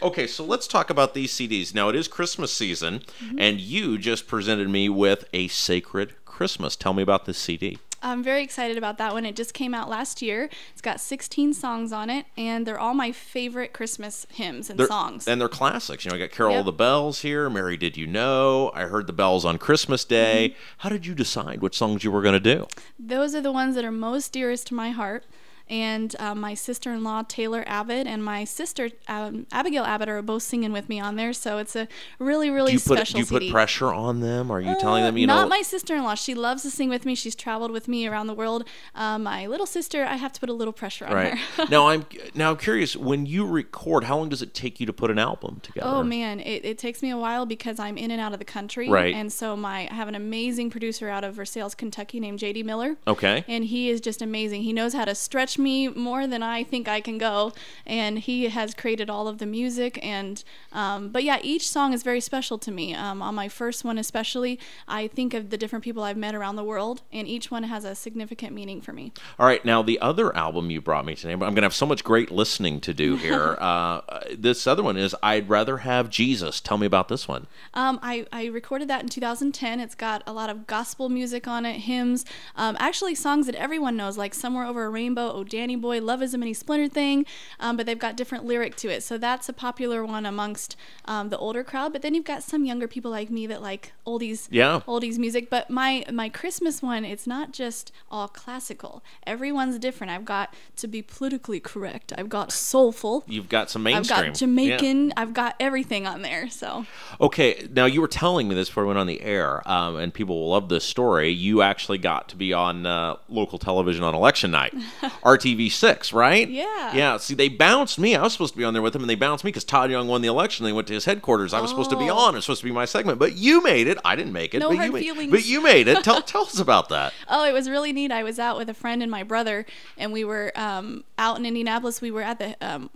Okay, 0.00 0.28
so 0.28 0.44
let's 0.44 0.68
talk 0.68 0.90
about 0.90 1.12
these 1.12 1.32
CDs. 1.32 1.74
Now, 1.74 1.88
it 1.88 1.96
is 1.96 2.06
Christmas 2.06 2.52
season, 2.52 3.00
Mm-hmm. 3.20 3.38
and 3.40 3.60
you 3.60 3.98
just 3.98 4.28
presented 4.28 4.68
me 4.70 4.88
with 4.88 5.24
a 5.32 5.48
sacred 5.48 6.14
Christmas. 6.24 6.76
Tell 6.76 6.94
me 6.94 7.02
about 7.02 7.24
this 7.24 7.36
CD. 7.36 7.78
I'm 8.02 8.22
very 8.22 8.42
excited 8.42 8.78
about 8.78 8.98
that 8.98 9.12
one. 9.12 9.26
It 9.26 9.34
just 9.36 9.54
came 9.54 9.74
out 9.74 9.88
last 9.88 10.22
year. 10.22 10.48
It's 10.72 10.80
got 10.80 11.00
16 11.00 11.52
songs 11.54 11.92
on 11.92 12.10
it, 12.10 12.26
and 12.36 12.66
they're 12.66 12.78
all 12.78 12.94
my 12.94 13.10
favorite 13.12 13.72
Christmas 13.72 14.26
hymns 14.30 14.70
and 14.70 14.78
They're- 14.78 14.86
songs. 14.86 15.26
And 15.26 15.40
they're 15.40 15.48
classics. 15.48 16.04
You 16.04 16.10
know, 16.10 16.16
I 16.16 16.20
got 16.20 16.30
Carol 16.30 16.52
Yep. 16.52 16.60
of 16.60 16.66
the 16.66 16.72
Bells 16.72 17.20
here, 17.22 17.50
Mary 17.50 17.76
Did 17.76 17.96
You 17.96 18.06
Know? 18.06 18.70
I 18.74 18.82
heard 18.82 19.06
the 19.06 19.12
bells 19.12 19.44
on 19.44 19.58
Christmas 19.58 20.04
Day. 20.04 20.50
Mm-hmm. 20.50 20.60
How 20.78 20.88
did 20.88 21.06
you 21.06 21.14
decide 21.14 21.60
which 21.60 21.76
songs 21.76 22.04
you 22.04 22.10
were 22.12 22.22
going 22.22 22.40
to 22.40 22.54
do? 22.54 22.66
Those 22.98 23.34
are 23.34 23.40
the 23.40 23.52
ones 23.52 23.74
that 23.74 23.84
are 23.84 23.90
most 23.92 24.32
dearest 24.32 24.68
to 24.68 24.74
my 24.74 24.90
heart. 24.90 25.24
And 25.70 26.14
uh, 26.18 26.34
my 26.34 26.54
sister 26.54 26.92
in 26.92 27.04
law, 27.04 27.22
Taylor 27.26 27.64
Abbott, 27.66 28.06
and 28.06 28.24
my 28.24 28.44
sister, 28.44 28.90
um, 29.08 29.46
Abigail 29.52 29.84
Abbott, 29.84 30.08
are 30.08 30.22
both 30.22 30.42
singing 30.42 30.72
with 30.72 30.88
me 30.88 30.98
on 31.00 31.16
there. 31.16 31.32
So 31.32 31.58
it's 31.58 31.76
a 31.76 31.88
really, 32.18 32.50
really 32.50 32.72
Do 32.72 32.74
you 32.74 32.80
put 32.80 32.96
special 32.98 33.20
do 33.20 33.34
you 33.34 33.40
put 33.40 33.50
pressure 33.50 33.92
on 33.92 34.20
them? 34.20 34.50
Are 34.50 34.60
you 34.60 34.76
telling 34.80 35.04
them 35.04 35.16
you 35.18 35.24
Uh, 35.24 35.34
Not 35.34 35.42
know? 35.42 35.48
my 35.48 35.62
sister-in-law. 35.62 36.14
She 36.14 36.34
loves 36.34 36.62
to 36.62 36.70
sing 36.70 36.88
with 36.88 37.04
me. 37.04 37.14
She's 37.14 37.34
traveled 37.34 37.70
with 37.70 37.88
me 37.88 38.06
around 38.06 38.26
the 38.28 38.34
world. 38.34 38.64
Uh, 38.94 39.18
my 39.18 39.46
little 39.46 39.66
sister, 39.66 40.04
I 40.04 40.16
have 40.16 40.32
to 40.32 40.40
put 40.40 40.48
a 40.48 40.52
little 40.52 40.72
pressure 40.72 41.06
on 41.06 41.12
Right 41.14 41.38
her. 41.56 41.66
now, 41.70 41.88
I'm 41.88 42.06
now 42.34 42.50
I'm 42.52 42.56
curious. 42.56 42.96
When 42.96 43.26
you 43.26 43.46
record, 43.46 44.04
how 44.04 44.16
long 44.18 44.28
does 44.28 44.42
it 44.42 44.54
take 44.54 44.80
you 44.80 44.86
to 44.86 44.92
put 44.92 45.10
an 45.10 45.18
album 45.18 45.60
together? 45.62 45.86
Oh 45.88 46.02
man, 46.02 46.40
it, 46.40 46.64
it 46.64 46.78
takes 46.78 47.02
me 47.02 47.10
a 47.10 47.16
while 47.18 47.46
because 47.46 47.78
I'm 47.78 47.96
in 47.96 48.10
and 48.10 48.20
out 48.20 48.32
of 48.32 48.38
the 48.38 48.44
country. 48.44 48.88
Right. 48.88 49.14
And 49.14 49.32
so 49.32 49.56
my 49.56 49.88
I 49.90 49.94
have 49.94 50.08
an 50.08 50.14
amazing 50.14 50.70
producer 50.70 51.08
out 51.08 51.24
of 51.24 51.34
Versailles, 51.34 51.74
Kentucky 51.76 52.20
named 52.20 52.38
JD 52.40 52.64
Miller. 52.64 52.96
Okay. 53.06 53.44
And 53.48 53.64
he 53.64 53.90
is 53.90 54.00
just 54.00 54.22
amazing. 54.22 54.62
He 54.62 54.72
knows 54.72 54.94
how 54.94 55.04
to 55.04 55.14
stretch 55.14 55.57
me 55.58 55.88
more 55.88 56.26
than 56.26 56.42
I 56.42 56.64
think 56.64 56.88
I 56.88 57.00
can 57.00 57.18
go. 57.18 57.52
And 57.86 58.18
he 58.18 58.48
has 58.48 58.74
created 58.74 59.10
all 59.10 59.28
of 59.28 59.38
the 59.38 59.46
music 59.46 59.98
and 60.04 60.42
um, 60.72 61.10
but 61.10 61.24
yeah, 61.24 61.38
each 61.42 61.68
song 61.68 61.92
is 61.92 62.02
very 62.02 62.20
special 62.20 62.58
to 62.58 62.70
me. 62.70 62.94
Um, 62.94 63.22
on 63.22 63.34
my 63.34 63.48
first 63.48 63.84
one 63.84 63.98
especially, 63.98 64.58
I 64.86 65.08
think 65.08 65.34
of 65.34 65.50
the 65.50 65.56
different 65.56 65.84
people 65.84 66.02
I've 66.02 66.16
met 66.16 66.34
around 66.34 66.56
the 66.56 66.64
world 66.64 67.02
and 67.12 67.26
each 67.26 67.50
one 67.50 67.64
has 67.64 67.84
a 67.84 67.94
significant 67.94 68.52
meaning 68.54 68.80
for 68.80 68.92
me. 68.92 69.12
All 69.38 69.46
right, 69.46 69.64
now 69.64 69.82
the 69.82 69.98
other 70.00 70.34
album 70.36 70.70
you 70.70 70.80
brought 70.80 71.04
me 71.04 71.14
today, 71.14 71.32
I'm 71.32 71.40
going 71.40 71.56
to 71.56 71.62
have 71.62 71.74
so 71.74 71.86
much 71.86 72.04
great 72.04 72.30
listening 72.30 72.80
to 72.80 72.94
do 72.94 73.16
here. 73.28 73.56
uh, 73.58 74.00
this 74.36 74.66
other 74.66 74.82
one 74.82 74.96
is 74.96 75.14
I'd 75.22 75.48
Rather 75.48 75.78
Have 75.78 76.10
Jesus. 76.10 76.60
Tell 76.60 76.78
me 76.78 76.86
about 76.86 77.08
this 77.08 77.26
one. 77.26 77.46
Um, 77.74 77.98
I, 78.02 78.26
I 78.32 78.46
recorded 78.46 78.88
that 78.88 79.02
in 79.02 79.08
2010. 79.08 79.80
It's 79.80 79.94
got 79.94 80.22
a 80.26 80.32
lot 80.32 80.50
of 80.50 80.66
gospel 80.66 81.08
music 81.08 81.46
on 81.46 81.66
it, 81.66 81.80
hymns, 81.80 82.24
um, 82.56 82.76
actually 82.78 83.14
songs 83.14 83.46
that 83.46 83.54
everyone 83.54 83.96
knows, 83.96 84.16
like 84.16 84.34
Somewhere 84.34 84.64
Over 84.64 84.86
a 84.86 84.88
Rainbow, 84.88 85.30
Danny 85.48 85.76
Boy, 85.76 86.00
Love 86.00 86.22
is 86.22 86.34
a 86.34 86.38
Many-Splendored 86.38 86.92
thing, 86.92 87.26
um, 87.60 87.76
but 87.76 87.86
they've 87.86 87.98
got 87.98 88.16
different 88.16 88.44
lyric 88.44 88.76
to 88.76 88.88
it. 88.88 89.02
So 89.02 89.18
that's 89.18 89.48
a 89.48 89.52
popular 89.52 90.04
one 90.04 90.26
amongst 90.26 90.76
um, 91.06 91.30
the 91.30 91.38
older 91.38 91.64
crowd. 91.64 91.92
But 91.92 92.02
then 92.02 92.14
you've 92.14 92.24
got 92.24 92.42
some 92.42 92.64
younger 92.64 92.86
people 92.88 93.10
like 93.10 93.30
me 93.30 93.46
that 93.46 93.62
like 93.62 93.92
oldies, 94.06 94.48
Yeah. 94.50 94.80
oldies 94.86 95.18
music. 95.18 95.50
But 95.50 95.70
my 95.70 96.04
my 96.12 96.28
Christmas 96.28 96.82
one, 96.82 97.04
it's 97.04 97.26
not 97.26 97.52
just 97.52 97.92
all 98.10 98.28
classical. 98.28 99.02
Everyone's 99.26 99.78
different. 99.78 100.10
I've 100.12 100.24
got 100.24 100.54
to 100.76 100.86
be 100.86 101.02
politically 101.02 101.60
correct. 101.60 102.12
I've 102.16 102.28
got 102.28 102.52
soulful. 102.52 103.24
You've 103.26 103.48
got 103.48 103.70
some 103.70 103.82
mainstream. 103.82 104.18
I've 104.18 104.26
got 104.26 104.34
Jamaican. 104.34 105.12
I've 105.16 105.34
got 105.34 105.56
everything 105.60 106.06
on 106.06 106.22
there. 106.22 106.48
So 106.50 106.86
Okay, 107.20 107.66
now 107.72 107.86
you 107.86 108.00
were 108.00 108.08
telling 108.08 108.48
me 108.48 108.54
this 108.54 108.68
before 108.68 108.84
we 108.84 108.88
went 108.88 108.98
on 108.98 109.06
the 109.06 109.20
air, 109.20 109.66
um, 109.68 109.96
and 109.96 110.12
people 110.12 110.38
will 110.40 110.50
love 110.50 110.68
this 110.68 110.84
story. 110.84 111.30
You 111.30 111.62
actually 111.62 111.98
got 111.98 112.28
to 112.30 112.36
be 112.36 112.52
on 112.52 112.86
uh, 112.86 113.16
local 113.28 113.58
television 113.58 114.04
on 114.04 114.14
election 114.14 114.50
night, 114.50 114.74
RTV6, 115.38 116.12
right? 116.12 116.48
Yeah. 116.48 116.94
Yeah. 116.94 117.16
See, 117.18 117.34
they 117.34 117.48
bounced 117.48 117.98
me. 117.98 118.14
I 118.16 118.22
was 118.22 118.32
supposed 118.32 118.54
to 118.54 118.58
be 118.58 118.64
on 118.64 118.72
there 118.72 118.82
with 118.82 118.92
them, 118.92 119.02
and 119.02 119.10
they 119.10 119.14
bounced 119.14 119.44
me 119.44 119.48
because 119.48 119.64
Todd 119.64 119.90
Young 119.90 120.08
won 120.08 120.20
the 120.22 120.28
election. 120.28 120.64
They 120.64 120.72
went 120.72 120.86
to 120.88 120.94
his 120.94 121.04
headquarters. 121.04 121.52
I 121.54 121.60
was 121.60 121.70
supposed 121.70 121.90
to 121.90 121.96
be 121.96 122.10
Oh. 122.10 122.16
on. 122.16 122.34
It 122.34 122.38
was 122.38 122.44
supposed 122.44 122.60
to 122.60 122.66
be 122.66 122.72
my 122.72 122.84
segment, 122.84 123.18
but 123.18 123.36
you 123.36 123.62
made 123.62 123.86
it. 123.86 123.98
I 124.04 124.16
didn't 124.16 124.32
make 124.32 124.54
it. 124.54 124.58
No 124.60 124.68
but 124.68 124.76
hard 124.76 124.86
you 124.88 124.92
made, 124.92 125.02
feelings. 125.04 125.30
But 125.30 125.46
you 125.46 125.60
made 125.62 125.88
it. 125.88 126.02
Tell 126.04 126.22
tell 126.22 126.42
us 126.42 126.58
about 126.58 126.88
that. 126.90 127.12
Oh, 127.28 127.44
it 127.44 127.52
was 127.52 127.68
really 127.68 127.92
neat. 127.92 128.10
I 128.12 128.22
was 128.22 128.38
out 128.38 128.56
with 128.56 128.68
a 128.68 128.74
friend 128.74 129.02
and 129.02 129.10
my 129.10 129.22
brother, 129.22 129.66
and 129.96 130.12
we 130.12 130.24
were 130.24 130.52
um, 130.56 131.04
out 131.18 131.38
in 131.38 131.46
Indianapolis. 131.46 132.00
We 132.00 132.10
were 132.10 132.22
at 132.22 132.38
the 132.38 132.56
um, 132.60 132.90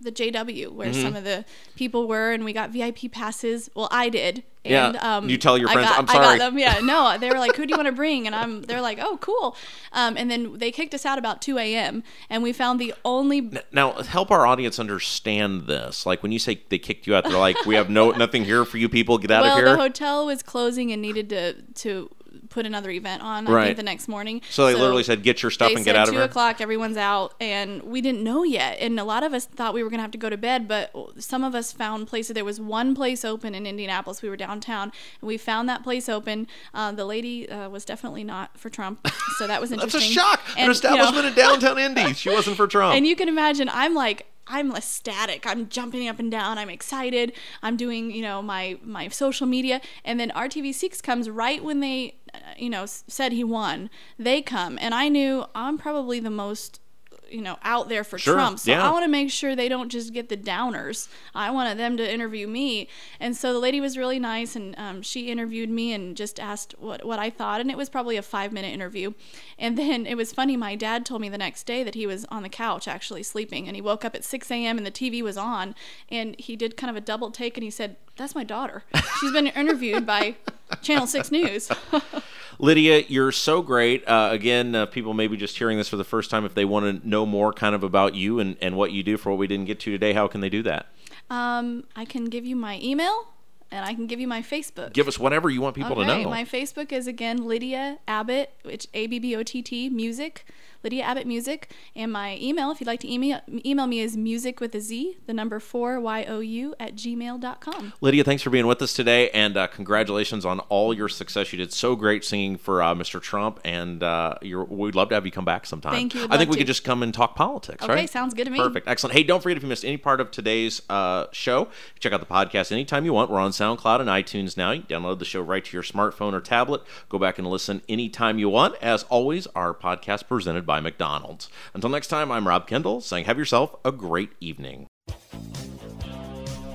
the 0.00 0.10
JW 0.12 0.72
where 0.72 0.88
Mm-hmm. 0.90 1.02
some 1.02 1.14
of 1.16 1.24
the 1.24 1.44
people 1.76 2.08
were, 2.08 2.32
and 2.32 2.44
we 2.44 2.52
got 2.52 2.70
VIP 2.70 3.10
passes. 3.12 3.70
Well, 3.74 3.88
I 3.90 4.08
did. 4.08 4.42
Yeah. 4.64 4.88
And, 4.88 4.96
um, 4.98 5.28
You 5.30 5.38
tell 5.38 5.56
your 5.56 5.70
I 5.70 5.72
friends, 5.72 5.88
got- 5.88 5.98
"I'm 6.00 6.10
I 6.10 6.12
sorry." 6.12 6.38
got 6.38 6.50
them. 6.50 6.58
Yeah. 6.58 6.80
No, 6.82 7.16
they 7.18 7.30
were 7.30 7.38
like, 7.38 7.56
"Who 7.56 7.64
do 7.64 7.70
you 7.70 7.76
want 7.76 7.86
to 7.86 7.92
bring?" 7.92 8.26
And 8.26 8.34
I'm. 8.36 8.62
They're 8.62 8.82
like, 8.82 8.98
"Oh, 9.00 9.16
cool." 9.20 9.56
Um, 9.92 10.16
and 10.18 10.30
then 10.30 10.58
they 10.58 10.70
kicked 10.70 10.92
us 10.92 11.06
out 11.06 11.18
about 11.18 11.40
2 11.40 11.56
a.m. 11.58 12.02
and 12.28 12.42
we 12.42 12.52
found 12.52 12.78
the 12.78 12.92
only 13.04 13.50
Now, 13.72 13.92
help 13.92 14.30
our 14.30 14.46
audience 14.46 14.78
understand 14.78 15.66
this. 15.66 16.04
Like 16.04 16.22
when 16.22 16.30
you 16.30 16.38
say 16.38 16.60
they 16.68 16.78
kicked 16.78 17.06
you 17.06 17.14
out, 17.14 17.24
they're 17.24 17.38
like, 17.38 17.64
"We 17.64 17.74
have 17.76 17.88
no 17.88 18.10
nothing 18.10 18.44
here 18.44 18.64
for 18.66 18.76
you 18.76 18.88
people. 18.90 19.16
Get 19.18 19.30
out 19.30 19.42
well, 19.44 19.52
of 19.52 19.58
here." 19.64 19.70
the 19.72 19.80
hotel 19.80 20.26
was 20.26 20.42
closing 20.42 20.92
and 20.92 21.00
needed 21.00 21.30
to 21.30 21.54
to 21.82 22.10
put 22.50 22.66
another 22.66 22.90
event 22.90 23.22
on. 23.22 23.46
I 23.46 23.50
Right. 23.50 23.64
think 23.66 23.76
the 23.78 23.82
next 23.82 24.08
morning. 24.08 24.42
so 24.50 24.66
they 24.66 24.74
literally 24.74 25.02
said, 25.02 25.22
"Get 25.22 25.42
your 25.42 25.50
stuff 25.50 25.72
and 25.74 25.84
get 25.84 25.96
out 25.96 26.08
of 26.08 26.14
here." 26.14 26.20
two 26.22 26.30
o'clock, 26.30 26.60
everyone's 26.60 26.96
out, 26.98 27.32
and 27.40 27.82
we 27.82 28.00
didn't 28.02 28.22
know 28.22 28.42
yet. 28.42 28.76
And 28.80 29.00
a 29.00 29.04
lot 29.04 29.22
of 29.22 29.32
us 29.32 29.46
thought 29.46 29.72
we 29.72 29.82
were 29.82 29.88
gonna 29.90 30.02
have 30.02 30.10
to 30.10 30.18
go 30.18 30.28
to 30.28 30.36
bed, 30.36 30.68
but 30.68 30.92
some 31.18 31.42
of 31.44 31.54
us 31.54 31.72
found 31.72 32.06
places. 32.08 32.34
There 32.34 32.44
was 32.44 32.60
one 32.60 32.94
place 32.94 33.24
open 33.24 33.54
in 33.54 33.66
Indianapolis. 33.66 34.20
We 34.20 34.28
were 34.28 34.36
downtown, 34.36 34.92
and 35.20 35.28
we 35.28 35.36
found 35.38 35.68
that 35.68 35.82
place 35.82 36.08
open. 36.08 36.46
Uh, 36.74 36.92
the 36.92 37.04
lady 37.04 37.48
uh, 37.48 37.68
was 37.70 37.84
definitely 37.84 38.24
not 38.24 38.58
for 38.58 38.68
Trump, 38.68 39.06
so 39.38 39.46
that 39.46 39.60
was 39.60 39.72
interesting. 39.72 40.00
That's 40.00 40.10
a 40.10 40.12
shock. 40.12 40.40
An 40.40 40.50
And, 40.50 40.58
you 40.60 40.64
know, 40.66 40.70
establishment 40.72 41.26
in 41.26 41.34
downtown 41.34 41.78
Indy. 41.78 42.14
She 42.14 42.30
wasn't 42.30 42.56
for 42.56 42.66
Trump. 42.66 42.94
and 42.96 43.06
you 43.06 43.16
can 43.16 43.28
imagine, 43.28 43.68
I'm 43.72 43.94
like, 43.94 44.26
I'm 44.46 44.74
ecstatic. 44.74 45.46
I'm 45.46 45.68
jumping 45.68 46.08
up 46.08 46.18
and 46.18 46.30
down. 46.30 46.58
I'm 46.58 46.70
excited. 46.70 47.32
I'm 47.62 47.76
doing, 47.76 48.10
you 48.10 48.22
know, 48.22 48.42
my 48.42 48.78
my 48.82 49.08
social 49.08 49.46
media, 49.46 49.80
and 50.04 50.18
then 50.18 50.30
RTV6 50.30 51.02
comes 51.02 51.30
right 51.30 51.62
when 51.62 51.80
they, 51.80 52.16
uh, 52.34 52.38
you 52.56 52.70
know, 52.70 52.86
said 52.86 53.32
he 53.32 53.44
won. 53.44 53.90
They 54.18 54.42
come, 54.42 54.78
and 54.80 54.94
I 54.94 55.08
knew 55.08 55.46
I'm 55.54 55.78
probably 55.78 56.20
the 56.20 56.30
most, 56.30 56.80
you 57.30 57.40
know, 57.40 57.58
out 57.62 57.88
there 57.88 58.04
for 58.04 58.18
Sure, 58.18 58.34
Trump. 58.34 58.58
So 58.58 58.70
yeah. 58.70 58.86
I 58.86 58.90
want 58.90 59.04
to 59.04 59.10
make 59.10 59.30
sure 59.30 59.54
they 59.54 59.68
don't 59.68 59.88
just 59.88 60.12
get 60.12 60.28
the 60.28 60.36
downers. 60.36 61.08
I 61.34 61.50
wanted 61.50 61.78
them 61.78 61.96
to 61.96 62.12
interview 62.12 62.46
me, 62.46 62.88
and 63.18 63.36
so 63.36 63.52
the 63.52 63.58
lady 63.58 63.80
was 63.80 63.96
really 63.96 64.18
nice, 64.18 64.56
and 64.56 64.74
um, 64.78 65.02
she 65.02 65.30
interviewed 65.30 65.70
me 65.70 65.92
and 65.92 66.16
just 66.16 66.38
asked 66.40 66.74
what 66.78 67.04
what 67.04 67.18
I 67.18 67.30
thought, 67.30 67.60
and 67.60 67.70
it 67.70 67.76
was 67.76 67.88
probably 67.88 68.16
a 68.16 68.22
five 68.22 68.52
minute 68.52 68.72
interview, 68.72 69.12
and 69.58 69.78
then 69.78 70.06
it 70.06 70.16
was 70.16 70.32
funny. 70.32 70.56
My 70.56 70.74
dad 70.74 71.06
told 71.06 71.20
me 71.20 71.28
the 71.28 71.38
next 71.38 71.64
day 71.64 71.82
that 71.82 71.94
he 71.94 72.06
was 72.06 72.24
on 72.26 72.42
the 72.42 72.48
couch 72.48 72.88
actually 72.88 73.22
sleeping, 73.22 73.66
and 73.66 73.76
he 73.76 73.82
woke 73.82 74.04
up 74.04 74.14
at 74.14 74.24
6 74.24 74.50
a.m. 74.50 74.76
and 74.76 74.86
the 74.86 74.90
TV 74.90 75.22
was 75.22 75.36
on, 75.36 75.74
and 76.08 76.38
he 76.38 76.56
did 76.56 76.76
kind 76.76 76.90
of 76.90 76.96
a 76.96 77.00
double 77.00 77.30
take, 77.30 77.56
and 77.56 77.64
he 77.64 77.70
said, 77.70 77.96
"That's 78.16 78.34
my 78.34 78.44
daughter. 78.44 78.84
She's 79.20 79.32
been 79.32 79.46
interviewed 79.60 80.06
by 80.06 80.36
Channel 80.82 81.06
Six 81.06 81.30
News." 81.30 81.70
Lydia, 82.58 83.04
you're 83.08 83.32
so 83.32 83.62
great. 83.62 84.06
Uh, 84.06 84.28
again, 84.32 84.74
uh, 84.74 84.84
people 84.84 85.14
maybe 85.14 85.36
just 85.36 85.56
hearing 85.56 85.78
this 85.78 85.88
for 85.88 85.96
the 85.96 86.04
first 86.04 86.30
time, 86.30 86.44
if 86.44 86.54
they 86.54 86.66
want 86.66 87.02
to 87.02 87.08
know 87.08 87.24
more 87.24 87.52
kind 87.54 87.74
of 87.74 87.82
about 87.82 88.14
you 88.14 88.38
and, 88.38 88.56
and 88.60 88.76
what 88.76 88.92
you 88.92 89.02
do 89.02 89.16
for 89.16 89.30
what 89.30 89.38
we 89.38 89.46
didn't 89.46 89.64
get 89.64 89.80
to 89.80 89.90
today, 89.90 90.12
how 90.12 90.28
can 90.28 90.40
they 90.42 90.50
do 90.50 90.62
that? 90.64 90.86
um, 91.30 91.84
I 91.96 92.04
can 92.04 92.24
give 92.26 92.44
you 92.44 92.56
my 92.56 92.78
email, 92.82 93.28
and 93.70 93.84
I 93.84 93.94
can 93.94 94.06
give 94.06 94.20
you 94.20 94.26
my 94.26 94.42
Facebook. 94.42 94.92
Give 94.92 95.06
us 95.08 95.18
whatever 95.18 95.48
you 95.48 95.60
want 95.60 95.76
people 95.76 95.96
to 95.96 96.04
know. 96.04 96.28
My 96.28 96.44
Facebook 96.44 96.92
is 96.92 97.06
again 97.06 97.46
Lydia 97.46 97.98
Abbott, 98.08 98.52
which 98.62 98.88
A 98.94 99.06
B 99.06 99.18
B 99.18 99.36
O 99.36 99.42
T 99.42 99.62
T 99.62 99.88
Music, 99.88 100.44
Lydia 100.82 101.02
Abbott 101.04 101.26
Music, 101.26 101.70
and 101.94 102.12
my 102.12 102.38
email, 102.40 102.70
if 102.70 102.80
you'd 102.80 102.86
like 102.86 103.00
to 103.00 103.12
email 103.12 103.40
email 103.64 103.86
me, 103.86 104.00
is 104.00 104.16
music 104.16 104.60
with 104.60 104.74
a 104.74 104.80
Z, 104.80 105.18
the 105.26 105.34
number 105.34 105.60
four 105.60 106.00
Y 106.00 106.24
O 106.24 106.40
U 106.40 106.74
at 106.80 106.94
gmail.com. 106.94 107.92
Lydia, 108.00 108.24
thanks 108.24 108.42
for 108.42 108.50
being 108.50 108.66
with 108.66 108.80
us 108.82 108.92
today, 108.92 109.30
and 109.30 109.56
uh, 109.56 109.66
congratulations 109.66 110.44
on 110.44 110.60
all 110.60 110.94
your 110.94 111.08
success. 111.08 111.52
You 111.52 111.58
did 111.58 111.72
so 111.72 111.96
great 111.96 112.24
singing 112.24 112.56
for 112.56 112.82
uh, 112.82 112.94
Mr. 112.94 113.20
Trump, 113.20 113.60
and 113.64 114.02
uh, 114.02 114.34
you're, 114.42 114.64
we'd 114.64 114.94
love 114.94 115.08
to 115.10 115.14
have 115.14 115.26
you 115.26 115.32
come 115.32 115.44
back 115.44 115.66
sometime. 115.66 115.92
Thank 115.92 116.14
you, 116.14 116.26
I 116.30 116.38
think 116.38 116.50
we 116.50 116.56
could 116.56 116.66
just 116.66 116.84
come 116.84 117.02
and 117.02 117.12
talk 117.12 117.34
politics, 117.36 117.84
Okay, 117.84 117.92
right? 117.92 118.10
sounds 118.10 118.34
good 118.34 118.44
to 118.44 118.50
me. 118.50 118.58
Perfect, 118.58 118.88
excellent. 118.88 119.14
Hey, 119.14 119.22
don't 119.22 119.42
forget 119.42 119.56
if 119.56 119.62
you 119.62 119.68
missed 119.68 119.84
any 119.84 119.96
part 119.96 120.20
of 120.20 120.30
today's 120.30 120.82
uh, 120.88 121.26
show, 121.32 121.68
check 121.98 122.12
out 122.12 122.20
the 122.20 122.26
podcast 122.26 122.72
anytime 122.72 123.04
you 123.04 123.12
want. 123.12 123.30
We're 123.30 123.40
on 123.40 123.50
SoundCloud 123.50 124.00
and 124.00 124.08
iTunes 124.08 124.56
now. 124.56 124.70
You 124.70 124.82
can 124.82 125.02
download 125.02 125.18
the 125.18 125.24
show 125.24 125.40
right 125.40 125.64
to 125.64 125.72
your 125.76 125.82
smartphone 125.82 126.32
or 126.32 126.40
tablet. 126.40 126.82
Go 127.08 127.18
back 127.18 127.38
and 127.38 127.46
listen 127.48 127.82
anytime 127.88 128.38
you 128.38 128.48
want. 128.48 128.74
As 128.80 129.02
always, 129.04 129.46
our 129.48 129.74
podcast 129.74 130.26
presented 130.28 130.66
by 130.70 130.78
McDonald's. 130.78 131.48
Until 131.74 131.90
next 131.90 132.06
time, 132.06 132.30
I'm 132.30 132.46
Rob 132.46 132.68
Kendall 132.68 133.00
saying 133.00 133.24
have 133.24 133.36
yourself 133.36 133.74
a 133.84 133.90
great 133.90 134.30
evening. 134.38 134.86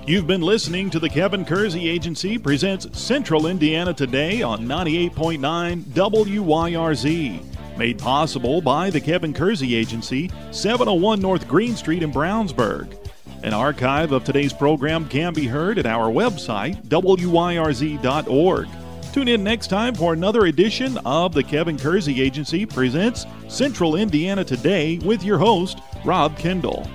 You've 0.06 0.28
been 0.28 0.42
listening 0.42 0.90
to 0.90 1.00
the 1.00 1.08
Kevin 1.08 1.46
Kersey 1.46 1.88
Agency 1.88 2.38
presents 2.38 3.00
Central 3.00 3.48
Indiana 3.48 3.94
Today 3.94 4.42
on 4.42 4.68
98.9 4.68 5.82
WYRZ. 5.84 7.78
Made 7.78 7.98
possible 7.98 8.60
by 8.60 8.90
the 8.90 9.00
Kevin 9.00 9.34
Kersey 9.34 9.76
Agency, 9.76 10.30
701 10.52 11.22
North 11.22 11.48
Green 11.48 11.78
Street 11.78 12.04
in 12.04 12.12
Brownsburg. 12.12 12.98
An 13.44 13.54
archive 13.54 14.12
of 14.12 14.26
today's 14.26 14.52
program 14.52 15.08
can 15.08 15.34
be 15.34 15.48
heard 15.48 15.80
at 15.80 15.86
our 15.86 16.12
website, 16.12 16.86
wyrz.org. 16.90 18.68
Tune 19.16 19.30
in 19.30 19.46
next 19.46 19.68
time 19.68 19.96
for 19.96 20.12
another 20.12 20.48
edition 20.48 20.98
of 21.06 21.34
the 21.34 21.42
Kevin 21.42 21.80
Kersey 21.80 22.22
Agency 22.22 22.66
presents 22.66 23.26
Central 23.48 23.96
Indiana 23.96 24.44
Today 24.44 24.98
with 25.06 25.24
your 25.24 25.38
host, 25.38 25.80
Rob 26.04 26.38
Kendall. 26.38 26.86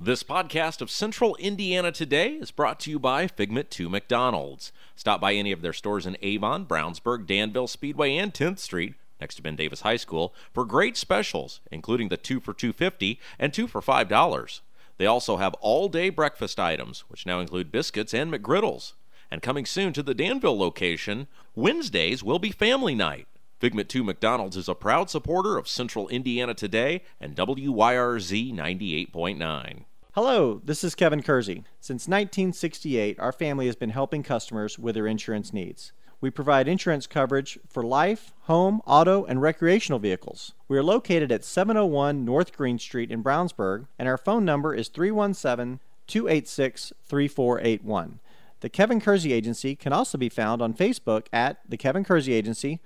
This 0.00 0.24
podcast 0.24 0.80
of 0.80 0.90
Central 0.90 1.36
Indiana 1.36 1.92
Today 1.92 2.30
is 2.30 2.50
brought 2.50 2.80
to 2.80 2.90
you 2.90 2.98
by 2.98 3.28
Figment 3.28 3.70
2 3.70 3.88
McDonald's. 3.88 4.72
Stop 4.96 5.20
by 5.20 5.34
any 5.34 5.52
of 5.52 5.62
their 5.62 5.72
stores 5.72 6.06
in 6.06 6.16
Avon, 6.22 6.66
Brownsburg, 6.66 7.28
Danville, 7.28 7.68
Speedway, 7.68 8.16
and 8.16 8.34
10th 8.34 8.58
Street, 8.58 8.94
next 9.20 9.36
to 9.36 9.42
Ben 9.42 9.54
Davis 9.54 9.82
High 9.82 9.96
School, 9.96 10.34
for 10.52 10.64
great 10.64 10.96
specials, 10.96 11.60
including 11.70 12.08
the 12.08 12.16
2 12.16 12.40
for 12.40 12.52
250 12.52 13.20
and 13.38 13.54
2 13.54 13.68
for 13.68 13.80
$5. 13.80 14.60
They 14.96 15.06
also 15.06 15.36
have 15.36 15.54
all-day 15.60 16.10
breakfast 16.10 16.58
items, 16.58 17.04
which 17.06 17.26
now 17.26 17.38
include 17.38 17.70
biscuits 17.70 18.12
and 18.12 18.32
McGriddles. 18.32 18.94
And 19.30 19.42
coming 19.42 19.66
soon 19.66 19.92
to 19.92 20.02
the 20.02 20.14
Danville 20.14 20.58
location, 20.58 21.26
Wednesdays 21.54 22.22
will 22.22 22.38
be 22.38 22.50
family 22.50 22.94
night. 22.94 23.26
Figment 23.58 23.88
2 23.88 24.04
McDonald's 24.04 24.56
is 24.56 24.68
a 24.68 24.74
proud 24.74 25.10
supporter 25.10 25.58
of 25.58 25.68
Central 25.68 26.08
Indiana 26.08 26.54
Today 26.54 27.02
and 27.20 27.34
WYRZ 27.34 28.54
98.9. 28.54 29.84
Hello, 30.12 30.60
this 30.64 30.82
is 30.82 30.94
Kevin 30.94 31.22
Kersey. 31.22 31.64
Since 31.80 32.08
1968, 32.08 33.18
our 33.20 33.32
family 33.32 33.66
has 33.66 33.76
been 33.76 33.90
helping 33.90 34.22
customers 34.22 34.78
with 34.78 34.94
their 34.94 35.06
insurance 35.06 35.52
needs. 35.52 35.92
We 36.20 36.30
provide 36.30 36.66
insurance 36.66 37.06
coverage 37.06 37.58
for 37.68 37.84
life, 37.84 38.32
home, 38.42 38.80
auto, 38.86 39.24
and 39.24 39.42
recreational 39.42 40.00
vehicles. 40.00 40.54
We 40.66 40.76
are 40.78 40.82
located 40.82 41.30
at 41.30 41.44
701 41.44 42.24
North 42.24 42.56
Green 42.56 42.78
Street 42.78 43.12
in 43.12 43.22
Brownsburg, 43.22 43.86
and 43.98 44.08
our 44.08 44.16
phone 44.16 44.44
number 44.44 44.74
is 44.74 44.88
317 44.88 45.80
286 46.08 46.92
3481. 47.04 48.20
The 48.60 48.68
Kevin 48.68 49.00
Kersey 49.00 49.32
Agency 49.32 49.76
can 49.76 49.92
also 49.92 50.18
be 50.18 50.28
found 50.28 50.60
on 50.60 50.74
Facebook 50.74 51.26
at 51.32 51.58
The 51.68 51.76
Kevin 51.76 52.02
Kersey 52.02 52.32
Agency 52.32 52.80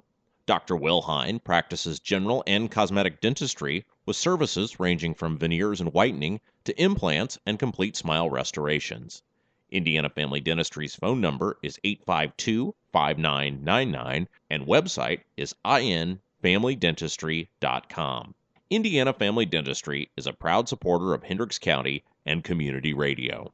Dr. 0.46 0.74
Will 0.74 1.02
Hine 1.02 1.38
practices 1.38 2.00
general 2.00 2.42
and 2.48 2.68
cosmetic 2.68 3.20
dentistry 3.20 3.84
with 4.04 4.16
services 4.16 4.80
ranging 4.80 5.14
from 5.14 5.38
veneers 5.38 5.80
and 5.80 5.92
whitening 5.92 6.40
to 6.64 6.76
implants 6.82 7.38
and 7.46 7.56
complete 7.56 7.94
smile 7.94 8.28
restorations. 8.28 9.22
Indiana 9.70 10.08
Family 10.08 10.40
Dentistry's 10.40 10.94
phone 10.94 11.20
number 11.20 11.58
is 11.62 11.78
852 11.84 12.74
5999 12.92 14.26
and 14.50 14.66
website 14.66 15.20
is 15.36 15.54
infamilydentistry.com. 15.64 18.34
Indiana 18.70 19.12
Family 19.12 19.46
Dentistry 19.46 20.10
is 20.16 20.26
a 20.26 20.32
proud 20.32 20.68
supporter 20.68 21.14
of 21.14 21.22
Hendricks 21.22 21.58
County 21.58 22.02
and 22.26 22.44
community 22.44 22.94
radio. 22.94 23.52